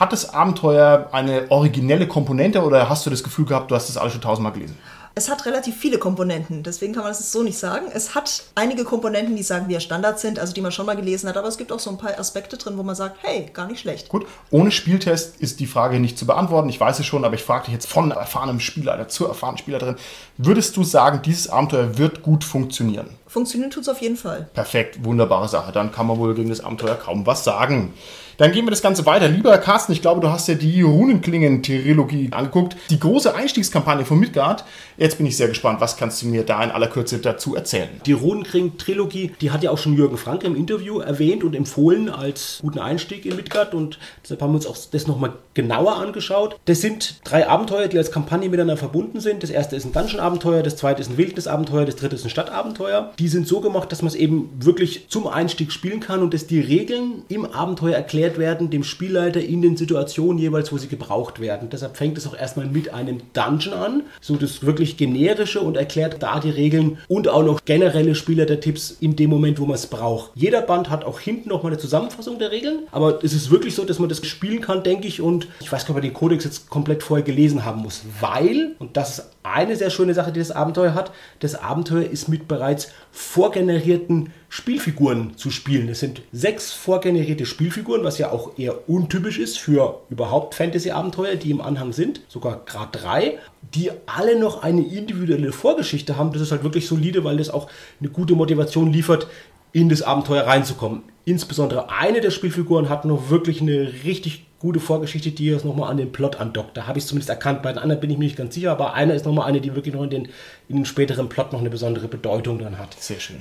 Hat 0.00 0.12
das 0.12 0.34
Abenteuer 0.34 1.08
eine 1.12 1.46
originelle 1.50 2.08
Komponente 2.08 2.62
oder 2.62 2.88
hast 2.88 3.06
du 3.06 3.10
das 3.10 3.22
Gefühl 3.22 3.44
gehabt, 3.46 3.70
du 3.70 3.74
hast 3.76 3.88
das 3.88 3.96
alles 3.96 4.12
schon 4.12 4.20
tausendmal 4.22 4.52
gelesen? 4.52 4.76
Es 5.18 5.30
hat 5.30 5.46
relativ 5.46 5.74
viele 5.78 5.96
Komponenten, 5.96 6.62
deswegen 6.62 6.92
kann 6.92 7.02
man 7.02 7.10
das 7.10 7.32
so 7.32 7.42
nicht 7.42 7.56
sagen. 7.56 7.86
Es 7.90 8.14
hat 8.14 8.44
einige 8.54 8.84
Komponenten, 8.84 9.34
die 9.34 9.42
sagen 9.42 9.66
wir 9.66 9.80
Standard 9.80 10.20
sind, 10.20 10.38
also 10.38 10.52
die 10.52 10.60
man 10.60 10.72
schon 10.72 10.84
mal 10.84 10.94
gelesen 10.94 11.26
hat, 11.26 11.38
aber 11.38 11.48
es 11.48 11.56
gibt 11.56 11.72
auch 11.72 11.78
so 11.78 11.88
ein 11.88 11.96
paar 11.96 12.18
Aspekte 12.18 12.58
drin, 12.58 12.76
wo 12.76 12.82
man 12.82 12.94
sagt, 12.94 13.16
hey, 13.22 13.48
gar 13.50 13.66
nicht 13.66 13.80
schlecht. 13.80 14.10
Gut, 14.10 14.26
ohne 14.50 14.70
Spieltest 14.70 15.40
ist 15.40 15.58
die 15.58 15.66
Frage 15.66 16.00
nicht 16.00 16.18
zu 16.18 16.26
beantworten. 16.26 16.68
Ich 16.68 16.78
weiß 16.78 16.98
es 16.98 17.06
schon, 17.06 17.24
aber 17.24 17.34
ich 17.34 17.42
frage 17.42 17.64
dich 17.64 17.72
jetzt 17.72 17.88
von 17.88 18.10
erfahrenem 18.10 18.60
Spieler 18.60 19.08
zur 19.08 19.28
erfahrenen 19.28 19.56
Spielerin. 19.56 19.96
Würdest 20.36 20.76
du 20.76 20.84
sagen, 20.84 21.22
dieses 21.24 21.48
Abenteuer 21.48 21.96
wird 21.96 22.20
gut 22.20 22.44
funktionieren? 22.44 23.08
Funktionieren 23.26 23.70
tut 23.70 23.84
es 23.84 23.88
auf 23.88 24.02
jeden 24.02 24.18
Fall. 24.18 24.50
Perfekt, 24.52 25.02
wunderbare 25.02 25.48
Sache. 25.48 25.72
Dann 25.72 25.92
kann 25.92 26.08
man 26.08 26.18
wohl 26.18 26.34
gegen 26.34 26.50
das 26.50 26.60
Abenteuer 26.60 26.94
kaum 26.94 27.24
was 27.24 27.42
sagen. 27.42 27.94
Dann 28.38 28.52
gehen 28.52 28.66
wir 28.66 28.70
das 28.70 28.82
Ganze 28.82 29.06
weiter. 29.06 29.28
Lieber 29.28 29.56
Carsten, 29.58 29.92
ich 29.92 30.02
glaube, 30.02 30.20
du 30.20 30.28
hast 30.28 30.46
ja 30.48 30.54
die 30.54 30.82
Runenklingen-Trilogie 30.82 32.28
angeguckt. 32.32 32.76
Die 32.90 33.00
große 33.00 33.34
Einstiegskampagne 33.34 34.04
von 34.04 34.18
Midgard. 34.18 34.64
Jetzt 34.98 35.16
bin 35.16 35.26
ich 35.26 35.38
sehr 35.38 35.48
gespannt. 35.48 35.80
Was 35.80 35.96
kannst 35.96 36.20
du 36.20 36.26
mir 36.26 36.42
da 36.42 36.62
in 36.62 36.70
aller 36.70 36.88
Kürze 36.88 37.18
dazu 37.18 37.56
erzählen? 37.56 37.88
Die 38.04 38.12
Runenkring-Trilogie, 38.12 39.32
die 39.40 39.50
hat 39.50 39.62
ja 39.62 39.70
auch 39.70 39.78
schon 39.78 39.94
Jürgen 39.94 40.18
Franke 40.18 40.46
im 40.46 40.54
Interview 40.54 40.98
erwähnt 40.98 41.44
und 41.44 41.54
empfohlen 41.54 42.10
als 42.10 42.58
guten 42.60 42.78
Einstieg 42.78 43.24
in 43.24 43.36
Midgard 43.36 43.74
und 43.74 43.98
deshalb 44.22 44.42
haben 44.42 44.52
wir 44.52 44.56
uns 44.56 44.66
auch 44.66 44.76
das 44.90 45.06
nochmal 45.06 45.32
genauer 45.54 45.96
angeschaut. 45.96 46.58
Das 46.66 46.82
sind 46.82 47.20
drei 47.24 47.48
Abenteuer, 47.48 47.88
die 47.88 47.96
als 47.96 48.10
Kampagne 48.10 48.50
miteinander 48.50 48.76
verbunden 48.76 49.20
sind. 49.20 49.42
Das 49.42 49.50
erste 49.50 49.76
ist 49.76 49.86
ein 49.86 49.92
Dungeon-Abenteuer, 49.92 50.62
das 50.62 50.76
zweite 50.76 51.00
ist 51.00 51.10
ein 51.10 51.16
Wildnis-Abenteuer, 51.16 51.86
das 51.86 51.96
dritte 51.96 52.16
ist 52.16 52.24
ein 52.24 52.30
Stadtabenteuer. 52.30 53.12
Die 53.18 53.28
sind 53.28 53.48
so 53.48 53.60
gemacht, 53.60 53.90
dass 53.92 54.02
man 54.02 54.08
es 54.08 54.14
eben 54.14 54.50
wirklich 54.58 55.06
zum 55.08 55.26
Einstieg 55.26 55.72
spielen 55.72 56.00
kann 56.00 56.22
und 56.22 56.34
dass 56.34 56.46
die 56.46 56.60
Regeln 56.60 57.22
im 57.28 57.46
Abenteuer 57.46 57.94
erklärt 57.94 58.25
werden, 58.38 58.70
dem 58.70 58.82
Spielleiter 58.82 59.40
in 59.40 59.62
den 59.62 59.76
Situationen 59.76 60.38
jeweils, 60.38 60.72
wo 60.72 60.78
sie 60.78 60.88
gebraucht 60.88 61.40
werden. 61.40 61.68
Deshalb 61.70 61.96
fängt 61.96 62.18
es 62.18 62.26
auch 62.26 62.36
erstmal 62.36 62.66
mit 62.66 62.92
einem 62.92 63.20
Dungeon 63.32 63.74
an, 63.74 64.02
so 64.20 64.36
das 64.36 64.64
wirklich 64.64 64.96
generische 64.96 65.60
und 65.60 65.76
erklärt 65.76 66.22
da 66.22 66.40
die 66.40 66.50
Regeln 66.50 66.98
und 67.08 67.28
auch 67.28 67.44
noch 67.44 67.64
generelle 67.64 68.14
Spielertipps 68.14 68.96
in 69.00 69.16
dem 69.16 69.30
Moment, 69.30 69.60
wo 69.60 69.66
man 69.66 69.76
es 69.76 69.86
braucht. 69.86 70.32
Jeder 70.34 70.62
Band 70.62 70.90
hat 70.90 71.04
auch 71.04 71.20
hinten 71.20 71.48
nochmal 71.48 71.72
eine 71.72 71.80
Zusammenfassung 71.80 72.38
der 72.38 72.50
Regeln, 72.50 72.80
aber 72.90 73.22
es 73.22 73.32
ist 73.32 73.50
wirklich 73.50 73.74
so, 73.74 73.84
dass 73.84 73.98
man 73.98 74.08
das 74.08 74.26
spielen 74.26 74.60
kann, 74.60 74.82
denke 74.82 75.06
ich, 75.06 75.20
und 75.20 75.48
ich 75.60 75.70
weiß 75.70 75.86
gar 75.86 75.88
nicht, 75.88 75.90
ob 75.90 75.94
man 75.96 76.02
den 76.02 76.14
Kodex 76.14 76.44
jetzt 76.44 76.68
komplett 76.68 77.02
vorher 77.02 77.24
gelesen 77.24 77.64
haben 77.64 77.82
muss, 77.82 78.02
weil, 78.20 78.74
und 78.78 78.96
das 78.96 79.18
ist 79.18 79.30
eine 79.42 79.76
sehr 79.76 79.90
schöne 79.90 80.14
Sache, 80.14 80.32
die 80.32 80.40
das 80.40 80.50
Abenteuer 80.50 80.94
hat, 80.94 81.12
das 81.40 81.54
Abenteuer 81.54 82.02
ist 82.02 82.28
mit 82.28 82.48
bereits 82.48 82.88
vorgenerierten 83.16 84.30
Spielfiguren 84.50 85.38
zu 85.38 85.50
spielen. 85.50 85.88
Es 85.88 86.00
sind 86.00 86.20
sechs 86.32 86.72
vorgenerierte 86.72 87.46
Spielfiguren, 87.46 88.04
was 88.04 88.18
ja 88.18 88.30
auch 88.30 88.58
eher 88.58 88.90
untypisch 88.90 89.38
ist 89.38 89.58
für 89.58 90.02
überhaupt 90.10 90.54
Fantasy-Abenteuer, 90.54 91.36
die 91.36 91.50
im 91.50 91.62
Anhang 91.62 91.94
sind, 91.94 92.20
sogar 92.28 92.62
gerade 92.66 92.98
drei, 92.98 93.38
die 93.74 93.90
alle 94.04 94.38
noch 94.38 94.62
eine 94.62 94.82
individuelle 94.82 95.52
Vorgeschichte 95.52 96.18
haben. 96.18 96.30
Das 96.32 96.42
ist 96.42 96.52
halt 96.52 96.62
wirklich 96.62 96.86
solide, 96.86 97.24
weil 97.24 97.38
das 97.38 97.48
auch 97.48 97.70
eine 98.00 98.10
gute 98.10 98.34
Motivation 98.34 98.92
liefert, 98.92 99.28
in 99.72 99.88
das 99.88 100.02
Abenteuer 100.02 100.46
reinzukommen. 100.46 101.02
Insbesondere 101.24 101.90
eine 101.90 102.20
der 102.20 102.30
Spielfiguren 102.30 102.90
hat 102.90 103.06
noch 103.06 103.30
wirklich 103.30 103.62
eine 103.62 103.92
richtig 104.04 104.45
gute 104.58 104.80
Vorgeschichte, 104.80 105.30
die 105.30 105.46
jetzt 105.46 105.64
nochmal 105.64 105.90
an 105.90 105.96
den 105.96 106.12
Plot 106.12 106.36
andockt. 106.36 106.76
Da 106.76 106.86
habe 106.86 106.98
ich 106.98 107.04
es 107.04 107.08
zumindest 107.08 107.28
erkannt. 107.28 107.62
Bei 107.62 107.72
den 107.72 107.78
anderen 107.78 108.00
bin 108.00 108.10
ich 108.10 108.18
mir 108.18 108.24
nicht 108.24 108.36
ganz 108.36 108.54
sicher, 108.54 108.72
aber 108.72 108.94
einer 108.94 109.14
ist 109.14 109.26
nochmal 109.26 109.46
eine, 109.46 109.60
die 109.60 109.74
wirklich 109.74 109.94
noch 109.94 110.02
in 110.02 110.10
den, 110.10 110.28
in 110.68 110.76
den 110.76 110.84
späteren 110.86 111.28
Plot 111.28 111.52
noch 111.52 111.60
eine 111.60 111.70
besondere 111.70 112.08
Bedeutung 112.08 112.58
dann 112.58 112.78
hat. 112.78 112.94
Sehr 112.98 113.20
schön. 113.20 113.36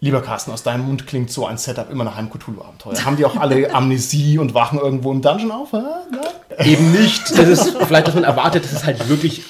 Lieber 0.00 0.20
Carsten, 0.20 0.50
aus 0.50 0.62
deinem 0.62 0.86
Mund 0.86 1.06
klingt 1.06 1.30
so 1.30 1.46
ein 1.46 1.56
Setup 1.56 1.90
immer 1.90 2.04
nach 2.04 2.18
einem 2.18 2.28
Cthulhu-Abenteuer. 2.28 3.04
Haben 3.04 3.16
die 3.16 3.24
auch 3.24 3.36
alle 3.36 3.72
Amnesie 3.74 4.38
und 4.38 4.52
wachen 4.52 4.78
irgendwo 4.78 5.10
im 5.10 5.22
Dungeon 5.22 5.50
auf? 5.50 5.72
Nein? 5.72 5.82
Eben 6.58 6.92
nicht. 6.92 7.30
Das 7.30 7.48
ist 7.48 7.76
vielleicht, 7.86 8.08
was 8.08 8.14
man 8.14 8.24
erwartet. 8.24 8.64
Das 8.64 8.72
ist 8.72 8.84
halt 8.84 9.08
wirklich 9.08 9.44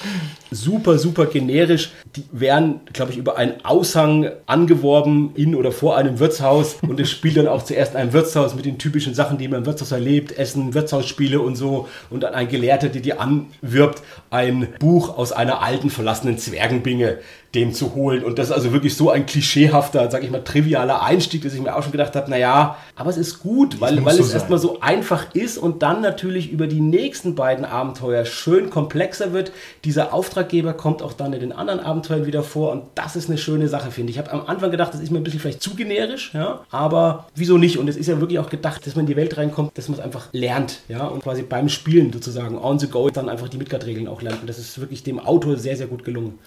super, 0.54 0.98
super 0.98 1.26
generisch. 1.26 1.92
Die 2.16 2.24
werden, 2.32 2.80
glaube 2.92 3.12
ich, 3.12 3.18
über 3.18 3.36
einen 3.36 3.64
Aushang 3.64 4.30
angeworben 4.46 5.32
in 5.34 5.54
oder 5.54 5.72
vor 5.72 5.96
einem 5.96 6.18
Wirtshaus. 6.18 6.76
Und 6.82 7.00
es 7.00 7.10
spielt 7.10 7.36
dann 7.36 7.48
auch 7.48 7.64
zuerst 7.64 7.96
ein 7.96 8.12
Wirtshaus 8.12 8.54
mit 8.54 8.64
den 8.64 8.78
typischen 8.78 9.14
Sachen, 9.14 9.38
die 9.38 9.48
man 9.48 9.60
im 9.60 9.66
Wirtshaus 9.66 9.92
erlebt, 9.92 10.36
Essen, 10.38 10.74
Wirtshausspiele 10.74 11.40
und 11.40 11.56
so. 11.56 11.88
Und 12.10 12.22
dann 12.22 12.34
ein 12.34 12.48
Gelehrter, 12.48 12.88
der 12.88 13.02
die 13.02 13.14
anwirbt, 13.14 14.02
ein 14.30 14.68
Buch 14.78 15.16
aus 15.16 15.32
einer 15.32 15.62
alten, 15.62 15.90
verlassenen 15.90 16.38
Zwergenbinge 16.38 17.18
dem 17.54 17.72
zu 17.72 17.94
holen. 17.94 18.24
Und 18.24 18.38
das 18.38 18.48
ist 18.48 18.52
also 18.52 18.72
wirklich 18.72 18.96
so 18.96 19.10
ein 19.10 19.26
klischeehafter, 19.26 20.10
sag 20.10 20.22
ich 20.24 20.30
mal, 20.30 20.42
trivialer 20.42 21.02
Einstieg, 21.02 21.42
dass 21.42 21.54
ich 21.54 21.60
mir 21.60 21.76
auch 21.76 21.82
schon 21.82 21.92
gedacht 21.92 22.16
habe, 22.16 22.30
naja, 22.30 22.76
aber 22.96 23.10
es 23.10 23.16
ist 23.16 23.40
gut, 23.40 23.80
weil, 23.80 24.04
weil 24.04 24.14
so 24.14 24.22
es 24.22 24.28
sein. 24.28 24.40
erstmal 24.40 24.58
so 24.58 24.80
einfach 24.80 25.34
ist 25.34 25.58
und 25.58 25.82
dann 25.82 26.00
natürlich 26.00 26.50
über 26.50 26.66
die 26.66 26.80
nächsten 26.80 27.34
beiden 27.34 27.64
Abenteuer 27.64 28.24
schön 28.24 28.70
komplexer 28.70 29.32
wird. 29.32 29.52
Dieser 29.84 30.12
Auftraggeber 30.12 30.72
kommt 30.72 31.02
auch 31.02 31.12
dann 31.12 31.32
in 31.32 31.40
den 31.40 31.52
anderen 31.52 31.80
Abenteuern 31.80 32.26
wieder 32.26 32.42
vor 32.42 32.72
und 32.72 32.84
das 32.94 33.16
ist 33.16 33.28
eine 33.28 33.38
schöne 33.38 33.68
Sache, 33.68 33.90
finde 33.90 34.10
ich. 34.10 34.16
Ich 34.16 34.18
habe 34.18 34.32
am 34.32 34.46
Anfang 34.46 34.70
gedacht, 34.70 34.94
das 34.94 35.00
ist 35.00 35.10
mir 35.10 35.18
ein 35.18 35.24
bisschen 35.24 35.40
vielleicht 35.40 35.62
zu 35.62 35.74
generisch, 35.74 36.32
ja, 36.34 36.60
aber 36.70 37.26
wieso 37.34 37.58
nicht? 37.58 37.78
Und 37.78 37.88
es 37.88 37.96
ist 37.96 38.06
ja 38.06 38.20
wirklich 38.20 38.38
auch 38.38 38.50
gedacht, 38.50 38.86
dass 38.86 38.94
man 38.94 39.04
in 39.04 39.08
die 39.08 39.16
Welt 39.16 39.36
reinkommt, 39.36 39.76
dass 39.76 39.88
man 39.88 39.98
es 39.98 40.04
einfach 40.04 40.28
lernt, 40.32 40.80
ja, 40.88 41.06
und 41.06 41.22
quasi 41.22 41.42
beim 41.42 41.68
Spielen 41.68 42.12
sozusagen 42.12 42.58
on 42.58 42.78
the 42.78 42.88
go 42.88 43.10
dann 43.10 43.28
einfach 43.28 43.48
die 43.48 43.58
Midgard-Regeln 43.58 44.08
auch 44.08 44.22
lernt. 44.22 44.40
Und 44.40 44.48
das 44.48 44.58
ist 44.58 44.80
wirklich 44.80 45.02
dem 45.02 45.18
Autor 45.18 45.56
sehr, 45.56 45.76
sehr 45.76 45.86
gut 45.86 46.04
gelungen. 46.04 46.38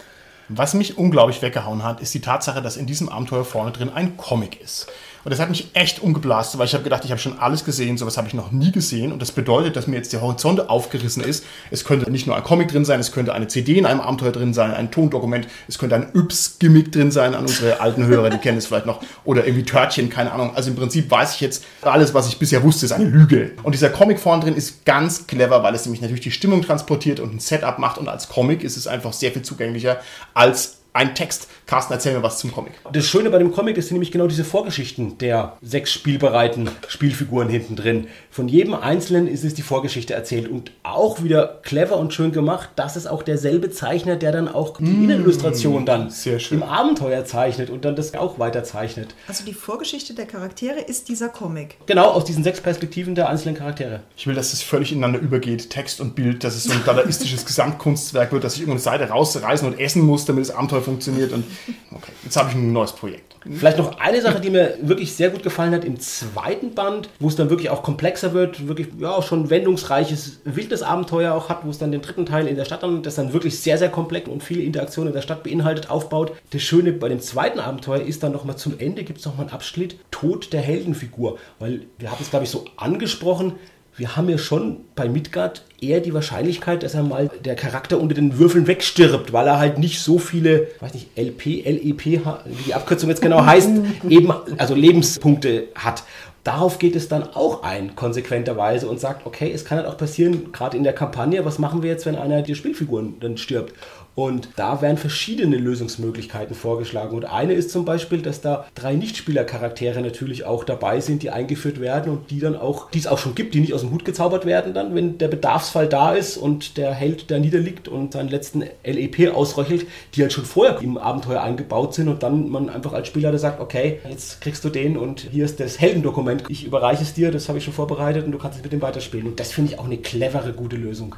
Was 0.48 0.72
mich 0.72 0.96
unglaublich 0.96 1.42
weggehauen 1.42 1.84
hat, 1.84 2.00
ist 2.00 2.14
die 2.14 2.20
Tatsache, 2.20 2.62
dass 2.62 2.76
in 2.76 2.86
diesem 2.86 3.08
Abenteuer 3.08 3.44
vorne 3.44 3.70
drin 3.70 3.90
ein 3.90 4.16
Comic 4.16 4.60
ist. 4.60 4.86
Und 5.28 5.32
das 5.32 5.40
hat 5.40 5.50
mich 5.50 5.68
echt 5.74 6.00
umgeblastet, 6.00 6.58
weil 6.58 6.64
ich 6.64 6.72
habe 6.72 6.84
gedacht, 6.84 7.04
ich 7.04 7.10
habe 7.10 7.20
schon 7.20 7.38
alles 7.38 7.62
gesehen, 7.62 7.98
sowas 7.98 8.16
habe 8.16 8.28
ich 8.28 8.32
noch 8.32 8.50
nie 8.50 8.72
gesehen. 8.72 9.12
Und 9.12 9.20
das 9.20 9.30
bedeutet, 9.30 9.76
dass 9.76 9.86
mir 9.86 9.96
jetzt 9.96 10.14
der 10.14 10.22
Horizont 10.22 10.70
aufgerissen 10.70 11.22
ist. 11.22 11.44
Es 11.70 11.84
könnte 11.84 12.10
nicht 12.10 12.26
nur 12.26 12.34
ein 12.34 12.42
Comic 12.42 12.68
drin 12.68 12.86
sein, 12.86 12.98
es 12.98 13.12
könnte 13.12 13.34
eine 13.34 13.46
CD 13.46 13.76
in 13.76 13.84
einem 13.84 14.00
Abenteuer 14.00 14.32
drin 14.32 14.54
sein, 14.54 14.72
ein 14.72 14.90
Tondokument, 14.90 15.46
es 15.68 15.78
könnte 15.78 15.96
ein 15.96 16.06
Yps-Gimmick 16.14 16.92
drin 16.92 17.10
sein 17.10 17.34
an 17.34 17.42
unsere 17.42 17.78
alten 17.82 18.06
Hörer, 18.06 18.30
die 18.30 18.38
kennen 18.38 18.56
es 18.56 18.68
vielleicht 18.68 18.86
noch. 18.86 19.02
Oder 19.26 19.46
irgendwie 19.46 19.64
Törtchen, 19.64 20.08
keine 20.08 20.32
Ahnung. 20.32 20.56
Also 20.56 20.70
im 20.70 20.76
Prinzip 20.76 21.10
weiß 21.10 21.34
ich 21.34 21.42
jetzt, 21.42 21.62
alles, 21.82 22.14
was 22.14 22.26
ich 22.28 22.38
bisher 22.38 22.62
wusste, 22.62 22.86
ist 22.86 22.92
eine 22.92 23.04
Lüge. 23.04 23.50
Und 23.64 23.74
dieser 23.74 23.90
Comic 23.90 24.20
vorne 24.20 24.42
drin 24.42 24.56
ist 24.56 24.86
ganz 24.86 25.26
clever, 25.26 25.62
weil 25.62 25.74
es 25.74 25.84
nämlich 25.84 26.00
natürlich 26.00 26.22
die 26.22 26.30
Stimmung 26.30 26.62
transportiert 26.62 27.20
und 27.20 27.34
ein 27.34 27.38
Setup 27.38 27.78
macht. 27.78 27.98
Und 27.98 28.08
als 28.08 28.30
Comic 28.30 28.64
ist 28.64 28.78
es 28.78 28.86
einfach 28.86 29.12
sehr 29.12 29.32
viel 29.32 29.42
zugänglicher 29.42 30.00
als 30.32 30.78
ein 30.94 31.14
Text. 31.14 31.48
Carsten, 31.68 31.92
erzähl 31.92 32.14
mir 32.14 32.22
was 32.22 32.38
zum 32.38 32.50
Comic. 32.50 32.72
Das 32.94 33.04
Schöne 33.04 33.28
bei 33.28 33.36
dem 33.36 33.52
Comic 33.52 33.76
ist 33.76 33.92
nämlich 33.92 34.10
genau 34.10 34.26
diese 34.26 34.42
Vorgeschichten 34.42 35.18
der 35.18 35.58
sechs 35.60 35.92
spielbereiten 35.92 36.70
Spielfiguren 36.88 37.50
hinten 37.50 37.76
drin. 37.76 38.06
Von 38.30 38.48
jedem 38.48 38.72
Einzelnen 38.72 39.28
ist 39.28 39.44
es 39.44 39.52
die 39.52 39.60
Vorgeschichte 39.60 40.14
erzählt 40.14 40.48
und 40.48 40.72
auch 40.82 41.22
wieder 41.22 41.60
clever 41.62 41.98
und 41.98 42.14
schön 42.14 42.32
gemacht. 42.32 42.70
Das 42.76 42.96
ist 42.96 43.06
auch 43.06 43.22
derselbe 43.22 43.70
Zeichner, 43.70 44.16
der 44.16 44.32
dann 44.32 44.48
auch 44.48 44.78
die 44.78 44.84
Innenillustration 44.84 45.84
dann 45.84 46.08
sehr 46.08 46.38
schön. 46.38 46.62
im 46.62 46.64
Abenteuer 46.64 47.26
zeichnet 47.26 47.68
und 47.68 47.84
dann 47.84 47.96
das 47.96 48.14
auch 48.14 48.38
weiter 48.38 48.64
zeichnet. 48.64 49.14
Also 49.26 49.44
die 49.44 49.52
Vorgeschichte 49.52 50.14
der 50.14 50.24
Charaktere 50.24 50.80
ist 50.80 51.10
dieser 51.10 51.28
Comic. 51.28 51.76
Genau 51.84 52.12
aus 52.12 52.24
diesen 52.24 52.44
sechs 52.44 52.62
Perspektiven 52.62 53.14
der 53.14 53.28
einzelnen 53.28 53.56
Charaktere. 53.56 54.00
Ich 54.16 54.26
will, 54.26 54.34
dass 54.34 54.54
es 54.54 54.62
völlig 54.62 54.90
ineinander 54.90 55.18
übergeht, 55.18 55.68
Text 55.68 56.00
und 56.00 56.14
Bild, 56.14 56.44
dass 56.44 56.56
es 56.56 56.64
so 56.64 56.72
ein 56.72 56.82
dadaistisches 56.86 57.44
Gesamtkunstwerk 57.44 58.32
wird, 58.32 58.44
dass 58.44 58.54
ich 58.54 58.60
irgendeine 58.60 58.80
Seite 58.80 59.10
rausreißen 59.10 59.68
und 59.68 59.78
essen 59.78 60.00
muss, 60.00 60.24
damit 60.24 60.48
das 60.48 60.54
Abenteuer 60.54 60.80
funktioniert. 60.80 61.32
Und 61.32 61.44
okay, 61.92 62.12
jetzt 62.24 62.36
habe 62.36 62.50
ich 62.50 62.56
ein 62.56 62.72
neues 62.72 62.92
Projekt. 62.92 63.28
Vielleicht 63.50 63.78
noch 63.78 63.98
eine 63.98 64.20
Sache, 64.20 64.40
die 64.40 64.50
mir 64.50 64.76
wirklich 64.82 65.14
sehr 65.14 65.30
gut 65.30 65.42
gefallen 65.42 65.72
hat 65.72 65.84
im 65.84 65.98
zweiten 66.00 66.74
Band, 66.74 67.08
wo 67.20 67.28
es 67.28 67.36
dann 67.36 67.50
wirklich 67.50 67.70
auch 67.70 67.82
komplexer 67.82 68.32
wird, 68.32 68.66
wirklich 68.66 68.88
ja 68.98 69.22
schon 69.22 69.48
wendungsreiches, 69.48 70.40
wildes 70.44 70.82
Abenteuer 70.82 71.34
auch 71.34 71.48
hat, 71.48 71.64
wo 71.64 71.70
es 71.70 71.78
dann 71.78 71.92
den 71.92 72.02
dritten 72.02 72.26
Teil 72.26 72.46
in 72.46 72.56
der 72.56 72.64
Stadt 72.64 72.82
dann, 72.82 73.02
das 73.02 73.14
dann 73.14 73.32
wirklich 73.32 73.58
sehr, 73.60 73.78
sehr 73.78 73.90
komplex 73.90 74.28
und 74.28 74.42
viele 74.42 74.62
Interaktionen 74.62 75.08
in 75.08 75.14
der 75.14 75.22
Stadt 75.22 75.44
beinhaltet, 75.44 75.90
aufbaut. 75.90 76.32
Das 76.50 76.62
Schöne 76.62 76.92
bei 76.92 77.08
dem 77.08 77.20
zweiten 77.20 77.60
Abenteuer 77.60 78.02
ist 78.02 78.22
dann 78.22 78.32
nochmal 78.32 78.56
zum 78.56 78.78
Ende, 78.78 79.04
gibt 79.04 79.20
es 79.20 79.26
nochmal 79.26 79.46
einen 79.46 79.54
Abschnitt, 79.54 79.96
Tod 80.10 80.52
der 80.52 80.60
Heldenfigur. 80.60 81.38
Weil 81.58 81.82
wir 81.98 82.10
haben 82.10 82.18
es, 82.20 82.30
glaube 82.30 82.44
ich, 82.44 82.50
so 82.50 82.64
angesprochen, 82.76 83.54
wir 83.98 84.16
haben 84.16 84.28
ja 84.28 84.38
schon 84.38 84.78
bei 84.94 85.08
Midgard 85.08 85.64
eher 85.80 86.00
die 86.00 86.14
Wahrscheinlichkeit, 86.14 86.84
dass 86.84 86.94
er 86.94 87.02
mal 87.02 87.30
der 87.44 87.56
Charakter 87.56 87.98
unter 88.00 88.14
den 88.14 88.38
Würfeln 88.38 88.68
wegstirbt, 88.68 89.32
weil 89.32 89.46
er 89.48 89.58
halt 89.58 89.78
nicht 89.78 90.00
so 90.00 90.18
viele, 90.18 90.68
weiß 90.78 90.94
nicht, 90.94 91.08
LP, 91.18 91.64
LEP, 91.64 92.04
wie 92.04 92.62
die 92.66 92.74
Abkürzung 92.74 93.10
jetzt 93.10 93.20
genau 93.20 93.44
heißt, 93.46 93.70
eben, 94.08 94.32
also 94.56 94.74
Lebenspunkte 94.76 95.68
hat. 95.74 96.04
Darauf 96.48 96.78
geht 96.78 96.96
es 96.96 97.08
dann 97.08 97.24
auch 97.34 97.62
ein, 97.62 97.94
konsequenterweise, 97.94 98.88
und 98.88 98.98
sagt, 98.98 99.26
okay, 99.26 99.52
es 99.54 99.66
kann 99.66 99.76
halt 99.76 99.86
auch 99.86 99.98
passieren, 99.98 100.50
gerade 100.50 100.78
in 100.78 100.82
der 100.82 100.94
Kampagne, 100.94 101.44
was 101.44 101.58
machen 101.58 101.82
wir 101.82 101.90
jetzt, 101.90 102.06
wenn 102.06 102.16
einer 102.16 102.40
der 102.40 102.54
Spielfiguren 102.54 103.20
dann 103.20 103.36
stirbt? 103.36 103.74
Und 104.18 104.48
da 104.56 104.82
werden 104.82 104.96
verschiedene 104.96 105.56
Lösungsmöglichkeiten 105.58 106.56
vorgeschlagen. 106.56 107.16
Und 107.16 107.24
eine 107.24 107.52
ist 107.52 107.70
zum 107.70 107.84
Beispiel, 107.84 108.20
dass 108.20 108.40
da 108.40 108.66
drei 108.74 108.94
Nichtspielercharaktere 108.94 110.00
natürlich 110.00 110.44
auch 110.44 110.64
dabei 110.64 110.98
sind, 110.98 111.22
die 111.22 111.30
eingeführt 111.30 111.80
werden 111.80 112.10
und 112.10 112.32
die 112.32 112.40
dann 112.40 112.56
auch, 112.56 112.90
die 112.90 112.98
es 112.98 113.06
auch 113.06 113.18
schon 113.18 113.36
gibt, 113.36 113.54
die 113.54 113.60
nicht 113.60 113.74
aus 113.74 113.82
dem 113.82 113.92
Hut 113.92 114.04
gezaubert 114.04 114.44
werden, 114.44 114.74
dann, 114.74 114.92
wenn 114.96 115.18
der 115.18 115.28
Bedarfsfall 115.28 115.86
da 115.86 116.14
ist 116.14 116.36
und 116.36 116.78
der 116.78 116.94
Held 116.94 117.30
da 117.30 117.38
niederliegt 117.38 117.86
und 117.86 118.14
seinen 118.14 118.28
letzten 118.28 118.64
LEP 118.82 119.32
ausröchelt, 119.32 119.86
die 120.14 120.22
halt 120.22 120.32
schon 120.32 120.44
vorher 120.44 120.80
im 120.80 120.98
Abenteuer 120.98 121.40
eingebaut 121.40 121.94
sind 121.94 122.08
und 122.08 122.24
dann 122.24 122.48
man 122.48 122.70
einfach 122.70 122.94
als 122.94 123.06
Spieler 123.06 123.30
da 123.30 123.38
sagt, 123.38 123.60
okay, 123.60 124.00
jetzt 124.10 124.40
kriegst 124.40 124.64
du 124.64 124.68
den 124.68 124.96
und 124.96 125.28
hier 125.30 125.44
ist 125.44 125.60
das 125.60 125.78
Heldendokument, 125.78 126.37
ich 126.48 126.64
überreiche 126.64 127.02
es 127.02 127.14
dir, 127.14 127.30
das 127.30 127.48
habe 127.48 127.58
ich 127.58 127.64
schon 127.64 127.74
vorbereitet 127.74 128.24
und 128.24 128.32
du 128.32 128.38
kannst 128.38 128.58
es 128.58 128.62
mit 128.62 128.72
dem 128.72 128.82
weiterspielen. 128.82 129.26
Und 129.26 129.40
das 129.40 129.52
finde 129.52 129.72
ich 129.72 129.78
auch 129.78 129.84
eine 129.84 129.98
clevere, 129.98 130.52
gute 130.52 130.76
Lösung. 130.76 131.14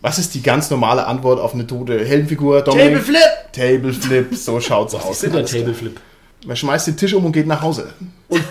Was 0.00 0.18
ist 0.18 0.34
die 0.34 0.42
ganz 0.42 0.70
normale 0.70 1.06
Antwort 1.06 1.40
auf 1.40 1.54
eine 1.54 1.66
tote 1.66 2.04
Heldenfigur? 2.04 2.62
Dominik? 2.62 2.88
Tableflip! 2.88 3.52
Tableflip, 3.52 4.34
so 4.36 4.60
schaut's 4.60 4.94
aus. 4.94 5.04
Was 5.04 5.10
ist 5.12 5.22
denn 5.22 5.30
der 5.30 5.38
Alles 5.40 5.50
klar. 5.50 5.62
Tableflip? 5.62 6.00
Man 6.46 6.56
schmeißt 6.56 6.86
den 6.88 6.96
Tisch 6.96 7.14
um 7.14 7.24
und 7.24 7.32
geht 7.32 7.46
nach 7.46 7.62
Hause. 7.62 7.94
Und 8.28 8.44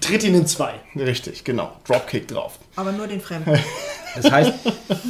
tritt 0.00 0.24
ihn 0.24 0.34
in 0.34 0.46
zwei. 0.46 0.74
Richtig, 0.96 1.44
genau. 1.44 1.72
Dropkick 1.86 2.26
drauf. 2.26 2.58
Aber 2.76 2.92
nur 2.92 3.06
den 3.06 3.20
Fremden. 3.20 3.58
Das 4.16 4.32
heißt, 4.32 4.52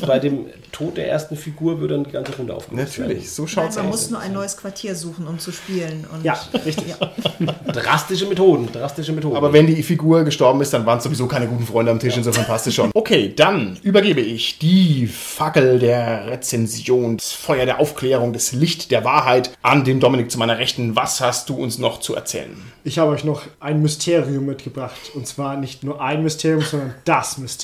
bei 0.05 0.19
dem 0.19 0.47
Tod 0.73 0.97
der 0.97 1.09
ersten 1.09 1.37
Figur 1.37 1.81
wird 1.81 1.93
dann 1.93 2.03
die 2.05 2.11
ganze 2.11 2.37
Runde 2.37 2.55
aufgelöst. 2.55 2.99
Natürlich, 2.99 3.31
so 3.31 3.43
Nein, 3.43 3.49
schaut's 3.49 3.77
man 3.77 3.87
aus. 3.87 3.91
muss 3.93 4.11
nur 4.11 4.21
ein 4.21 4.33
neues 4.33 4.57
Quartier 4.57 4.97
suchen, 4.97 5.27
um 5.29 5.39
zu 5.39 5.53
spielen. 5.53 6.05
Und 6.13 6.25
Ja, 6.25 6.37
richtig. 6.65 6.89
Ja. 6.89 6.99
werden. 7.01 7.55
Drastische 7.73 8.27
Methoden, 8.27 8.69
drastische 8.73 9.13
Methoden. 9.13 9.37
Aber 9.37 9.53
wenn 9.53 9.67
die 9.67 9.83
Figur 9.83 10.25
gestorben 10.25 10.61
ist, 10.61 10.73
dann 10.73 10.87
waren 10.87 10.99
es 10.99 11.05
sowieso 11.05 11.27
keine 11.27 11.47
guten 11.47 11.67
Freunde 11.67 11.93
am 11.93 11.99
Tisch, 12.01 12.17
insofern 12.17 12.47
passt 12.47 12.67
es 12.67 12.75
schon. 12.75 12.91
Okay, 13.07 13.33
dann 13.37 13.79
übergebe 13.83 14.21
ich 14.21 14.59
die 14.59 15.07
Fackel 15.07 15.79
der 15.79 16.27
Rezension, 16.27 17.19
das 17.19 17.31
Feuer 17.33 17.65
der 17.67 17.79
Aufklärung, 17.79 18.33
das 18.33 18.53
Licht 18.53 18.91
der 18.91 19.05
Wahrheit 19.05 19.51
an 19.63 19.85
den 19.85 20.01
Dominik 20.01 20.31
zu 20.31 20.39
meiner 20.39 20.59
Rechten. 20.59 20.97
Was 20.97 21.21
hast 21.21 21.49
du 21.49 21.57
uns 21.57 21.79
noch 21.79 22.01
zu 22.01 22.17
erzählen? 22.17 22.57
Ich 22.83 22.99
habe 22.99 23.13
euch 23.13 23.23
noch 23.23 23.43
ein 23.61 23.81
Mysterium 23.83 24.47
mitgebracht. 24.47 24.97
Und 25.15 25.27
zwar 25.29 25.57
nicht 25.57 25.85
nur 25.85 26.01
ein 26.01 26.23
Mysterium, 26.25 26.63
sondern 26.63 26.95
das 27.05 27.39
Mysterium. 27.39 27.56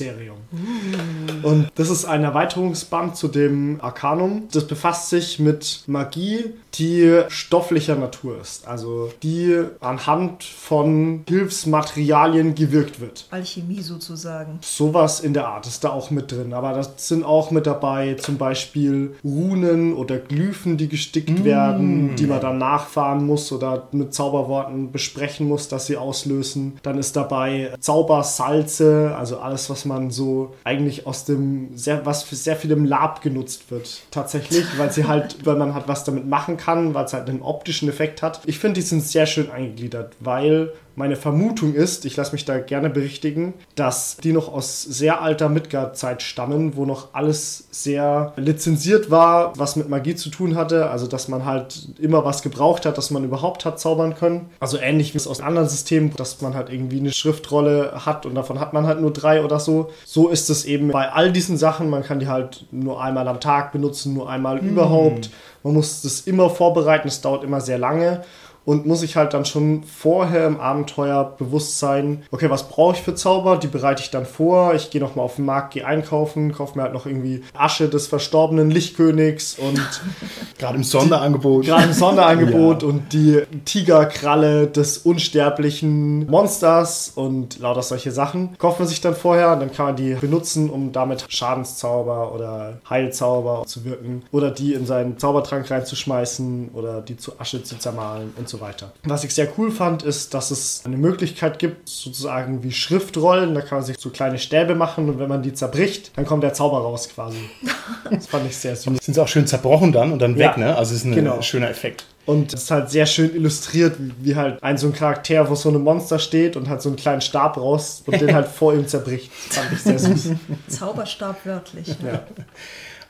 Und 1.43 1.71
das 1.75 1.91
ist 1.91 2.05
ein 2.05 2.25
Erweiterungsband 2.25 3.17
zu 3.17 3.29
dem 3.29 3.81
Arcanum. 3.81 4.49
Das 4.53 4.67
befasst 4.67 5.09
sich 5.09 5.39
mit 5.39 5.85
Magie, 5.87 6.53
die 6.75 7.23
stofflicher 7.29 7.97
Natur 7.97 8.41
ist. 8.41 8.67
Also 8.67 9.13
die 9.23 9.63
anhand 9.81 10.45
von 10.45 11.25
Hilfsmaterialien 11.29 12.55
gewirkt 12.55 13.01
wird. 13.01 13.27
Alchemie 13.31 13.83
sozusagen. 13.83 14.59
Sowas 14.63 15.21
in 15.21 15.35
der 15.35 15.49
Art 15.49 15.67
ist 15.67 15.85
da 15.85 15.91
auch 15.91 16.11
mit 16.11 16.33
drin. 16.33 16.53
Aber 16.55 16.73
das 16.73 17.09
sind 17.09 17.25
auch 17.25 17.51
mit 17.51 17.67
dabei 17.67 18.15
zum 18.15 18.39
Beispiel 18.39 19.15
Runen 19.25 19.95
oder 19.95 20.19
Glyphen, 20.19 20.77
die 20.77 20.89
gestickt 20.89 21.45
werden, 21.45 22.17
die 22.17 22.27
man 22.27 22.41
dann 22.41 22.59
nachfahren 22.59 23.27
muss 23.27 23.53
oder 23.53 23.89
mit 23.93 24.15
Zauberworten 24.15 24.93
besprechen 24.93 25.49
muss, 25.49 25.69
dass 25.69 25.87
sie 25.87 25.97
auslösen. 25.97 26.79
Dann 26.83 26.99
ist 26.99 27.17
dabei 27.17 27.73
Zaubersalze, 27.81 29.15
also 29.19 29.39
alles, 29.39 29.69
was 29.71 29.82
man 29.85 30.11
so 30.11 30.55
eigentlich 30.65 31.07
aus 31.07 31.25
dem, 31.25 31.77
sehr, 31.77 32.07
was 32.07 32.23
für 32.23 32.37
sehr 32.37 32.57
viel 32.57 32.71
im 32.71 32.85
Lab 32.85 33.23
genutzt 33.23 33.71
wird. 33.71 34.03
Tatsächlich, 34.11 34.65
weil 34.79 34.93
sie 34.93 35.07
halt, 35.07 35.37
weil 35.47 35.57
man 35.57 35.75
halt 35.75 35.89
was 35.89 36.05
damit 36.05 36.27
machen 36.27 36.57
kann, 36.57 36.95
weil 36.95 37.05
es 37.05 37.13
halt 37.13 37.29
einen 37.29 37.43
optischen 37.43 37.89
Effekt 37.89 38.23
hat. 38.23 38.41
Ich 38.47 38.59
finde, 38.59 38.81
die 38.81 38.87
sind 38.87 39.03
sehr 39.03 39.27
schön 39.27 39.51
eingegliedert, 39.51 40.17
weil 40.21 40.73
meine 40.95 41.17
Vermutung 41.17 41.75
ist, 41.75 42.05
ich 42.05 42.17
lasse 42.17 42.33
mich 42.33 42.45
da 42.45 42.59
gerne 42.59 42.91
berichtigen, 42.91 43.55
dass 43.75 44.17
die 44.19 44.33
noch 44.33 44.53
aus 44.53 44.83
sehr 44.83 45.23
alter 45.23 45.49
Midgard-Zeit 45.49 46.23
stammen, 46.23 46.77
wo 46.77 46.85
noch 46.85 47.15
alles 47.15 47.69
sehr 47.71 48.33
lizenziert 48.37 49.11
war, 49.11 49.53
was 49.59 49.77
mit 49.77 49.89
Magie 49.89 50.15
zu 50.15 50.29
tun 50.29 50.55
hatte. 50.55 50.91
Also, 50.91 51.07
dass 51.07 51.29
man 51.29 51.45
halt 51.45 51.89
immer 51.99 52.25
was 52.25 52.43
gebraucht 52.43 52.85
hat, 52.87 52.99
dass 52.99 53.11
man 53.11 53.25
überhaupt 53.25 53.65
hat 53.65 53.81
zaubern 53.81 54.15
können. 54.15 54.51
Also 54.61 54.79
ähnlich 54.79 55.15
wie 55.15 55.19
es 55.19 55.27
aus 55.27 55.41
anderen 55.41 55.69
Systemen, 55.69 56.13
dass 56.17 56.41
man 56.43 56.55
halt 56.55 56.71
irgendwie 56.71 57.01
eine 57.01 57.13
Schriftrolle 57.13 57.93
hat 58.05 58.27
und 58.27 58.35
davon 58.35 58.61
hat 58.61 58.73
man 58.73 58.87
halt 58.87 59.01
nur 59.01 59.13
drei 59.13 59.43
oder 59.45 59.61
so. 59.61 59.91
So 60.05 60.29
ist 60.29 60.51
es 60.51 60.65
eben 60.65 60.89
bei 60.89 61.11
all 61.11 61.33
diesen 61.33 61.57
Sachen. 61.57 61.89
Man 61.89 62.03
kann 62.03 62.21
die 62.21 62.29
halt 62.29 62.67
nur 62.71 63.03
einmal 63.03 63.29
am 63.29 63.41
Tag 63.41 63.73
benutzen, 63.73 64.15
nur 64.15 64.29
einmal 64.29 64.59
überhaupt. 64.59 65.31
Man 65.63 65.75
muss 65.75 66.03
das 66.03 66.23
immer 66.23 66.51
vorbereiten, 66.51 67.09
es 67.09 67.21
dauert 67.21 67.45
immer 67.45 67.61
sehr 67.61 67.79
lange 67.79 68.23
und 68.65 68.87
muss 68.87 69.03
ich 69.03 69.17
halt 69.17 69.35
dann 69.35 69.45
schon 69.45 69.83
vorher 69.85 70.47
im 70.47 70.61
Abenteuer 70.61 71.35
bewusst 71.39 71.79
sein, 71.79 72.23
okay, 72.31 72.49
was 72.51 72.69
brauche 72.69 72.95
ich 72.95 73.03
für 73.03 73.15
Zauber? 73.15 73.57
Die 73.57 73.67
bereite 73.67 74.03
ich 74.03 74.11
dann 74.11 74.27
vor. 74.27 74.75
Ich 74.75 74.91
gehe 74.91 75.01
nochmal 75.01 75.25
auf 75.25 75.37
den 75.37 75.45
Markt, 75.45 75.75
gehe 75.75 75.87
einkaufen, 75.87 76.53
kaufe 76.53 76.77
mir 76.77 76.85
halt 76.85 76.93
noch 76.93 77.07
irgendwie 77.07 77.43
Asche 77.55 77.89
des 77.89 78.07
verstorbenen 78.07 78.71
Lichtkönigs 78.71 79.59
und 79.59 79.81
Gerade 80.59 80.77
im 80.77 80.85
Sonderangebot. 80.85 81.65
gerade 81.65 81.85
ein 81.85 81.93
Sonderangebot 81.93 82.83
und 82.85 83.13
die 83.13 83.43
Tigerkralle 83.65 84.69
des 84.69 84.99
unsterblichen 84.99 86.27
Monsters 86.31 87.13
und 87.15 87.59
lauter 87.59 87.83
solche 87.83 88.13
Sachen. 88.13 88.57
Kauft 88.59 88.79
man 88.79 88.89
sich 88.89 89.01
dann 89.01 89.15
vorher 89.15 89.53
und 89.53 89.61
dann 89.61 89.73
kann 89.73 89.87
man 89.87 89.97
die 89.97 90.15
benutzen, 90.15 90.71
um 90.71 90.93
damit 90.93 91.25
Schadenszauber 91.29 92.33
oder 92.35 92.79
Heilzauber 92.89 93.65
zu 93.67 93.85
wirken 93.85 94.23
oder 94.31 94.51
die 94.51 94.75
in 94.75 94.87
seinen 94.87 95.19
Zaubertrank 95.19 95.71
reinzuschmeißen 95.71 96.71
oder 96.75 97.01
die 97.01 97.17
zu 97.17 97.41
Asche 97.41 97.63
zu 97.63 97.79
zermahlen 97.79 98.33
und 98.37 98.49
so 98.49 98.52
weiter. 98.61 98.93
Was 99.05 99.25
ich 99.25 99.35
sehr 99.35 99.49
cool 99.59 99.71
fand, 99.71 100.03
ist, 100.03 100.35
dass 100.35 100.51
es 100.51 100.83
eine 100.85 100.97
Möglichkeit 100.97 101.59
gibt, 101.59 101.89
sozusagen 101.89 102.63
wie 102.63 102.73
Schriftrollen. 102.73 103.55
Da 103.55 103.61
kann 103.61 103.79
man 103.79 103.85
sich 103.85 103.99
so 103.99 104.11
kleine 104.11 104.39
Stäbe 104.39 104.75
machen 104.75 105.09
und 105.09 105.19
wenn 105.19 105.29
man 105.29 105.43
die 105.43 105.53
zerbricht, 105.53 106.13
dann 106.17 106.27
kommt 106.27 106.43
der 106.43 106.55
Zauber 106.55 106.79
raus 106.79 107.09
quasi. 107.09 107.39
Das 108.11 108.27
fand 108.27 108.47
ich 108.47 108.57
sehr 108.57 108.77
süß. 108.77 108.99
Sind 109.03 109.15
sie 109.15 109.23
auch 109.23 109.29
schön 109.29 109.47
zerbrochen 109.47 109.93
dann 109.93 110.13
und 110.13 110.19
dann 110.19 110.37
Ja, 110.37 110.51
weg, 110.51 110.59
ne? 110.59 110.77
Also 110.77 110.93
es 110.93 111.01
ist 111.01 111.07
ein 111.07 111.15
genau. 111.15 111.41
schöner 111.41 111.71
Effekt. 111.71 112.05
Und 112.25 112.53
es 112.53 112.65
ist 112.65 112.71
halt 112.71 112.91
sehr 112.91 113.07
schön 113.07 113.35
illustriert, 113.35 113.97
wie, 113.99 114.37
halt 114.37 114.63
ein 114.63 114.77
so 114.79 114.87
ein 114.87 114.93
Charakter 114.93 115.47
vor 115.47 115.57
so 115.57 115.69
einem 115.69 115.83
Monster 115.83 116.19
steht 116.19 116.57
und 116.57 116.69
hat 116.69 116.81
so 116.81 116.89
einen 116.89 116.97
kleinen 116.97 117.21
Stab 117.21 117.57
raus 117.57 118.03
und 118.07 118.21
den 118.21 118.35
halt 118.35 118.47
vor 118.47 118.75
ihm 118.75 118.87
zerbricht. 118.87 119.31
Das 119.49 119.59
fand 119.59 119.73
ich 119.73 119.81
sehr 119.81 119.99
süß. 119.99 120.31
Zauberstab 120.69 121.45
wörtlich. 121.45 121.89
Ja. 122.05 122.23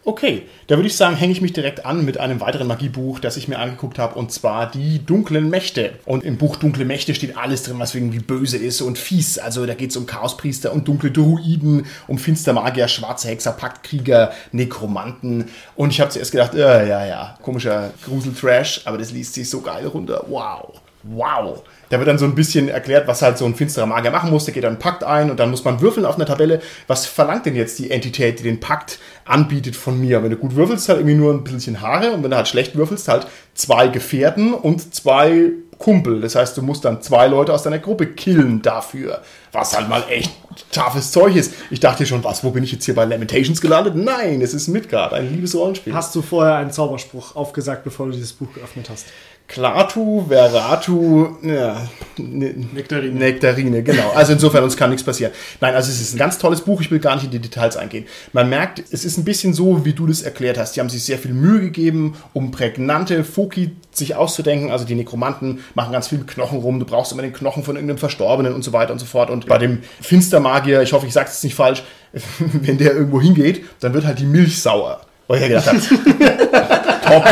Okay, 0.04 0.42
da 0.66 0.76
würde 0.76 0.88
ich 0.88 0.96
sagen, 0.96 1.14
hänge 1.14 1.30
ich 1.30 1.40
mich 1.40 1.52
direkt 1.52 1.86
an 1.86 2.04
mit 2.04 2.18
einem 2.18 2.40
weiteren 2.40 2.66
Magiebuch, 2.66 3.20
das 3.20 3.36
ich 3.36 3.46
mir 3.46 3.60
angeguckt 3.60 4.00
habe, 4.00 4.16
und 4.16 4.32
zwar 4.32 4.68
die 4.68 4.98
dunklen 5.06 5.48
Mächte. 5.48 5.92
Und 6.06 6.24
im 6.24 6.38
Buch 6.38 6.56
Dunkle 6.56 6.84
Mächte 6.84 7.14
steht 7.14 7.36
alles 7.36 7.62
drin, 7.62 7.78
was 7.78 7.94
irgendwie 7.94 8.18
böse 8.18 8.56
ist 8.56 8.80
und 8.80 8.98
fies. 8.98 9.38
Also 9.38 9.64
da 9.64 9.74
geht 9.74 9.90
es 9.90 9.96
um 9.96 10.06
Chaospriester 10.06 10.72
und 10.72 10.88
dunkle 10.88 11.12
Druiden, 11.12 11.86
um 12.08 12.18
Finstermagier, 12.18 12.88
schwarze 12.88 13.28
Hexer, 13.28 13.52
Paktkrieger, 13.52 14.32
Nekromanten. 14.50 15.44
Und 15.76 15.90
ich 15.90 16.00
habe 16.00 16.10
zuerst 16.10 16.32
gedacht, 16.32 16.54
äh, 16.54 16.88
ja, 16.88 17.06
ja, 17.06 17.38
komischer 17.40 17.92
Grusel-Trash, 18.04 18.82
aber 18.86 18.98
das 18.98 19.12
liest 19.12 19.34
sich 19.34 19.48
so 19.48 19.60
geil 19.60 19.86
runter. 19.86 20.24
Wow. 20.28 20.80
Wow. 21.04 21.62
Da 21.88 21.98
wird 21.98 22.08
dann 22.08 22.18
so 22.18 22.24
ein 22.24 22.34
bisschen 22.34 22.68
erklärt, 22.68 23.08
was 23.08 23.22
halt 23.22 23.36
so 23.36 23.44
ein 23.44 23.54
finsterer 23.54 23.86
Magier 23.86 24.10
machen 24.10 24.30
muss. 24.30 24.44
Der 24.44 24.54
geht 24.54 24.64
dann 24.64 24.74
einen 24.74 24.78
Pakt 24.78 25.04
ein 25.04 25.30
und 25.30 25.40
dann 25.40 25.50
muss 25.50 25.64
man 25.64 25.80
würfeln 25.80 26.06
auf 26.06 26.14
einer 26.14 26.26
Tabelle. 26.26 26.62
Was 26.86 27.06
verlangt 27.06 27.44
denn 27.44 27.56
jetzt 27.56 27.78
die 27.78 27.90
Entität, 27.90 28.38
die 28.38 28.44
den 28.44 28.60
Pakt 28.60 28.98
anbietet 29.24 29.76
von 29.76 30.00
mir? 30.00 30.22
Wenn 30.22 30.30
du 30.30 30.36
gut 30.36 30.54
würfelst, 30.54 30.88
halt 30.88 31.00
irgendwie 31.00 31.16
nur 31.16 31.32
ein 31.32 31.44
bisschen 31.44 31.80
Haare 31.80 32.12
und 32.12 32.22
wenn 32.22 32.30
du 32.30 32.36
halt 32.36 32.48
schlecht 32.48 32.76
würfelst, 32.76 33.08
halt 33.08 33.26
zwei 33.54 33.88
Gefährten 33.88 34.54
und 34.54 34.94
zwei 34.94 35.52
Kumpel. 35.78 36.20
Das 36.20 36.36
heißt, 36.36 36.56
du 36.56 36.62
musst 36.62 36.84
dann 36.84 37.02
zwei 37.02 37.26
Leute 37.26 37.52
aus 37.52 37.64
deiner 37.64 37.80
Gruppe 37.80 38.06
killen 38.06 38.62
dafür. 38.62 39.22
Was 39.50 39.76
halt 39.76 39.88
mal 39.88 40.04
echt 40.08 40.30
toughes 40.70 41.10
Zeug 41.10 41.34
ist. 41.34 41.54
Ich 41.70 41.80
dachte 41.80 42.06
schon, 42.06 42.22
was, 42.22 42.44
wo 42.44 42.50
bin 42.50 42.62
ich 42.62 42.72
jetzt 42.72 42.84
hier 42.84 42.94
bei 42.94 43.04
Lamentations 43.04 43.60
gelandet? 43.60 43.96
Nein, 43.96 44.40
es 44.40 44.54
ist 44.54 44.68
Midgard, 44.68 45.12
ein 45.12 45.32
liebes 45.32 45.54
Rollenspiel. 45.56 45.92
Hast 45.92 46.14
du 46.14 46.22
vorher 46.22 46.56
einen 46.56 46.70
Zauberspruch 46.70 47.34
aufgesagt, 47.34 47.82
bevor 47.84 48.06
du 48.06 48.12
dieses 48.12 48.32
Buch 48.32 48.52
geöffnet 48.54 48.88
hast? 48.90 49.06
Klatu, 49.52 50.24
Veratu, 50.28 51.36
ja, 51.42 51.86
ne- 52.16 52.54
Nektarine. 52.72 53.18
Nektarine, 53.18 53.82
genau. 53.82 54.10
Also 54.14 54.32
insofern, 54.32 54.64
uns 54.64 54.78
kann 54.78 54.88
nichts 54.88 55.04
passieren. 55.04 55.32
Nein, 55.60 55.74
also 55.74 55.90
es 55.90 56.00
ist 56.00 56.14
ein 56.14 56.18
ganz 56.18 56.38
tolles 56.38 56.62
Buch, 56.62 56.80
ich 56.80 56.90
will 56.90 57.00
gar 57.00 57.16
nicht 57.16 57.24
in 57.26 57.30
die 57.32 57.38
Details 57.38 57.76
eingehen. 57.76 58.06
Man 58.32 58.48
merkt, 58.48 58.82
es 58.90 59.04
ist 59.04 59.18
ein 59.18 59.24
bisschen 59.24 59.52
so, 59.52 59.84
wie 59.84 59.92
du 59.92 60.06
das 60.06 60.22
erklärt 60.22 60.56
hast. 60.56 60.74
Die 60.74 60.80
haben 60.80 60.88
sich 60.88 61.04
sehr 61.04 61.18
viel 61.18 61.34
Mühe 61.34 61.60
gegeben, 61.60 62.16
um 62.32 62.50
prägnante 62.50 63.24
Foki 63.24 63.72
sich 63.90 64.14
auszudenken. 64.16 64.70
Also 64.70 64.86
die 64.86 64.94
Nekromanten 64.94 65.60
machen 65.74 65.92
ganz 65.92 66.08
viel 66.08 66.18
mit 66.18 66.28
Knochen 66.28 66.58
rum. 66.60 66.78
Du 66.80 66.86
brauchst 66.86 67.12
immer 67.12 67.20
den 67.22 67.34
Knochen 67.34 67.62
von 67.62 67.76
irgendeinem 67.76 67.98
Verstorbenen 67.98 68.54
und 68.54 68.62
so 68.62 68.72
weiter 68.72 68.92
und 68.94 69.00
so 69.00 69.06
fort. 69.06 69.28
Und 69.28 69.46
bei 69.48 69.58
dem 69.58 69.82
Finstermagier, 70.00 70.80
ich 70.80 70.94
hoffe, 70.94 71.06
ich 71.06 71.12
sage 71.12 71.28
es 71.30 71.42
nicht 71.42 71.54
falsch, 71.54 71.82
wenn 72.38 72.78
der 72.78 72.94
irgendwo 72.94 73.20
hingeht, 73.20 73.64
dann 73.80 73.92
wird 73.92 74.06
halt 74.06 74.18
die 74.18 74.24
Milch 74.24 74.62
sauer. 74.62 75.02
Weil 75.28 75.42
ich 75.42 75.48
ja 75.48 75.60
gedacht 75.60 75.66
habe, 75.68 77.02
top, 77.04 77.24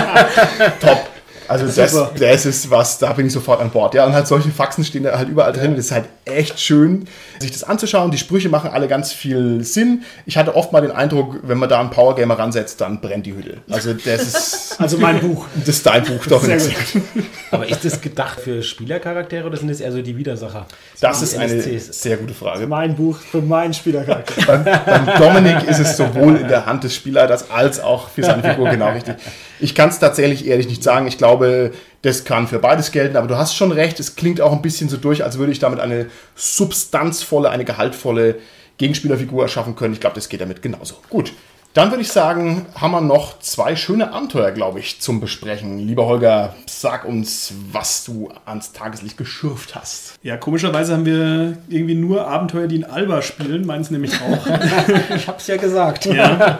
top. 0.80 1.09
Also 1.50 1.66
das, 1.66 1.96
das 2.16 2.46
ist 2.46 2.70
was, 2.70 2.98
da 2.98 3.12
bin 3.12 3.26
ich 3.26 3.32
sofort 3.32 3.60
an 3.60 3.70
Bord. 3.70 3.94
Ja, 3.94 4.06
und 4.06 4.12
halt 4.12 4.28
solche 4.28 4.50
Faxen 4.50 4.84
stehen 4.84 5.02
da 5.02 5.18
halt 5.18 5.28
überall 5.28 5.52
drin. 5.52 5.74
Das 5.74 5.86
ist 5.86 5.90
halt 5.90 6.04
echt 6.24 6.60
schön, 6.60 7.08
sich 7.40 7.50
das 7.50 7.64
anzuschauen. 7.64 8.12
Die 8.12 8.18
Sprüche 8.18 8.48
machen 8.48 8.70
alle 8.70 8.86
ganz 8.86 9.12
viel 9.12 9.64
Sinn. 9.64 10.04
Ich 10.26 10.36
hatte 10.36 10.54
oft 10.54 10.70
mal 10.70 10.80
den 10.80 10.92
Eindruck, 10.92 11.40
wenn 11.42 11.58
man 11.58 11.68
da 11.68 11.80
einen 11.80 11.90
Powergamer 11.90 12.38
ransetzt, 12.38 12.80
dann 12.80 13.00
brennt 13.00 13.26
die 13.26 13.34
Hütte. 13.34 13.58
Also 13.68 13.94
das 13.94 14.22
ist, 14.28 14.69
Also 14.78 14.98
mein 14.98 15.20
Buch. 15.26 15.46
das 15.58 15.68
ist 15.68 15.86
dein 15.86 16.04
Buch 16.04 16.26
doch. 16.26 16.42
Sehr 16.42 16.56
nicht. 16.56 16.92
gut. 16.92 17.02
Aber 17.50 17.68
ist 17.68 17.84
das 17.84 18.00
gedacht 18.00 18.40
für 18.40 18.62
Spielercharaktere 18.62 19.46
oder 19.46 19.56
sind 19.56 19.68
das 19.68 19.80
eher 19.80 19.92
so 19.92 20.00
die 20.02 20.16
Widersacher? 20.16 20.66
Das 21.00 21.22
ist 21.22 21.36
eine 21.36 21.52
NSCs? 21.54 22.00
sehr 22.02 22.16
gute 22.16 22.34
Frage. 22.34 22.66
Mein 22.66 22.94
Buch 22.96 23.18
für 23.18 23.42
meinen 23.42 23.74
Spielercharakter. 23.74 24.44
Beim, 24.46 24.64
beim 24.64 25.18
Dominik 25.18 25.68
ist 25.68 25.78
es 25.78 25.96
sowohl 25.96 26.36
in 26.36 26.48
der 26.48 26.66
Hand 26.66 26.84
des 26.84 26.94
Spielers 26.94 27.50
als 27.50 27.80
auch 27.80 28.08
für 28.08 28.22
seine 28.22 28.42
Figur 28.42 28.68
genau 28.68 28.90
richtig. 28.90 29.16
Ich 29.58 29.74
kann 29.74 29.88
es 29.88 29.98
tatsächlich 29.98 30.46
ehrlich 30.46 30.68
nicht 30.68 30.82
sagen. 30.82 31.06
Ich 31.06 31.18
glaube, 31.18 31.72
das 32.02 32.24
kann 32.24 32.48
für 32.48 32.58
beides 32.58 32.92
gelten, 32.92 33.16
aber 33.16 33.26
du 33.28 33.36
hast 33.36 33.54
schon 33.54 33.72
recht. 33.72 34.00
Es 34.00 34.16
klingt 34.16 34.40
auch 34.40 34.52
ein 34.52 34.62
bisschen 34.62 34.88
so 34.88 34.96
durch, 34.96 35.22
als 35.24 35.38
würde 35.38 35.52
ich 35.52 35.58
damit 35.58 35.80
eine 35.80 36.06
substanzvolle, 36.34 37.50
eine 37.50 37.64
gehaltvolle 37.64 38.36
Gegenspielerfigur 38.78 39.42
erschaffen 39.42 39.76
können. 39.76 39.92
Ich 39.94 40.00
glaube, 40.00 40.14
das 40.14 40.28
geht 40.28 40.40
damit 40.40 40.62
genauso. 40.62 40.94
Gut. 41.10 41.32
Dann 41.72 41.92
würde 41.92 42.02
ich 42.02 42.10
sagen, 42.10 42.66
haben 42.74 42.90
wir 42.90 43.00
noch 43.00 43.38
zwei 43.38 43.76
schöne 43.76 44.12
Abenteuer, 44.12 44.50
glaube 44.50 44.80
ich, 44.80 45.00
zum 45.00 45.20
Besprechen. 45.20 45.78
Lieber 45.78 46.04
Holger, 46.06 46.56
sag 46.66 47.04
uns, 47.04 47.54
was 47.70 48.02
du 48.02 48.28
ans 48.44 48.72
Tageslicht 48.72 49.16
geschürft 49.16 49.76
hast. 49.76 50.18
Ja, 50.24 50.36
komischerweise 50.36 50.94
haben 50.94 51.06
wir 51.06 51.58
irgendwie 51.68 51.94
nur 51.94 52.26
Abenteuer, 52.26 52.66
die 52.66 52.74
in 52.74 52.84
Alba 52.84 53.22
spielen, 53.22 53.66
meins 53.66 53.90
nämlich 53.92 54.12
auch. 54.20 54.46
Ich 55.14 55.28
hab's 55.28 55.46
ja 55.46 55.56
gesagt. 55.58 56.06
Ja, 56.06 56.58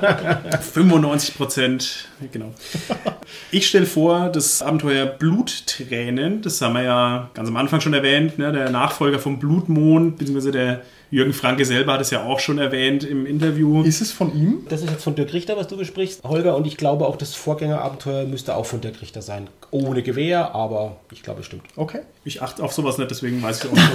95 0.60 1.36
Prozent, 1.36 2.08
genau. 2.30 2.52
Ich 3.50 3.66
stelle 3.66 3.86
vor, 3.86 4.28
das 4.28 4.62
Abenteuer 4.62 5.06
Bluttränen, 5.06 6.40
das 6.40 6.60
haben 6.60 6.74
wir 6.74 6.82
ja 6.82 7.30
ganz 7.34 7.48
am 7.48 7.56
Anfang 7.56 7.80
schon 7.80 7.94
erwähnt, 7.94 8.38
ne, 8.38 8.52
der 8.52 8.70
Nachfolger 8.70 9.18
vom 9.18 9.40
Blutmond, 9.40 10.18
beziehungsweise 10.18 10.52
der 10.52 10.82
Jürgen 11.10 11.32
Franke 11.32 11.64
selber 11.64 11.94
hat 11.94 12.00
es 12.00 12.10
ja 12.10 12.24
auch 12.24 12.38
schon 12.38 12.58
erwähnt 12.58 13.02
im 13.02 13.26
Interview. 13.26 13.82
Ist 13.82 14.00
es 14.00 14.12
von 14.12 14.32
ihm? 14.34 14.66
Das 14.68 14.80
ist 14.82 14.90
jetzt 14.90 15.02
von 15.02 15.16
Dirk 15.16 15.32
Richter, 15.32 15.56
was 15.56 15.66
du 15.66 15.76
besprichst, 15.76 16.22
Holger. 16.22 16.56
Und 16.56 16.66
ich 16.66 16.76
glaube 16.76 17.06
auch, 17.06 17.16
das 17.16 17.34
Vorgängerabenteuer 17.34 18.26
müsste 18.26 18.54
auch 18.54 18.66
von 18.66 18.80
Dirk 18.80 19.02
Richter 19.02 19.20
sein. 19.20 19.48
Ohne 19.72 20.02
Gewehr, 20.02 20.54
aber 20.54 20.96
ich 21.12 21.22
glaube, 21.22 21.40
es 21.40 21.46
stimmt. 21.46 21.62
Okay. 21.76 22.00
Ich 22.24 22.42
achte 22.42 22.62
auf 22.62 22.72
sowas 22.72 22.98
nicht, 22.98 23.10
deswegen 23.10 23.42
weiß 23.42 23.64
ich 23.64 23.70
auch 23.70 23.74
nicht. 23.74 23.88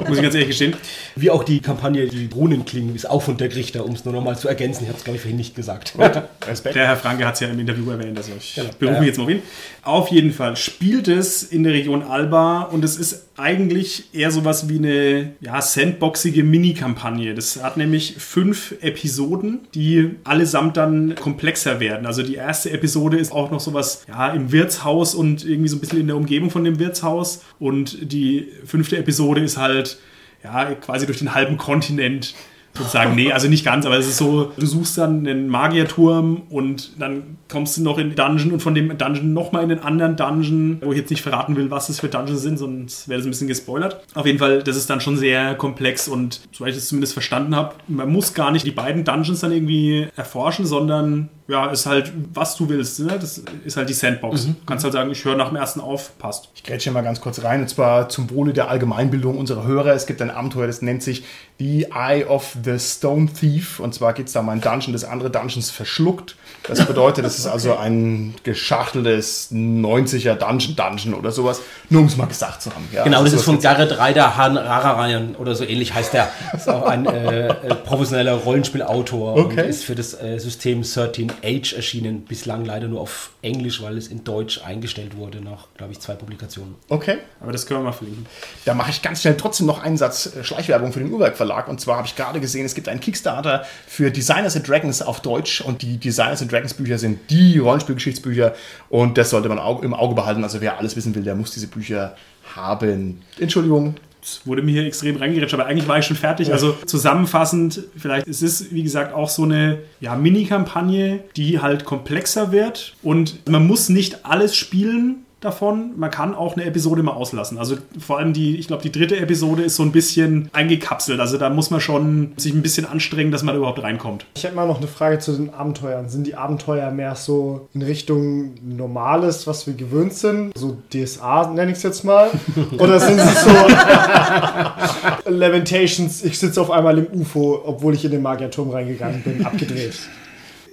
Muss 0.08 0.16
ich 0.16 0.22
ganz 0.22 0.34
ehrlich 0.34 0.48
gestehen. 0.48 0.74
Wie 1.14 1.30
auch 1.30 1.44
die 1.44 1.60
Kampagne 1.60 2.06
Die 2.08 2.28
Runen 2.34 2.64
klingen, 2.64 2.94
ist 2.96 3.08
auch 3.08 3.22
von 3.22 3.36
Dirk 3.36 3.54
Richter, 3.54 3.84
um 3.84 3.92
es 3.92 4.04
nur 4.04 4.12
nochmal 4.14 4.36
zu 4.36 4.48
ergänzen. 4.48 4.82
Ich 4.84 4.88
habe 4.88 4.98
es, 4.98 5.04
glaube 5.04 5.16
ich, 5.16 5.22
vorhin 5.22 5.36
nicht 5.36 5.54
gesagt. 5.54 5.94
Respekt. 6.46 6.74
Der 6.74 6.86
Herr 6.86 6.96
Franke 6.96 7.24
hat 7.26 7.34
es 7.34 7.40
ja 7.40 7.48
im 7.48 7.58
Interview 7.60 7.88
erwähnt, 7.90 8.16
also 8.18 8.32
ich 8.36 8.54
Genau. 8.56 8.70
berufe 8.78 8.94
Ja, 8.94 9.00
mich 9.00 9.06
jetzt 9.08 9.18
mal 9.18 9.24
auf 9.24 9.30
ihn. 9.30 9.42
Auf 9.82 10.08
jeden 10.08 10.32
Fall 10.32 10.56
spielt 10.56 11.08
es 11.08 11.42
in 11.44 11.62
der 11.62 11.72
Region 11.72 12.02
Alba 12.02 12.62
und 12.62 12.84
es 12.84 12.96
ist 12.96 13.26
eigentlich 13.36 14.12
eher 14.12 14.32
sowas 14.32 14.68
wie 14.68 14.78
eine 14.78 15.32
ja, 15.40 15.62
sandboxige 15.62 16.42
Mini-Kampagne. 16.42 17.34
Das 17.34 17.62
hat 17.62 17.76
nämlich 17.76 18.16
fünf 18.18 18.74
Episoden, 18.80 19.60
die 19.74 20.16
allesamt 20.24 20.76
dann 20.76 21.14
komplexer 21.14 21.78
werden. 21.78 22.04
Also 22.06 22.22
die 22.24 22.34
erste 22.34 22.70
Episode 22.72 23.18
ist 23.18 23.30
auch 23.30 23.50
noch 23.52 23.60
sowas 23.60 24.02
ja, 24.08 24.30
im 24.30 24.50
Wirtshaus 24.50 25.14
und 25.18 25.44
irgendwie 25.44 25.68
so 25.68 25.76
ein 25.76 25.80
bisschen 25.80 26.00
in 26.00 26.06
der 26.06 26.16
Umgebung 26.16 26.50
von 26.50 26.64
dem 26.64 26.78
Wirtshaus. 26.78 27.42
Und 27.58 28.12
die 28.12 28.48
fünfte 28.64 28.96
Episode 28.96 29.42
ist 29.42 29.58
halt 29.58 29.98
ja, 30.42 30.74
quasi 30.74 31.06
durch 31.06 31.18
den 31.18 31.34
halben 31.34 31.56
Kontinent 31.56 32.34
sozusagen. 32.74 33.14
Nee, 33.14 33.32
also 33.32 33.48
nicht 33.48 33.64
ganz, 33.64 33.86
aber 33.86 33.96
es 33.96 34.06
ist 34.06 34.18
so, 34.18 34.52
du 34.56 34.66
suchst 34.66 34.96
dann 34.98 35.26
einen 35.26 35.48
Magierturm 35.48 36.42
und 36.48 36.92
dann 37.00 37.38
kommst 37.48 37.76
du 37.76 37.82
noch 37.82 37.98
in 37.98 38.14
Dungeon 38.14 38.52
und 38.52 38.60
von 38.60 38.74
dem 38.74 38.96
Dungeon 38.96 39.32
nochmal 39.32 39.64
in 39.64 39.68
den 39.68 39.80
anderen 39.80 40.16
Dungeon, 40.16 40.78
wo 40.82 40.92
ich 40.92 40.98
jetzt 40.98 41.10
nicht 41.10 41.22
verraten 41.22 41.56
will, 41.56 41.70
was 41.70 41.88
es 41.88 42.00
für 42.00 42.08
Dungeons 42.08 42.42
sind, 42.42 42.58
sonst 42.58 43.08
wäre 43.08 43.18
das 43.18 43.26
ein 43.26 43.30
bisschen 43.30 43.48
gespoilert. 43.48 44.04
Auf 44.14 44.26
jeden 44.26 44.38
Fall, 44.38 44.62
das 44.62 44.76
ist 44.76 44.88
dann 44.88 45.00
schon 45.00 45.16
sehr 45.16 45.54
komplex 45.56 46.08
und 46.08 46.40
soweit 46.52 46.70
ich 46.70 46.78
es 46.78 46.88
zumindest 46.88 47.12
verstanden 47.12 47.56
habe, 47.56 47.74
man 47.88 48.10
muss 48.10 48.34
gar 48.34 48.52
nicht 48.52 48.66
die 48.66 48.70
beiden 48.70 49.04
Dungeons 49.04 49.40
dann 49.40 49.52
irgendwie 49.52 50.06
erforschen, 50.16 50.64
sondern 50.66 51.30
ja, 51.48 51.70
ist 51.70 51.86
halt, 51.86 52.12
was 52.34 52.56
du 52.56 52.68
willst. 52.68 53.00
Ne? 53.00 53.18
Das 53.18 53.42
ist 53.64 53.76
halt 53.78 53.88
die 53.88 53.94
Sandbox. 53.94 54.46
Du 54.46 54.54
kannst 54.66 54.84
halt 54.84 54.92
sagen, 54.92 55.10
ich 55.10 55.24
höre 55.24 55.34
nach 55.34 55.48
dem 55.48 55.56
ersten 55.56 55.80
auf, 55.80 56.16
passt. 56.18 56.50
Ich 56.54 56.62
grätsche 56.62 56.90
mal 56.90 57.00
ganz 57.02 57.22
kurz 57.22 57.42
rein, 57.42 57.62
und 57.62 57.68
zwar 57.68 58.10
zum 58.10 58.28
Wohle 58.30 58.52
der 58.52 58.68
Allgemeinbildung 58.68 59.38
unserer 59.38 59.66
Hörer. 59.66 59.94
Es 59.94 60.06
gibt 60.06 60.20
ein 60.20 60.30
Abenteuer, 60.30 60.66
das 60.66 60.82
nennt 60.82 61.02
sich 61.02 61.24
The 61.58 61.86
Eye 61.94 62.26
of 62.26 62.54
the 62.62 62.78
Stone 62.78 63.32
Thief. 63.32 63.80
Und 63.80 63.94
zwar 63.94 64.12
geht 64.12 64.26
es 64.26 64.34
da 64.34 64.40
um 64.40 64.48
ein 64.50 64.60
Dungeon, 64.60 64.92
das 64.92 65.04
andere 65.04 65.30
Dungeons 65.30 65.70
verschluckt. 65.70 66.36
Das 66.64 66.84
bedeutet, 66.86 67.24
es 67.24 67.38
ist 67.38 67.46
also 67.46 67.76
ein 67.76 68.34
geschachteltes 68.42 69.50
90er 69.52 70.34
Dungeon 70.34 70.76
Dungeon 70.76 71.14
oder 71.14 71.32
sowas. 71.32 71.62
Nur 71.88 72.02
um 72.02 72.06
es 72.08 72.16
mal 72.18 72.26
gesagt 72.26 72.60
zu 72.62 72.70
haben. 72.74 72.86
Ja, 72.92 73.04
Genau, 73.04 73.18
das 73.18 73.32
also 73.32 73.36
ist 73.38 73.44
von 73.44 73.58
Garrett 73.60 73.98
Ryder 73.98 74.36
Han 74.36 74.56
Rararayan 74.58 75.34
oder 75.36 75.54
so 75.54 75.64
ähnlich 75.64 75.94
heißt 75.94 76.12
der. 76.12 76.28
Ist 76.54 76.68
auch 76.68 76.84
ein 76.84 77.06
äh, 77.06 77.48
äh, 77.48 77.74
professioneller 77.74 78.34
Rollenspielautor 78.34 79.34
und 79.34 79.46
Okay. 79.48 79.68
ist 79.68 79.84
für 79.84 79.94
das 79.94 80.12
äh, 80.20 80.38
System 80.38 80.82
13 80.82 81.32
Age 81.42 81.72
erschienen. 81.72 82.24
Bislang 82.26 82.66
leider 82.66 82.86
nur 82.88 83.00
auf 83.00 83.30
Englisch, 83.40 83.80
weil 83.82 83.96
es 83.96 84.08
in 84.08 84.24
Deutsch 84.24 84.60
eingestellt 84.62 85.16
wurde 85.16 85.40
nach, 85.40 85.68
glaube 85.78 85.92
ich, 85.92 86.00
zwei 86.00 86.14
Publikationen. 86.14 86.74
Okay. 86.90 87.18
Aber 87.40 87.52
das 87.52 87.64
können 87.66 87.80
wir 87.80 87.84
mal 87.84 87.92
verlinken. 87.92 88.26
Da 88.66 88.74
mache 88.74 88.90
ich 88.90 89.00
ganz 89.00 89.22
schnell 89.22 89.36
trotzdem 89.38 89.66
noch 89.66 89.82
einen 89.82 89.96
Satz 89.96 90.26
äh, 90.36 90.44
Schleichwerbung 90.44 90.92
für 90.92 91.00
den 91.00 91.10
Urwerk 91.10 91.36
Verlag. 91.38 91.68
Und 91.68 91.80
zwar 91.80 91.96
habe 91.96 92.06
ich 92.06 92.14
gerade 92.14 92.40
gesehen, 92.40 92.66
es 92.66 92.74
gibt 92.74 92.88
einen 92.88 93.00
Kickstarter 93.00 93.64
für 93.86 94.10
Designers 94.10 94.54
and 94.54 94.68
Dragons 94.68 95.00
auf 95.00 95.20
Deutsch. 95.20 95.62
Und 95.62 95.80
die 95.80 95.96
Designers 95.96 96.37
and 96.42 96.50
Dragons 96.52 96.74
Bücher 96.74 96.98
sind 96.98 97.18
die 97.30 97.58
Rollenspielgeschichtsbücher. 97.58 98.54
Und 98.88 99.18
das 99.18 99.30
sollte 99.30 99.48
man 99.48 99.58
au- 99.58 99.80
im 99.82 99.94
Auge 99.94 100.14
behalten. 100.14 100.42
Also 100.44 100.60
wer 100.60 100.78
alles 100.78 100.96
wissen 100.96 101.14
will, 101.14 101.22
der 101.22 101.34
muss 101.34 101.50
diese 101.52 101.66
Bücher 101.68 102.16
haben. 102.54 103.22
Entschuldigung. 103.38 103.94
Es 104.20 104.40
wurde 104.44 104.62
mir 104.62 104.72
hier 104.72 104.84
extrem 104.86 105.16
reingerätscht, 105.16 105.54
aber 105.54 105.66
eigentlich 105.66 105.86
war 105.88 105.98
ich 105.98 106.04
schon 106.04 106.16
fertig. 106.16 106.52
Also 106.52 106.72
zusammenfassend, 106.86 107.84
vielleicht 107.96 108.26
ist 108.26 108.42
es, 108.42 108.72
wie 108.72 108.82
gesagt, 108.82 109.14
auch 109.14 109.28
so 109.28 109.44
eine 109.44 109.78
ja, 110.00 110.16
Mini-Kampagne, 110.16 111.20
die 111.36 111.60
halt 111.60 111.84
komplexer 111.84 112.52
wird 112.52 112.94
und 113.02 113.48
man 113.48 113.66
muss 113.66 113.88
nicht 113.88 114.26
alles 114.26 114.56
spielen 114.56 115.24
davon. 115.40 115.92
Man 115.96 116.10
kann 116.10 116.34
auch 116.34 116.56
eine 116.56 116.64
Episode 116.64 117.02
mal 117.02 117.12
auslassen. 117.12 117.58
Also 117.58 117.76
vor 117.98 118.18
allem 118.18 118.32
die, 118.32 118.56
ich 118.56 118.66
glaube, 118.66 118.82
die 118.82 118.92
dritte 118.92 119.16
Episode 119.18 119.62
ist 119.62 119.76
so 119.76 119.82
ein 119.82 119.92
bisschen 119.92 120.50
eingekapselt. 120.52 121.20
Also 121.20 121.38
da 121.38 121.50
muss 121.50 121.70
man 121.70 121.80
schon 121.80 122.32
sich 122.36 122.52
ein 122.52 122.62
bisschen 122.62 122.86
anstrengen, 122.86 123.30
dass 123.30 123.42
man 123.42 123.54
da 123.54 123.58
überhaupt 123.58 123.82
reinkommt. 123.82 124.26
Ich 124.36 124.44
hätte 124.44 124.54
mal 124.54 124.66
noch 124.66 124.78
eine 124.78 124.88
Frage 124.88 125.18
zu 125.18 125.32
den 125.32 125.54
Abenteuern. 125.54 126.08
Sind 126.08 126.26
die 126.26 126.34
Abenteuer 126.34 126.90
mehr 126.90 127.14
so 127.14 127.68
in 127.74 127.82
Richtung 127.82 128.54
Normales, 128.62 129.46
was 129.46 129.66
wir 129.66 129.74
gewöhnt 129.74 130.14
sind? 130.14 130.56
So 130.56 130.78
DSA 130.92 131.50
nenne 131.52 131.70
ich 131.70 131.78
es 131.78 131.82
jetzt 131.82 132.04
mal. 132.04 132.30
Oder 132.78 132.98
sind 133.00 133.20
sie 133.20 133.34
so 133.34 133.50
Lamentations, 135.30 136.24
ich 136.24 136.38
sitze 136.38 136.60
auf 136.60 136.70
einmal 136.70 136.98
im 136.98 137.20
UFO, 137.20 137.62
obwohl 137.64 137.94
ich 137.94 138.04
in 138.04 138.10
den 138.10 138.22
Magierturm 138.22 138.70
reingegangen 138.70 139.22
bin, 139.22 139.44
abgedreht? 139.44 139.94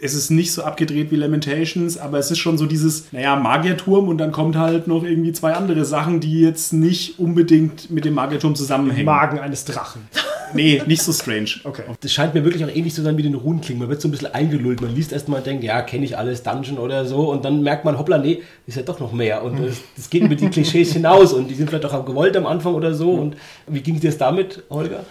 Es 0.06 0.14
ist 0.14 0.30
nicht 0.30 0.54
so 0.54 0.64
abgedreht 0.64 1.10
wie 1.10 1.16
Lamentations, 1.16 1.98
aber 1.98 2.20
es 2.20 2.30
ist 2.30 2.38
schon 2.38 2.60
so 2.60 2.68
dieses, 2.68 3.12
naja, 3.12 3.36
Magierturm 3.36 4.08
und 4.08 4.20
dann 4.20 4.32
kommt 4.32 4.56
halt 4.56 4.88
noch 4.88 5.04
irgendwie 5.04 5.32
zwei 5.32 5.54
andere 5.54 5.84
Sachen, 5.84 6.20
die 6.20 6.42
jetzt 6.42 6.74
nicht 6.74 7.20
unbedingt 7.20 7.90
mit 7.90 8.06
dem 8.06 8.14
Magierturm 8.14 8.56
zusammenhängen. 8.56 9.06
Magen 9.06 9.40
eines 9.40 9.66
Drachen. 9.66 10.02
Nee, 10.54 10.82
nicht 10.86 11.02
so 11.02 11.12
strange. 11.12 11.50
Okay. 11.64 11.82
Das 12.00 12.14
scheint 12.14 12.34
mir 12.34 12.46
wirklich 12.46 12.64
auch 12.64 12.70
ähnlich 12.70 12.94
zu 12.94 13.02
sein 13.02 13.18
wie 13.18 13.24
den 13.24 13.34
Runenklingen. 13.34 13.80
Man 13.80 13.90
wird 13.90 14.00
so 14.00 14.08
ein 14.08 14.12
bisschen 14.12 14.34
eingelullt. 14.34 14.80
Man 14.80 14.96
liest 14.96 15.12
erstmal 15.12 15.40
und 15.40 15.48
denkt, 15.48 15.64
ja, 15.64 15.82
kenne 15.82 16.06
ich 16.06 16.18
alles, 16.18 16.44
Dungeon 16.44 16.78
oder 16.78 17.06
so. 17.06 17.30
Und 17.32 17.44
dann 17.44 17.62
merkt 17.62 17.84
man, 17.84 17.98
hoppla, 17.98 18.20
nee, 18.20 18.42
ist 18.66 18.78
ja 18.78 18.84
doch 18.84 19.00
noch 19.00 19.12
mehr. 19.12 19.44
Und 19.44 19.60
das, 19.60 19.82
das 19.98 20.10
geht 20.10 20.24
über 20.24 20.36
die 20.36 20.48
Klischees 20.48 20.94
hinaus. 20.94 21.34
Und 21.34 21.50
die 21.50 21.56
sind 21.56 21.70
vielleicht 21.70 21.86
auch 21.86 22.06
gewollt 22.06 22.38
am 22.38 22.46
Anfang 22.46 22.74
oder 22.74 22.94
so. 22.94 23.12
Und 23.12 23.36
wie 23.68 23.82
ging 23.82 23.96
es 23.96 24.02
dir 24.02 24.12
damit, 24.12 24.64
Holger? 24.70 25.04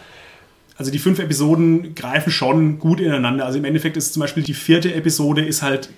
Also 0.77 0.91
die 0.91 0.99
fünf 0.99 1.19
Episoden 1.19 1.95
greifen 1.95 2.33
schon 2.33 2.79
gut 2.79 3.01
ineinander. 3.01 3.47
Also 3.47 3.59
im 3.59 3.65
Endeffekt 3.65 3.97
ist 3.97 4.13
zum 4.13 4.21
Beispiel 4.21 4.43
die 4.43 4.55
vierte 4.55 4.93
Episode 4.95 5.45
ist 5.45 5.63
halt 5.63 5.91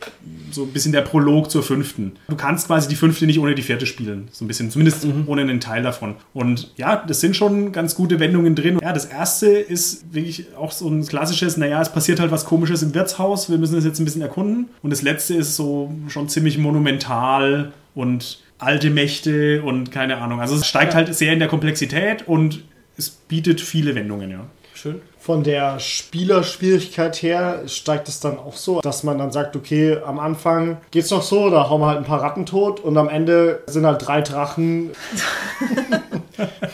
so 0.51 0.65
ein 0.65 0.73
bisschen 0.73 0.93
der 0.93 1.03
Prolog 1.03 1.51
zur 1.51 1.63
fünften. 1.63 2.13
Du 2.29 2.37
kannst 2.37 2.67
quasi 2.67 2.89
die 2.89 2.97
fünfte 2.97 3.27
nicht 3.27 3.39
ohne 3.39 3.55
die 3.55 3.63
vierte 3.63 3.87
spielen. 3.87 4.29
So 4.33 4.45
ein 4.45 4.49
bisschen, 4.49 4.71
zumindest 4.71 5.07
ohne 5.27 5.43
einen 5.43 5.61
Teil 5.61 5.83
davon. 5.83 6.17
Und 6.35 6.73
ja, 6.77 7.05
das 7.07 7.21
sind 7.21 7.37
schon 7.37 7.73
ganz 7.73 7.95
gute 7.95 8.21
Wendungen 8.21 8.55
drin. 8.55 8.79
Ja, 8.83 8.93
das 8.93 9.07
erste 9.07 9.49
ist 9.49 10.15
wirklich 10.15 10.47
auch 10.57 10.73
so 10.73 10.89
ein 10.89 11.07
klassisches, 11.07 11.57
naja, 11.57 11.81
es 11.81 11.91
passiert 11.91 12.21
halt 12.21 12.31
was 12.31 12.45
komisches 12.45 12.83
im 12.83 12.95
Wirtshaus, 12.95 13.51
wir 13.51 13.59
müssen 13.59 13.75
das 13.75 13.85
jetzt 13.85 13.99
ein 13.99 14.05
bisschen 14.05 14.23
erkunden. 14.23 14.69
Und 14.83 14.91
das 14.91 15.03
letzte 15.03 15.35
ist 15.35 15.57
so 15.57 15.95
schon 16.09 16.29
ziemlich 16.29 16.59
monumental 16.59 17.73
und 17.95 18.41
alte 18.59 18.91
Mächte 18.91 19.63
und 19.63 19.91
keine 19.91 20.19
Ahnung. 20.19 20.41
Also 20.41 20.57
es 20.57 20.67
steigt 20.67 20.95
halt 20.95 21.15
sehr 21.15 21.33
in 21.33 21.39
der 21.39 21.49
Komplexität 21.49 22.27
und 22.27 22.63
es 22.97 23.11
bietet 23.11 23.61
viele 23.61 23.95
Wendungen, 23.95 24.31
ja. 24.31 24.47
Schön. 24.87 25.01
Von 25.19 25.43
der 25.43 25.81
Spielerschwierigkeit 25.81 27.21
her 27.21 27.63
steigt 27.67 28.09
es 28.09 28.21
dann 28.21 28.39
auch 28.39 28.57
so, 28.57 28.81
dass 28.81 29.03
man 29.03 29.19
dann 29.19 29.33
sagt, 29.33 29.57
okay, 29.57 29.99
am 30.07 30.21
Anfang 30.21 30.77
geht's 30.93 31.11
noch 31.11 31.23
so, 31.23 31.51
da 31.51 31.69
hauen 31.69 31.81
wir 31.81 31.89
halt 31.89 31.99
ein 31.99 32.05
paar 32.05 32.23
Ratten 32.23 32.47
tot 32.47 32.79
und 32.79 32.97
am 32.97 33.09
Ende 33.09 33.65
sind 33.67 33.85
halt 33.85 34.07
drei 34.07 34.21
Drachen. 34.21 34.91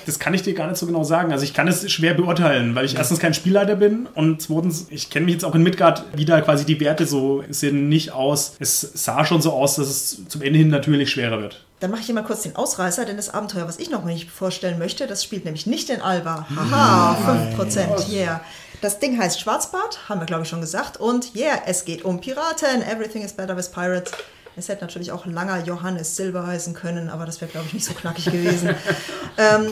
Das 0.04 0.18
kann 0.18 0.34
ich 0.34 0.42
dir 0.42 0.52
gar 0.52 0.66
nicht 0.66 0.76
so 0.76 0.84
genau 0.84 1.04
sagen. 1.04 1.32
Also 1.32 1.44
ich 1.44 1.54
kann 1.54 1.68
es 1.68 1.90
schwer 1.90 2.12
beurteilen, 2.12 2.74
weil 2.74 2.84
ich 2.84 2.96
erstens 2.96 3.20
kein 3.20 3.32
Spielleiter 3.32 3.76
bin 3.76 4.06
und 4.14 4.42
zweitens, 4.42 4.88
ich 4.90 5.08
kenne 5.08 5.24
mich 5.24 5.34
jetzt 5.36 5.44
auch 5.44 5.54
in 5.54 5.62
Midgard, 5.62 6.04
wie 6.14 6.26
da 6.26 6.40
quasi 6.42 6.66
die 6.66 6.80
Werte 6.80 7.06
so 7.06 7.42
sehen 7.48 7.88
nicht 7.88 8.12
aus. 8.12 8.56
Es 8.58 8.80
sah 8.80 9.24
schon 9.24 9.40
so 9.40 9.52
aus, 9.52 9.76
dass 9.76 9.88
es 9.88 10.28
zum 10.28 10.42
Ende 10.42 10.58
hin 10.58 10.68
natürlich 10.68 11.10
schwerer 11.10 11.40
wird. 11.40 11.64
Dann 11.82 11.90
mache 11.90 11.98
ich 11.98 12.06
hier 12.06 12.14
mal 12.14 12.22
kurz 12.22 12.42
den 12.42 12.54
Ausreißer, 12.54 13.04
denn 13.04 13.16
das 13.16 13.28
Abenteuer, 13.28 13.66
was 13.66 13.80
ich 13.80 13.90
noch 13.90 14.04
nicht 14.04 14.30
vorstellen 14.30 14.78
möchte, 14.78 15.08
das 15.08 15.24
spielt 15.24 15.44
nämlich 15.44 15.66
nicht 15.66 15.90
in 15.90 16.00
Alba. 16.00 16.46
Haha, 16.54 17.16
5%, 17.58 18.08
yeah. 18.08 18.40
Das 18.80 19.00
Ding 19.00 19.18
heißt 19.20 19.40
Schwarzbart, 19.40 20.08
haben 20.08 20.20
wir 20.20 20.26
glaube 20.26 20.44
ich 20.44 20.48
schon 20.48 20.60
gesagt. 20.60 20.98
Und 20.98 21.34
yeah, 21.34 21.60
es 21.66 21.84
geht 21.84 22.04
um 22.04 22.20
Piraten. 22.20 22.82
Everything 22.82 23.24
is 23.24 23.32
better 23.32 23.56
with 23.56 23.68
pirates. 23.70 24.12
Es 24.54 24.68
hätte 24.68 24.82
natürlich 24.82 25.10
auch 25.10 25.26
langer 25.26 25.64
Johannes 25.64 26.14
Silber 26.14 26.46
heißen 26.46 26.72
können, 26.74 27.10
aber 27.10 27.26
das 27.26 27.40
wäre 27.40 27.50
glaube 27.50 27.66
ich 27.66 27.74
nicht 27.74 27.84
so 27.84 27.94
knackig 27.94 28.26
gewesen. 28.26 28.76
ähm, 29.36 29.66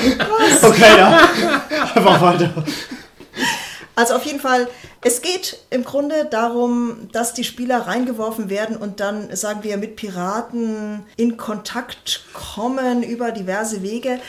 Okay, 0.62 0.96
ja. 0.96 1.28
Einfach 1.94 2.22
weiter. 2.22 2.50
Also 3.96 4.14
auf 4.14 4.24
jeden 4.24 4.40
Fall, 4.40 4.68
es 5.02 5.20
geht 5.20 5.58
im 5.70 5.84
Grunde 5.84 6.24
darum, 6.24 7.08
dass 7.12 7.34
die 7.34 7.44
Spieler 7.44 7.86
reingeworfen 7.86 8.48
werden 8.48 8.76
und 8.76 9.00
dann, 9.00 9.34
sagen 9.34 9.62
wir, 9.62 9.76
mit 9.76 9.96
Piraten 9.96 11.04
in 11.16 11.36
Kontakt 11.36 12.24
kommen 12.32 13.02
über 13.02 13.32
diverse 13.32 13.82
Wege. 13.82 14.20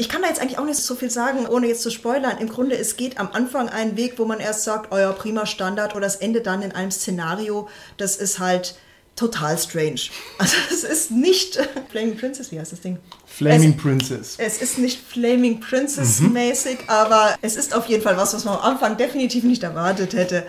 Ich 0.00 0.08
kann 0.08 0.22
da 0.22 0.28
jetzt 0.28 0.40
eigentlich 0.40 0.58
auch 0.58 0.64
nicht 0.64 0.78
so 0.78 0.94
viel 0.94 1.10
sagen, 1.10 1.46
ohne 1.46 1.66
jetzt 1.66 1.82
zu 1.82 1.90
spoilern. 1.90 2.38
Im 2.38 2.48
Grunde, 2.48 2.76
es 2.76 2.96
geht 2.96 3.18
am 3.18 3.30
Anfang 3.32 3.68
einen 3.68 3.96
Weg, 3.96 4.18
wo 4.18 4.24
man 4.24 4.38
erst 4.38 4.62
sagt, 4.62 4.92
euer 4.92 5.12
prima 5.12 5.44
Standard 5.44 5.96
oder 5.96 6.06
es 6.06 6.16
endet 6.16 6.46
dann 6.46 6.62
in 6.62 6.72
einem 6.72 6.92
Szenario, 6.92 7.68
das 7.96 8.16
ist 8.16 8.38
halt 8.38 8.76
total 9.16 9.58
strange. 9.58 10.00
Also 10.38 10.56
es 10.70 10.84
ist 10.84 11.10
nicht 11.10 11.58
Flaming 11.90 12.16
Princess, 12.16 12.52
wie 12.52 12.60
heißt 12.60 12.70
das 12.70 12.80
Ding? 12.80 12.98
Flaming 13.38 13.74
Es- 13.76 13.82
Princess. 13.82 14.34
Es 14.38 14.60
ist 14.60 14.78
nicht 14.78 15.00
Flaming 15.06 15.60
Princess 15.60 16.20
mäßig, 16.20 16.78
aber 16.88 17.36
es 17.40 17.56
ist 17.56 17.74
auf 17.74 17.86
jeden 17.86 18.02
Fall 18.02 18.16
was, 18.16 18.34
was 18.34 18.44
man 18.44 18.56
am 18.56 18.62
Anfang 18.62 18.96
definitiv 18.96 19.44
nicht 19.44 19.62
erwartet 19.62 20.12
hätte. 20.12 20.44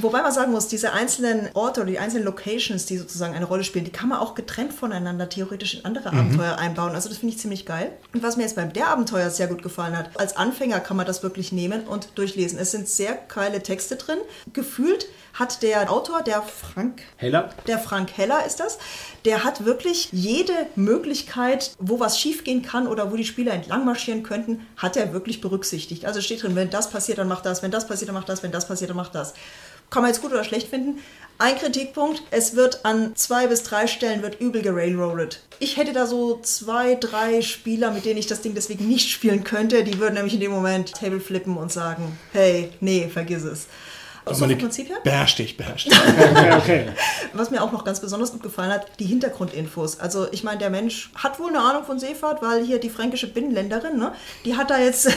Wobei 0.00 0.22
man 0.22 0.32
sagen 0.32 0.52
muss, 0.52 0.68
diese 0.68 0.92
einzelnen 0.92 1.48
Orte 1.54 1.80
oder 1.80 1.90
die 1.90 1.98
einzelnen 1.98 2.24
Locations, 2.24 2.86
die 2.86 2.96
sozusagen 2.98 3.34
eine 3.34 3.44
Rolle 3.44 3.64
spielen, 3.64 3.84
die 3.84 3.90
kann 3.92 4.08
man 4.08 4.18
auch 4.18 4.34
getrennt 4.34 4.72
voneinander 4.72 5.28
theoretisch 5.28 5.74
in 5.74 5.84
andere 5.84 6.10
Abenteuer 6.12 6.56
einbauen. 6.58 6.94
Also 6.94 7.08
das 7.08 7.18
finde 7.18 7.34
ich 7.34 7.40
ziemlich 7.40 7.66
geil. 7.66 7.90
Und 8.14 8.22
was 8.22 8.36
mir 8.36 8.44
jetzt 8.44 8.54
beim 8.56 8.72
der 8.72 8.88
Abenteuer 8.88 9.30
sehr 9.30 9.48
gut 9.48 9.62
gefallen 9.62 9.96
hat, 9.98 10.10
als 10.18 10.36
Anfänger 10.36 10.78
kann 10.80 10.96
man 10.96 11.06
das 11.06 11.22
wirklich 11.24 11.50
nehmen 11.52 11.86
und 11.88 12.10
durchlesen. 12.16 12.58
Es 12.58 12.70
sind 12.70 12.88
sehr 12.88 13.18
geile 13.34 13.62
Texte 13.62 13.96
drin. 13.96 14.18
Gefühlt 14.52 15.06
hat 15.34 15.62
der 15.62 15.90
Autor, 15.92 16.22
der 16.22 16.42
Frank 16.42 17.02
Heller? 17.16 17.50
der 17.66 17.78
Frank 17.78 18.10
Heller 18.16 18.44
ist 18.46 18.58
das. 18.60 18.78
Der 19.24 19.44
hat 19.44 19.64
wirklich 19.64 20.08
jede 20.12 20.52
Möglichkeit, 20.76 21.72
wo 21.78 22.00
was 22.00 22.18
schiefgehen 22.18 22.62
kann 22.62 22.86
oder 22.86 23.12
wo 23.12 23.16
die 23.16 23.24
Spieler 23.24 23.52
entlang 23.52 23.84
marschieren 23.84 24.22
könnten, 24.22 24.66
hat 24.76 24.96
er 24.96 25.12
wirklich 25.12 25.40
berücksichtigt. 25.40 26.04
Also 26.04 26.20
steht 26.20 26.42
drin, 26.42 26.56
wenn 26.56 26.70
das 26.70 26.90
passiert, 26.90 27.18
dann 27.18 27.28
macht 27.28 27.46
das, 27.46 27.62
wenn 27.62 27.70
das 27.70 27.86
passiert, 27.86 28.08
dann 28.08 28.14
macht 28.14 28.28
das, 28.28 28.42
wenn 28.42 28.52
das 28.52 28.68
passiert, 28.68 28.90
dann 28.90 28.96
macht 28.96 29.14
das. 29.14 29.34
Kann 29.90 30.02
man 30.02 30.10
jetzt 30.10 30.20
gut 30.20 30.32
oder 30.32 30.44
schlecht 30.44 30.68
finden. 30.68 31.00
Ein 31.38 31.56
Kritikpunkt, 31.56 32.22
es 32.30 32.56
wird 32.56 32.84
an 32.84 33.14
zwei 33.14 33.46
bis 33.46 33.62
drei 33.62 33.86
Stellen 33.86 34.22
wird 34.22 34.40
übel 34.40 34.60
gerailroadet. 34.60 35.40
Ich 35.60 35.76
hätte 35.76 35.92
da 35.92 36.06
so 36.06 36.40
zwei, 36.42 36.96
drei 36.96 37.42
Spieler, 37.42 37.90
mit 37.90 38.04
denen 38.04 38.18
ich 38.18 38.26
das 38.26 38.42
Ding 38.42 38.54
deswegen 38.54 38.88
nicht 38.88 39.08
spielen 39.08 39.44
könnte. 39.44 39.84
Die 39.84 39.98
würden 39.98 40.14
nämlich 40.14 40.34
in 40.34 40.40
dem 40.40 40.50
Moment 40.50 40.92
Table 40.94 41.20
flippen 41.20 41.56
und 41.56 41.72
sagen, 41.72 42.18
hey, 42.32 42.70
nee, 42.80 43.08
vergiss 43.08 43.44
es. 43.44 43.66
So 44.34 44.46
vom 44.46 44.58
Prinzip 44.58 44.88
her? 44.88 44.98
beherrsch 45.02 45.36
dich, 45.36 45.56
beherrsch 45.56 45.84
dich. 45.84 45.98
Okay, 46.18 46.52
okay. 46.56 46.86
Was 47.32 47.50
mir 47.50 47.62
auch 47.62 47.72
noch 47.72 47.84
ganz 47.84 48.00
besonders 48.00 48.32
gut 48.32 48.42
gefallen 48.42 48.70
hat, 48.70 48.86
die 48.98 49.06
Hintergrundinfos. 49.06 50.00
Also 50.00 50.28
ich 50.32 50.44
meine, 50.44 50.58
der 50.58 50.70
Mensch 50.70 51.10
hat 51.14 51.38
wohl 51.38 51.48
eine 51.48 51.60
Ahnung 51.60 51.84
von 51.84 51.98
Seefahrt, 51.98 52.42
weil 52.42 52.64
hier 52.64 52.78
die 52.78 52.90
fränkische 52.90 53.26
Binnenländerin, 53.26 53.98
ne, 53.98 54.12
die 54.44 54.56
hat 54.56 54.70
da 54.70 54.78
jetzt 54.78 55.10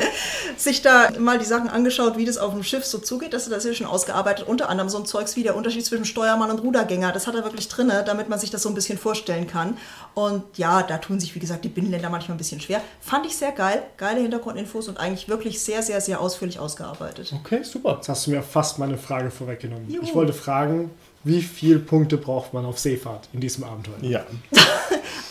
sich 0.56 0.82
da 0.82 1.10
mal 1.18 1.38
die 1.38 1.44
Sachen 1.44 1.68
angeschaut, 1.68 2.16
wie 2.16 2.24
das 2.24 2.38
auf 2.38 2.52
dem 2.52 2.62
Schiff 2.62 2.84
so 2.84 2.98
zugeht. 2.98 3.32
Das, 3.32 3.48
das 3.48 3.64
ist 3.64 3.70
ja 3.70 3.74
schon 3.74 3.86
ausgearbeitet. 3.86 4.46
Unter 4.46 4.68
anderem 4.68 4.88
so 4.88 4.98
ein 4.98 5.06
Zeugs 5.06 5.36
wie 5.36 5.42
der 5.42 5.56
Unterschied 5.56 5.84
zwischen 5.84 6.04
Steuermann 6.04 6.50
und 6.50 6.60
Rudergänger. 6.60 7.12
Das 7.12 7.26
hat 7.26 7.34
er 7.34 7.44
wirklich 7.44 7.68
drinne, 7.68 8.04
damit 8.04 8.28
man 8.28 8.38
sich 8.38 8.50
das 8.50 8.62
so 8.62 8.68
ein 8.68 8.74
bisschen 8.74 8.98
vorstellen 8.98 9.46
kann. 9.46 9.76
Und 10.14 10.42
ja, 10.56 10.82
da 10.82 10.98
tun 10.98 11.20
sich, 11.20 11.34
wie 11.34 11.40
gesagt, 11.40 11.64
die 11.64 11.68
Binnenländer 11.68 12.10
manchmal 12.10 12.36
ein 12.36 12.38
bisschen 12.38 12.60
schwer. 12.60 12.80
Fand 13.00 13.26
ich 13.26 13.36
sehr 13.36 13.52
geil. 13.52 13.82
Geile 13.96 14.20
Hintergrundinfos 14.20 14.88
und 14.88 14.98
eigentlich 14.98 15.28
wirklich 15.28 15.60
sehr, 15.60 15.82
sehr, 15.82 16.00
sehr 16.00 16.20
ausführlich 16.20 16.58
ausgearbeitet. 16.58 17.32
Okay, 17.40 17.62
super. 17.62 17.94
Jetzt 17.96 18.08
hast 18.08 18.26
du 18.26 18.30
mir 18.30 18.42
fast 18.54 18.78
meine 18.78 18.96
Frage 18.96 19.32
vorweggenommen. 19.32 19.90
Juhu. 19.90 20.04
Ich 20.04 20.14
wollte 20.14 20.32
fragen, 20.32 20.92
wie 21.24 21.40
viele 21.42 21.78
Punkte 21.78 22.16
braucht 22.18 22.52
man 22.52 22.64
auf 22.64 22.78
Seefahrt 22.78 23.28
in 23.32 23.40
diesem 23.40 23.64
Abenteuer? 23.64 23.94
Ja. 24.02 24.24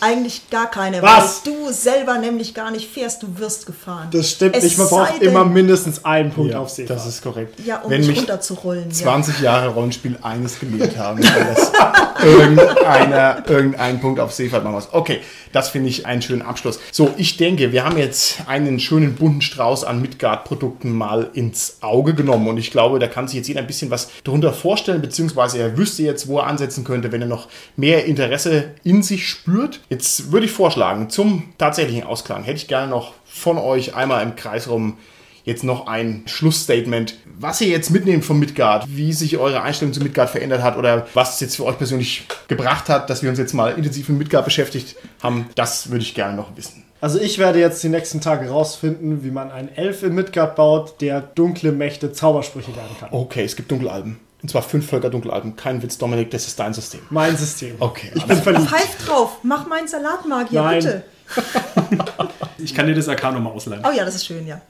Eigentlich 0.00 0.50
gar 0.50 0.70
keine, 0.70 1.00
Was? 1.00 1.42
weil 1.46 1.54
du 1.54 1.72
selber 1.72 2.18
nämlich 2.18 2.52
gar 2.52 2.70
nicht 2.70 2.90
fährst, 2.90 3.22
du 3.22 3.38
wirst 3.38 3.64
gefahren. 3.64 4.08
Das 4.10 4.32
stimmt 4.32 4.56
Es 4.56 4.64
nicht, 4.64 4.76
man 4.76 4.88
braucht 4.88 5.20
denn- 5.20 5.28
immer 5.30 5.44
mindestens 5.44 6.04
einen 6.04 6.30
Punkt 6.30 6.52
ja 6.52 6.58
auf 6.58 6.68
Seefahrt. 6.68 6.98
das 6.98 7.06
ist 7.06 7.22
korrekt. 7.22 7.58
Ja, 7.64 7.78
um 7.80 7.90
Wenn 7.90 8.06
mich 8.06 8.18
runterzurollen. 8.18 8.90
20 8.90 9.40
Jahre 9.40 9.68
Rollenspiel 9.68 10.18
eines 10.20 10.58
gelehrt 10.60 10.96
haben, 10.98 11.20
weil 11.22 11.54
das 11.54 11.72
irgendeiner 12.24 13.48
irgendeinen 13.48 14.00
Punkt 14.00 14.20
auf 14.20 14.32
Seefahrt 14.32 14.62
machen 14.64 14.74
muss. 14.74 14.88
Okay, 14.92 15.20
das 15.52 15.68
finde 15.70 15.88
ich 15.88 16.04
einen 16.06 16.20
schönen 16.22 16.42
Abschluss. 16.42 16.78
So, 16.92 17.10
ich 17.16 17.36
denke, 17.36 17.72
wir 17.72 17.84
haben 17.84 17.96
jetzt 17.96 18.40
einen 18.46 18.80
schönen 18.80 19.14
bunten 19.14 19.40
Strauß 19.42 19.84
an 19.84 20.02
Midgard-Produkten 20.02 20.90
mal 20.92 21.30
ins 21.34 21.78
Auge 21.80 22.14
genommen 22.14 22.48
und 22.48 22.58
ich 22.58 22.70
glaube, 22.70 22.98
da 22.98 23.06
kann 23.06 23.26
sich 23.28 23.36
jetzt 23.36 23.48
jeder 23.48 23.60
ein 23.60 23.66
bisschen 23.66 23.90
was 23.90 24.08
darunter 24.24 24.52
vorstellen, 24.52 25.00
beziehungsweise 25.00 25.58
er 25.58 25.76
wüsste 25.78 25.83
jetzt, 26.02 26.28
wo 26.28 26.38
er 26.38 26.46
ansetzen 26.46 26.84
könnte, 26.84 27.12
wenn 27.12 27.22
er 27.22 27.28
noch 27.28 27.48
mehr 27.76 28.04
Interesse 28.06 28.72
in 28.82 29.02
sich 29.02 29.28
spürt. 29.28 29.80
Jetzt 29.88 30.32
würde 30.32 30.46
ich 30.46 30.52
vorschlagen, 30.52 31.10
zum 31.10 31.52
tatsächlichen 31.58 32.04
Ausklang 32.04 32.44
hätte 32.44 32.56
ich 32.56 32.68
gerne 32.68 32.88
noch 32.88 33.12
von 33.24 33.58
euch 33.58 33.94
einmal 33.94 34.22
im 34.22 34.36
Kreis 34.36 34.68
rum 34.68 34.96
jetzt 35.44 35.62
noch 35.62 35.86
ein 35.86 36.22
Schlussstatement, 36.26 37.18
was 37.38 37.60
ihr 37.60 37.68
jetzt 37.68 37.90
mitnehmt 37.90 38.24
von 38.24 38.38
Midgard, 38.38 38.86
wie 38.88 39.12
sich 39.12 39.36
eure 39.38 39.62
Einstellung 39.62 39.92
zu 39.92 40.00
Midgard 40.00 40.30
verändert 40.30 40.62
hat 40.62 40.76
oder 40.76 41.06
was 41.14 41.34
es 41.34 41.40
jetzt 41.40 41.56
für 41.56 41.64
euch 41.64 41.76
persönlich 41.76 42.26
gebracht 42.48 42.88
hat, 42.88 43.10
dass 43.10 43.22
wir 43.22 43.30
uns 43.30 43.38
jetzt 43.38 43.52
mal 43.52 43.72
intensiv 43.74 44.08
mit 44.08 44.18
Midgard 44.18 44.44
beschäftigt 44.44 44.96
haben, 45.22 45.46
das 45.54 45.90
würde 45.90 46.02
ich 46.02 46.14
gerne 46.14 46.36
noch 46.36 46.56
wissen. 46.56 46.84
Also 47.00 47.20
ich 47.20 47.38
werde 47.38 47.60
jetzt 47.60 47.82
die 47.82 47.90
nächsten 47.90 48.22
Tage 48.22 48.48
rausfinden, 48.48 49.22
wie 49.22 49.30
man 49.30 49.50
einen 49.50 49.68
Elf 49.68 50.02
in 50.02 50.14
Midgard 50.14 50.56
baut, 50.56 51.02
der 51.02 51.20
dunkle 51.20 51.70
Mächte 51.70 52.12
Zaubersprüche 52.12 52.74
werden 52.74 52.96
kann. 52.98 53.10
Okay, 53.12 53.44
es 53.44 53.56
gibt 53.56 53.70
Dunkelalben. 53.70 54.18
Und 54.44 54.50
zwar 54.50 54.60
fünf 54.60 54.86
Völker 54.86 55.08
Dunkelalben. 55.08 55.56
Kein 55.56 55.82
Witz, 55.82 55.96
Dominik, 55.96 56.30
das 56.30 56.46
ist 56.46 56.60
dein 56.60 56.74
System. 56.74 57.00
Mein 57.08 57.34
System. 57.34 57.76
Okay, 57.78 58.10
Ich 58.14 58.26
bin 58.26 58.36
verliebt. 58.36 58.68
Pfeif 58.68 59.06
drauf, 59.06 59.38
mach 59.42 59.66
meinen 59.66 59.88
Salatmagier, 59.88 60.60
Nein. 60.62 60.80
bitte. 60.80 61.04
Ich 62.58 62.74
kann 62.74 62.86
dir 62.86 62.94
das 62.94 63.08
Arcanum 63.08 63.42
mal 63.42 63.50
ausleihen. 63.50 63.82
Oh 63.86 63.90
ja, 63.90 64.04
das 64.04 64.14
ist 64.14 64.26
schön, 64.26 64.46
ja. 64.46 64.60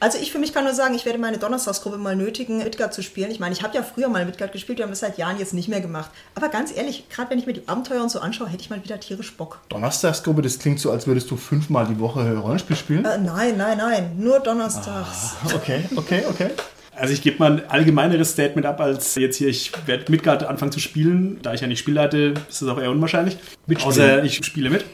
Also 0.00 0.18
ich 0.18 0.30
für 0.30 0.38
mich 0.38 0.54
kann 0.54 0.64
nur 0.64 0.72
sagen, 0.74 0.94
ich 0.94 1.04
werde 1.04 1.18
meine 1.18 1.38
Donnerstagsgruppe 1.38 1.98
mal 1.98 2.14
nötigen, 2.16 2.58
Midgard 2.58 2.94
zu 2.94 3.02
spielen. 3.02 3.30
Ich 3.30 3.40
meine, 3.40 3.54
ich 3.54 3.62
habe 3.62 3.74
ja 3.74 3.82
früher 3.82 4.08
mal 4.08 4.24
Midgard 4.24 4.52
gespielt, 4.52 4.78
wir 4.78 4.84
haben 4.84 4.90
das 4.90 5.00
seit 5.00 5.18
Jahren 5.18 5.38
jetzt 5.38 5.52
nicht 5.54 5.68
mehr 5.68 5.80
gemacht. 5.80 6.10
Aber 6.34 6.48
ganz 6.48 6.74
ehrlich, 6.74 7.08
gerade 7.08 7.30
wenn 7.30 7.38
ich 7.38 7.46
mir 7.46 7.54
die 7.54 7.66
Abenteuer 7.66 8.02
und 8.02 8.10
so 8.10 8.20
anschaue, 8.20 8.48
hätte 8.48 8.62
ich 8.62 8.70
mal 8.70 8.82
wieder 8.84 9.00
tierisch 9.00 9.34
Bock. 9.36 9.58
Donnerstagsgruppe, 9.70 10.42
das 10.42 10.58
klingt 10.58 10.80
so, 10.80 10.90
als 10.90 11.06
würdest 11.06 11.30
du 11.30 11.36
fünfmal 11.36 11.86
die 11.86 11.98
Woche 11.98 12.36
Rollenspiel 12.38 12.76
spielen. 12.76 13.04
Äh, 13.04 13.18
nein, 13.18 13.56
nein, 13.56 13.78
nein, 13.78 14.12
nur 14.18 14.38
donnerstags. 14.40 15.34
Okay, 15.54 15.84
okay, 15.96 16.24
okay. 16.28 16.50
Also 16.98 17.14
ich 17.14 17.22
gebe 17.22 17.38
mal 17.38 17.52
ein 17.52 17.70
allgemeineres 17.70 18.32
Statement 18.32 18.66
ab, 18.66 18.80
als 18.80 19.14
jetzt 19.14 19.36
hier, 19.36 19.48
ich 19.48 19.72
werde 19.86 20.10
Midgard 20.10 20.44
anfangen 20.44 20.72
zu 20.72 20.80
spielen. 20.80 21.38
Da 21.42 21.54
ich 21.54 21.60
ja 21.60 21.66
nicht 21.66 21.78
spielleite, 21.78 22.34
ist 22.48 22.62
das 22.62 22.68
auch 22.68 22.80
eher 22.80 22.90
unwahrscheinlich. 22.90 23.36
Mitspielen. 23.66 23.92
Außer 23.92 24.24
ich 24.24 24.44
spiele 24.44 24.70
mit. 24.70 24.84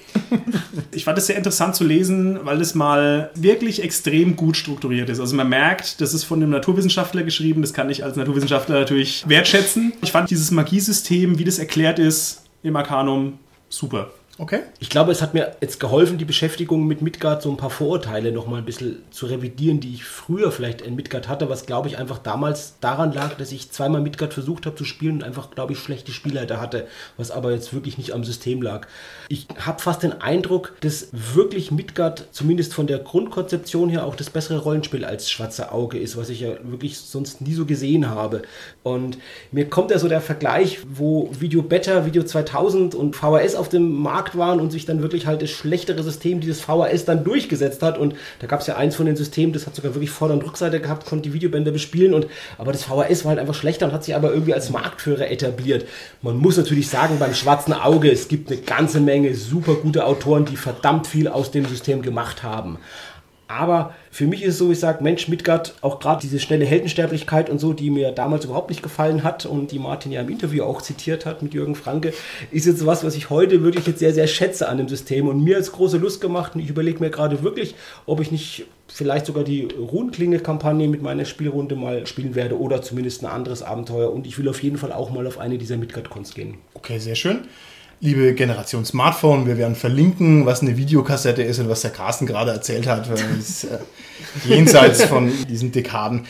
ich 0.93 1.05
fand 1.05 1.19
es 1.19 1.27
sehr 1.27 1.37
interessant 1.37 1.75
zu 1.75 1.85
lesen, 1.85 2.41
weil 2.43 2.61
es 2.61 2.75
mal 2.75 3.31
wirklich 3.35 3.83
extrem 3.83 4.37
gut 4.37 4.57
strukturiert 4.57 5.09
ist. 5.09 5.21
Also 5.21 5.35
man 5.35 5.49
merkt, 5.49 6.01
das 6.01 6.15
ist 6.15 6.25
von 6.25 6.43
einem 6.43 6.51
Naturwissenschaftler 6.51 7.23
geschrieben, 7.23 7.63
das 7.63 7.73
kann 7.73 7.89
ich 7.91 8.05
als 8.05 8.17
Naturwissenschaftler 8.17 8.81
natürlich 8.81 9.29
wertschätzen. 9.29 9.93
Ich 10.03 10.13
fand 10.13 10.31
dieses 10.31 10.51
Magiesystem, 10.51 11.39
wie 11.39 11.45
das 11.45 11.59
erklärt 11.59 11.99
ist 11.99 12.45
im 12.63 12.77
Arcanum, 12.77 13.39
super. 13.69 14.11
Okay. 14.37 14.63
Ich 14.81 14.91
glaube, 14.91 15.13
es 15.13 15.23
hat 15.23 15.33
mir 15.33 15.55
jetzt 15.61 15.79
geholfen, 15.79 16.19
die 16.19 16.25
Beschäftigung 16.25 16.89
mit 16.89 17.03
Midgard 17.03 17.41
so 17.41 17.51
ein 17.51 17.57
paar 17.57 17.71
Vorurteile 17.71 18.33
noch 18.33 18.49
mal 18.49 18.59
ein 18.59 18.65
bisschen 18.65 19.03
zu 19.13 19.27
revidieren, 19.27 19.79
die 19.79 19.95
ich 19.95 20.05
früher 20.05 20.51
vielleicht 20.51 20.81
in 20.81 20.97
Midgard 20.97 21.29
hatte, 21.29 21.49
was 21.49 21.67
glaube 21.67 21.87
ich 21.87 21.99
einfach 21.99 22.19
damals 22.19 22.75
daran 22.81 23.13
lag, 23.13 23.35
dass 23.35 23.53
ich 23.53 23.71
zweimal 23.71 24.01
Midgard 24.01 24.35
versucht 24.35 24.67
habe 24.67 24.75
zu 24.75 24.85
spielen 24.85 25.17
und 25.17 25.23
einfach, 25.23 25.53
glaube 25.53 25.73
ich, 25.73 25.79
schlechte 25.79 26.11
Spielleiter 26.11 26.61
hatte, 26.61 26.89
was 27.17 27.31
aber 27.31 27.53
jetzt 27.53 27.73
wirklich 27.75 27.97
nicht 27.97 28.13
am 28.13 28.25
System 28.25 28.61
lag. 28.61 28.89
Ich 29.29 29.47
habe 29.61 29.81
fast 29.81 30.03
den 30.03 30.21
Eindruck, 30.21 30.73
dass 30.81 31.09
wirklich 31.13 31.71
Midgard 31.71 32.27
zumindest 32.33 32.75
von 32.75 32.89
der 32.89 32.99
Grundkonzeption 32.99 33.89
her 33.89 34.05
auch 34.05 34.17
das 34.17 34.31
bessere 34.31 34.59
Rollenspiel 34.59 35.05
als 35.05 35.31
Schwarze 35.31 35.71
Auge 35.71 35.99
ist, 35.99 36.17
was 36.17 36.29
ich 36.29 36.41
ja 36.41 36.57
wirklich 36.65 36.99
sonst 36.99 37.41
nie 37.41 37.55
so 37.55 37.67
gesehen 37.67 38.11
habe. 38.11 38.43
Und 38.83 39.17
mir 39.53 39.71
kommt 39.71 39.93
ja 39.93 40.01
so 40.01 40.09
der 40.09 40.21
Vergleich, 40.21 40.81
wo 40.89 41.31
Video 41.39 41.63
Better, 41.63 42.05
Video 42.05 42.25
2000 42.25 42.97
und 42.97 43.15
VHS 43.15 43.55
auf 43.55 43.69
dem 43.69 43.93
Markt 43.93 44.24
waren 44.37 44.61
und 44.61 44.71
sich 44.71 44.87
dann 44.87 45.03
wirklich 45.03 45.27
halt 45.27 45.43
das 45.43 45.51
schlechtere 45.51 46.03
System 46.03 46.41
dieses 46.41 46.61
VHS 46.61 47.05
dann 47.05 47.25
durchgesetzt 47.25 47.83
hat. 47.83 47.99
Und 47.99 48.15
da 48.41 48.47
gab 48.47 48.61
es 48.61 48.67
ja 48.67 48.77
eins 48.77 48.97
von 48.97 49.07
den 49.07 49.17
Systemen, 49.17 49.53
das 49.53 49.67
hat 49.67 49.75
sogar 49.75 49.95
wirklich 49.95 50.11
Vorder- 50.11 50.35
und 50.35 50.45
Rückseite 50.45 50.81
gehabt, 50.81 51.07
konnte 51.07 51.29
die 51.29 51.35
Videobänder 51.35 51.71
bespielen. 51.71 52.15
Und, 52.15 52.27
aber 52.59 52.73
das 52.73 52.85
VHS 52.85 53.25
war 53.25 53.31
halt 53.31 53.39
einfach 53.39 53.55
schlechter 53.55 53.87
und 53.87 53.93
hat 53.93 54.05
sich 54.05 54.15
aber 54.15 54.33
irgendwie 54.33 54.55
als 54.55 54.71
Marktführer 54.71 55.31
etabliert. 55.31 55.87
Man 56.23 56.39
muss 56.39 56.57
natürlich 56.57 56.89
sagen, 56.89 57.19
beim 57.19 57.35
Schwarzen 57.35 57.73
Auge, 57.73 58.11
es 58.11 58.29
gibt 58.29 58.51
eine 58.51 58.61
ganze 58.61 59.01
Menge 59.01 59.35
super 59.35 59.75
gute 59.75 60.07
Autoren, 60.07 60.45
die 60.45 60.57
verdammt 60.57 61.07
viel 61.07 61.29
aus 61.29 61.51
dem 61.51 61.67
System 61.67 62.03
gemacht 62.03 62.43
haben. 62.43 62.79
Aber 63.47 63.95
für 64.11 64.27
mich 64.27 64.43
ist 64.43 64.55
es 64.55 64.59
so, 64.59 64.71
ich 64.71 64.81
sage, 64.81 65.03
Mensch, 65.03 65.29
Midgard, 65.29 65.75
auch 65.83 65.99
gerade 65.99 66.23
diese 66.23 66.41
schnelle 66.41 66.65
Heldensterblichkeit 66.65 67.51
und 67.51 67.59
so, 67.59 67.73
die 67.73 67.91
mir 67.91 68.11
damals 68.11 68.45
überhaupt 68.45 68.71
nicht 68.71 68.83
gefallen 68.83 69.23
hat 69.23 69.45
und 69.45 69.71
die 69.71 69.79
Martin 69.79 70.13
ja 70.13 70.23
im 70.23 70.31
Interview 70.31 70.65
auch 70.65 70.81
zitiert 70.81 71.27
hat 71.27 71.43
mit 71.43 71.53
Jürgen 71.53 71.75
Franke, 71.75 72.15
ist 72.51 72.67
jetzt 72.67 72.87
was, 72.87 73.05
was 73.05 73.17
ich 73.17 73.31
heute 73.31 73.63
wirklich 73.63 73.87
jetzt 73.87 73.99
sehr, 73.99 74.15
sehr 74.15 74.27
schätze 74.27 74.69
an 74.69 74.79
dem 74.79 74.89
System 74.89 75.29
und 75.29 75.45
mir 75.45 75.57
als 75.57 75.73
große 75.73 75.99
Lust 75.99 76.21
gemacht. 76.21 76.55
Und 76.55 76.63
ich 76.63 76.71
überlege 76.71 77.01
mir 77.01 77.11
gerade 77.11 77.43
wirklich, 77.43 77.75
ob 78.07 78.21
ich 78.21 78.33
nicht 78.33 78.67
vielleicht 78.89 79.27
sogar 79.27 79.45
die 79.45 79.69
Runenklinge-Kampagne 79.77 80.89
mit 80.89 81.03
meiner 81.03 81.25
Spielrunde 81.25 81.77
mal 81.77 82.07
spielen 82.07 82.35
werde 82.35 82.59
oder 82.59 82.81
zumindest 82.83 83.25
ein 83.25 83.31
anderes 83.31 83.63
Abenteuer. 83.63 84.13
Und 84.13 84.27
ich 84.27 84.39
will 84.39 84.49
auf 84.49 84.63
jeden 84.63 84.79
Fall 84.79 84.93
auch 84.93 85.11
mal 85.11 85.27
auf 85.27 85.39
eine 85.39 85.59
dieser 85.59 85.77
Midgard-Cons 85.77 86.35
gehen. 86.35 86.59
Okay, 86.75 86.99
sehr 86.99 87.15
schön. 87.15 87.47
Liebe 88.01 88.35
Generation 88.35 88.85
Smartphone, 88.85 89.47
wir 89.47 89.57
werden 89.57 89.77
verlinken, 89.77 90.47
was 90.47 90.63
eine 90.63 90.77
Videokassette 90.77 91.43
ist 91.43 91.59
und 91.59 91.69
was 91.69 91.83
der 91.83 91.91
Carsten 91.91 92.27
gerade 92.27 92.51
erzählt 92.51 92.87
hat. 92.87 93.09
es, 93.11 93.65
äh, 93.65 93.79
jenseits 94.45 95.05
von 95.05 95.33
diesen 95.49 95.73
Dekaden. 95.73 96.27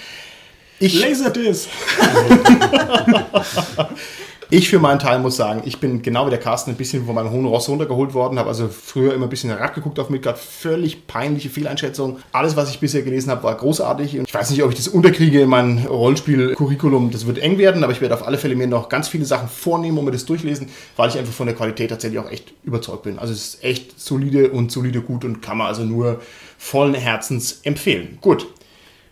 Ich, 0.78 1.00
Laserdisc! 1.00 1.68
ich 4.50 4.68
für 4.68 4.78
meinen 4.78 4.98
Teil 4.98 5.18
muss 5.18 5.36
sagen, 5.36 5.62
ich 5.64 5.80
bin 5.80 6.02
genau 6.02 6.26
wie 6.26 6.30
der 6.30 6.38
Carsten 6.38 6.70
ein 6.70 6.76
bisschen 6.76 7.06
von 7.06 7.14
meinem 7.14 7.30
hohen 7.30 7.46
Ross 7.46 7.68
runtergeholt 7.68 8.14
worden, 8.14 8.38
habe 8.38 8.48
also 8.48 8.68
früher 8.68 9.14
immer 9.14 9.26
ein 9.26 9.30
bisschen 9.30 9.50
herabgeguckt 9.50 9.98
auf 9.98 10.10
Midgard, 10.10 10.38
völlig 10.38 11.06
peinliche 11.06 11.48
Fehleinschätzung. 11.50 12.18
Alles, 12.32 12.56
was 12.56 12.70
ich 12.70 12.80
bisher 12.80 13.02
gelesen 13.02 13.30
habe, 13.30 13.42
war 13.42 13.56
großartig 13.56 14.18
und 14.18 14.28
ich 14.28 14.34
weiß 14.34 14.50
nicht, 14.50 14.62
ob 14.62 14.70
ich 14.70 14.76
das 14.76 14.88
unterkriege 14.88 15.42
in 15.42 15.48
mein 15.48 15.86
Rollenspiel-Curriculum, 15.86 17.10
das 17.10 17.26
wird 17.26 17.38
eng 17.38 17.58
werden, 17.58 17.82
aber 17.84 17.92
ich 17.92 18.00
werde 18.00 18.14
auf 18.14 18.26
alle 18.26 18.38
Fälle 18.38 18.56
mir 18.56 18.66
noch 18.66 18.88
ganz 18.88 19.08
viele 19.08 19.24
Sachen 19.24 19.48
vornehmen 19.48 19.98
und 19.98 20.04
mir 20.04 20.12
das 20.12 20.26
durchlesen, 20.26 20.68
weil 20.96 21.08
ich 21.08 21.18
einfach 21.18 21.32
von 21.32 21.46
der 21.46 21.56
Qualität 21.56 21.90
tatsächlich 21.90 22.20
auch 22.20 22.30
echt 22.30 22.52
überzeugt 22.64 23.04
bin. 23.04 23.18
Also 23.18 23.32
es 23.32 23.54
ist 23.54 23.64
echt 23.64 24.00
solide 24.00 24.50
und 24.50 24.70
solide 24.70 25.00
gut 25.00 25.24
und 25.24 25.42
kann 25.42 25.58
man 25.58 25.68
also 25.68 25.84
nur 25.84 26.20
vollen 26.58 26.94
Herzens 26.94 27.60
empfehlen. 27.62 28.18
Gut. 28.20 28.46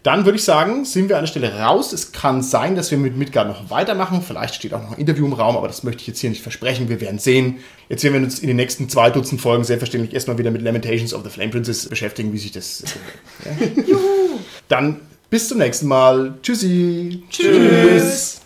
Dann 0.02 0.24
würde 0.24 0.36
ich 0.36 0.44
sagen, 0.44 0.84
sind 0.84 1.08
wir 1.08 1.16
an 1.16 1.22
der 1.22 1.28
Stelle 1.28 1.60
raus. 1.60 1.92
Es 1.92 2.10
kann 2.10 2.42
sein, 2.42 2.74
dass 2.74 2.90
wir 2.90 2.98
mit 2.98 3.16
Midgard 3.16 3.46
noch 3.46 3.70
weitermachen. 3.70 4.20
Vielleicht 4.20 4.56
steht 4.56 4.74
auch 4.74 4.82
noch 4.82 4.92
ein 4.92 4.98
Interview 4.98 5.26
im 5.26 5.32
Raum, 5.32 5.56
aber 5.56 5.68
das 5.68 5.84
möchte 5.84 6.00
ich 6.00 6.08
jetzt 6.08 6.18
hier 6.18 6.30
nicht 6.30 6.42
versprechen. 6.42 6.88
Wir 6.88 7.00
werden 7.00 7.20
sehen. 7.20 7.58
Jetzt 7.88 8.02
werden 8.02 8.14
wir 8.14 8.22
uns 8.22 8.40
in 8.40 8.48
den 8.48 8.56
nächsten 8.56 8.88
zwei 8.88 9.10
Dutzend 9.10 9.40
Folgen 9.40 9.62
selbstverständlich 9.62 10.12
erstmal 10.12 10.38
wieder 10.38 10.50
mit 10.50 10.62
Lamentations 10.62 11.14
of 11.14 11.22
the 11.22 11.30
Flame 11.30 11.50
Princess 11.52 11.88
beschäftigen, 11.88 12.32
wie 12.32 12.38
sich 12.38 12.52
das. 12.52 12.84
Ja. 13.44 13.96
Dann 14.68 15.00
bis 15.30 15.48
zum 15.48 15.58
nächsten 15.58 15.86
Mal. 15.86 16.34
Tschüssi. 16.42 17.22
Tschüss. 17.30 18.41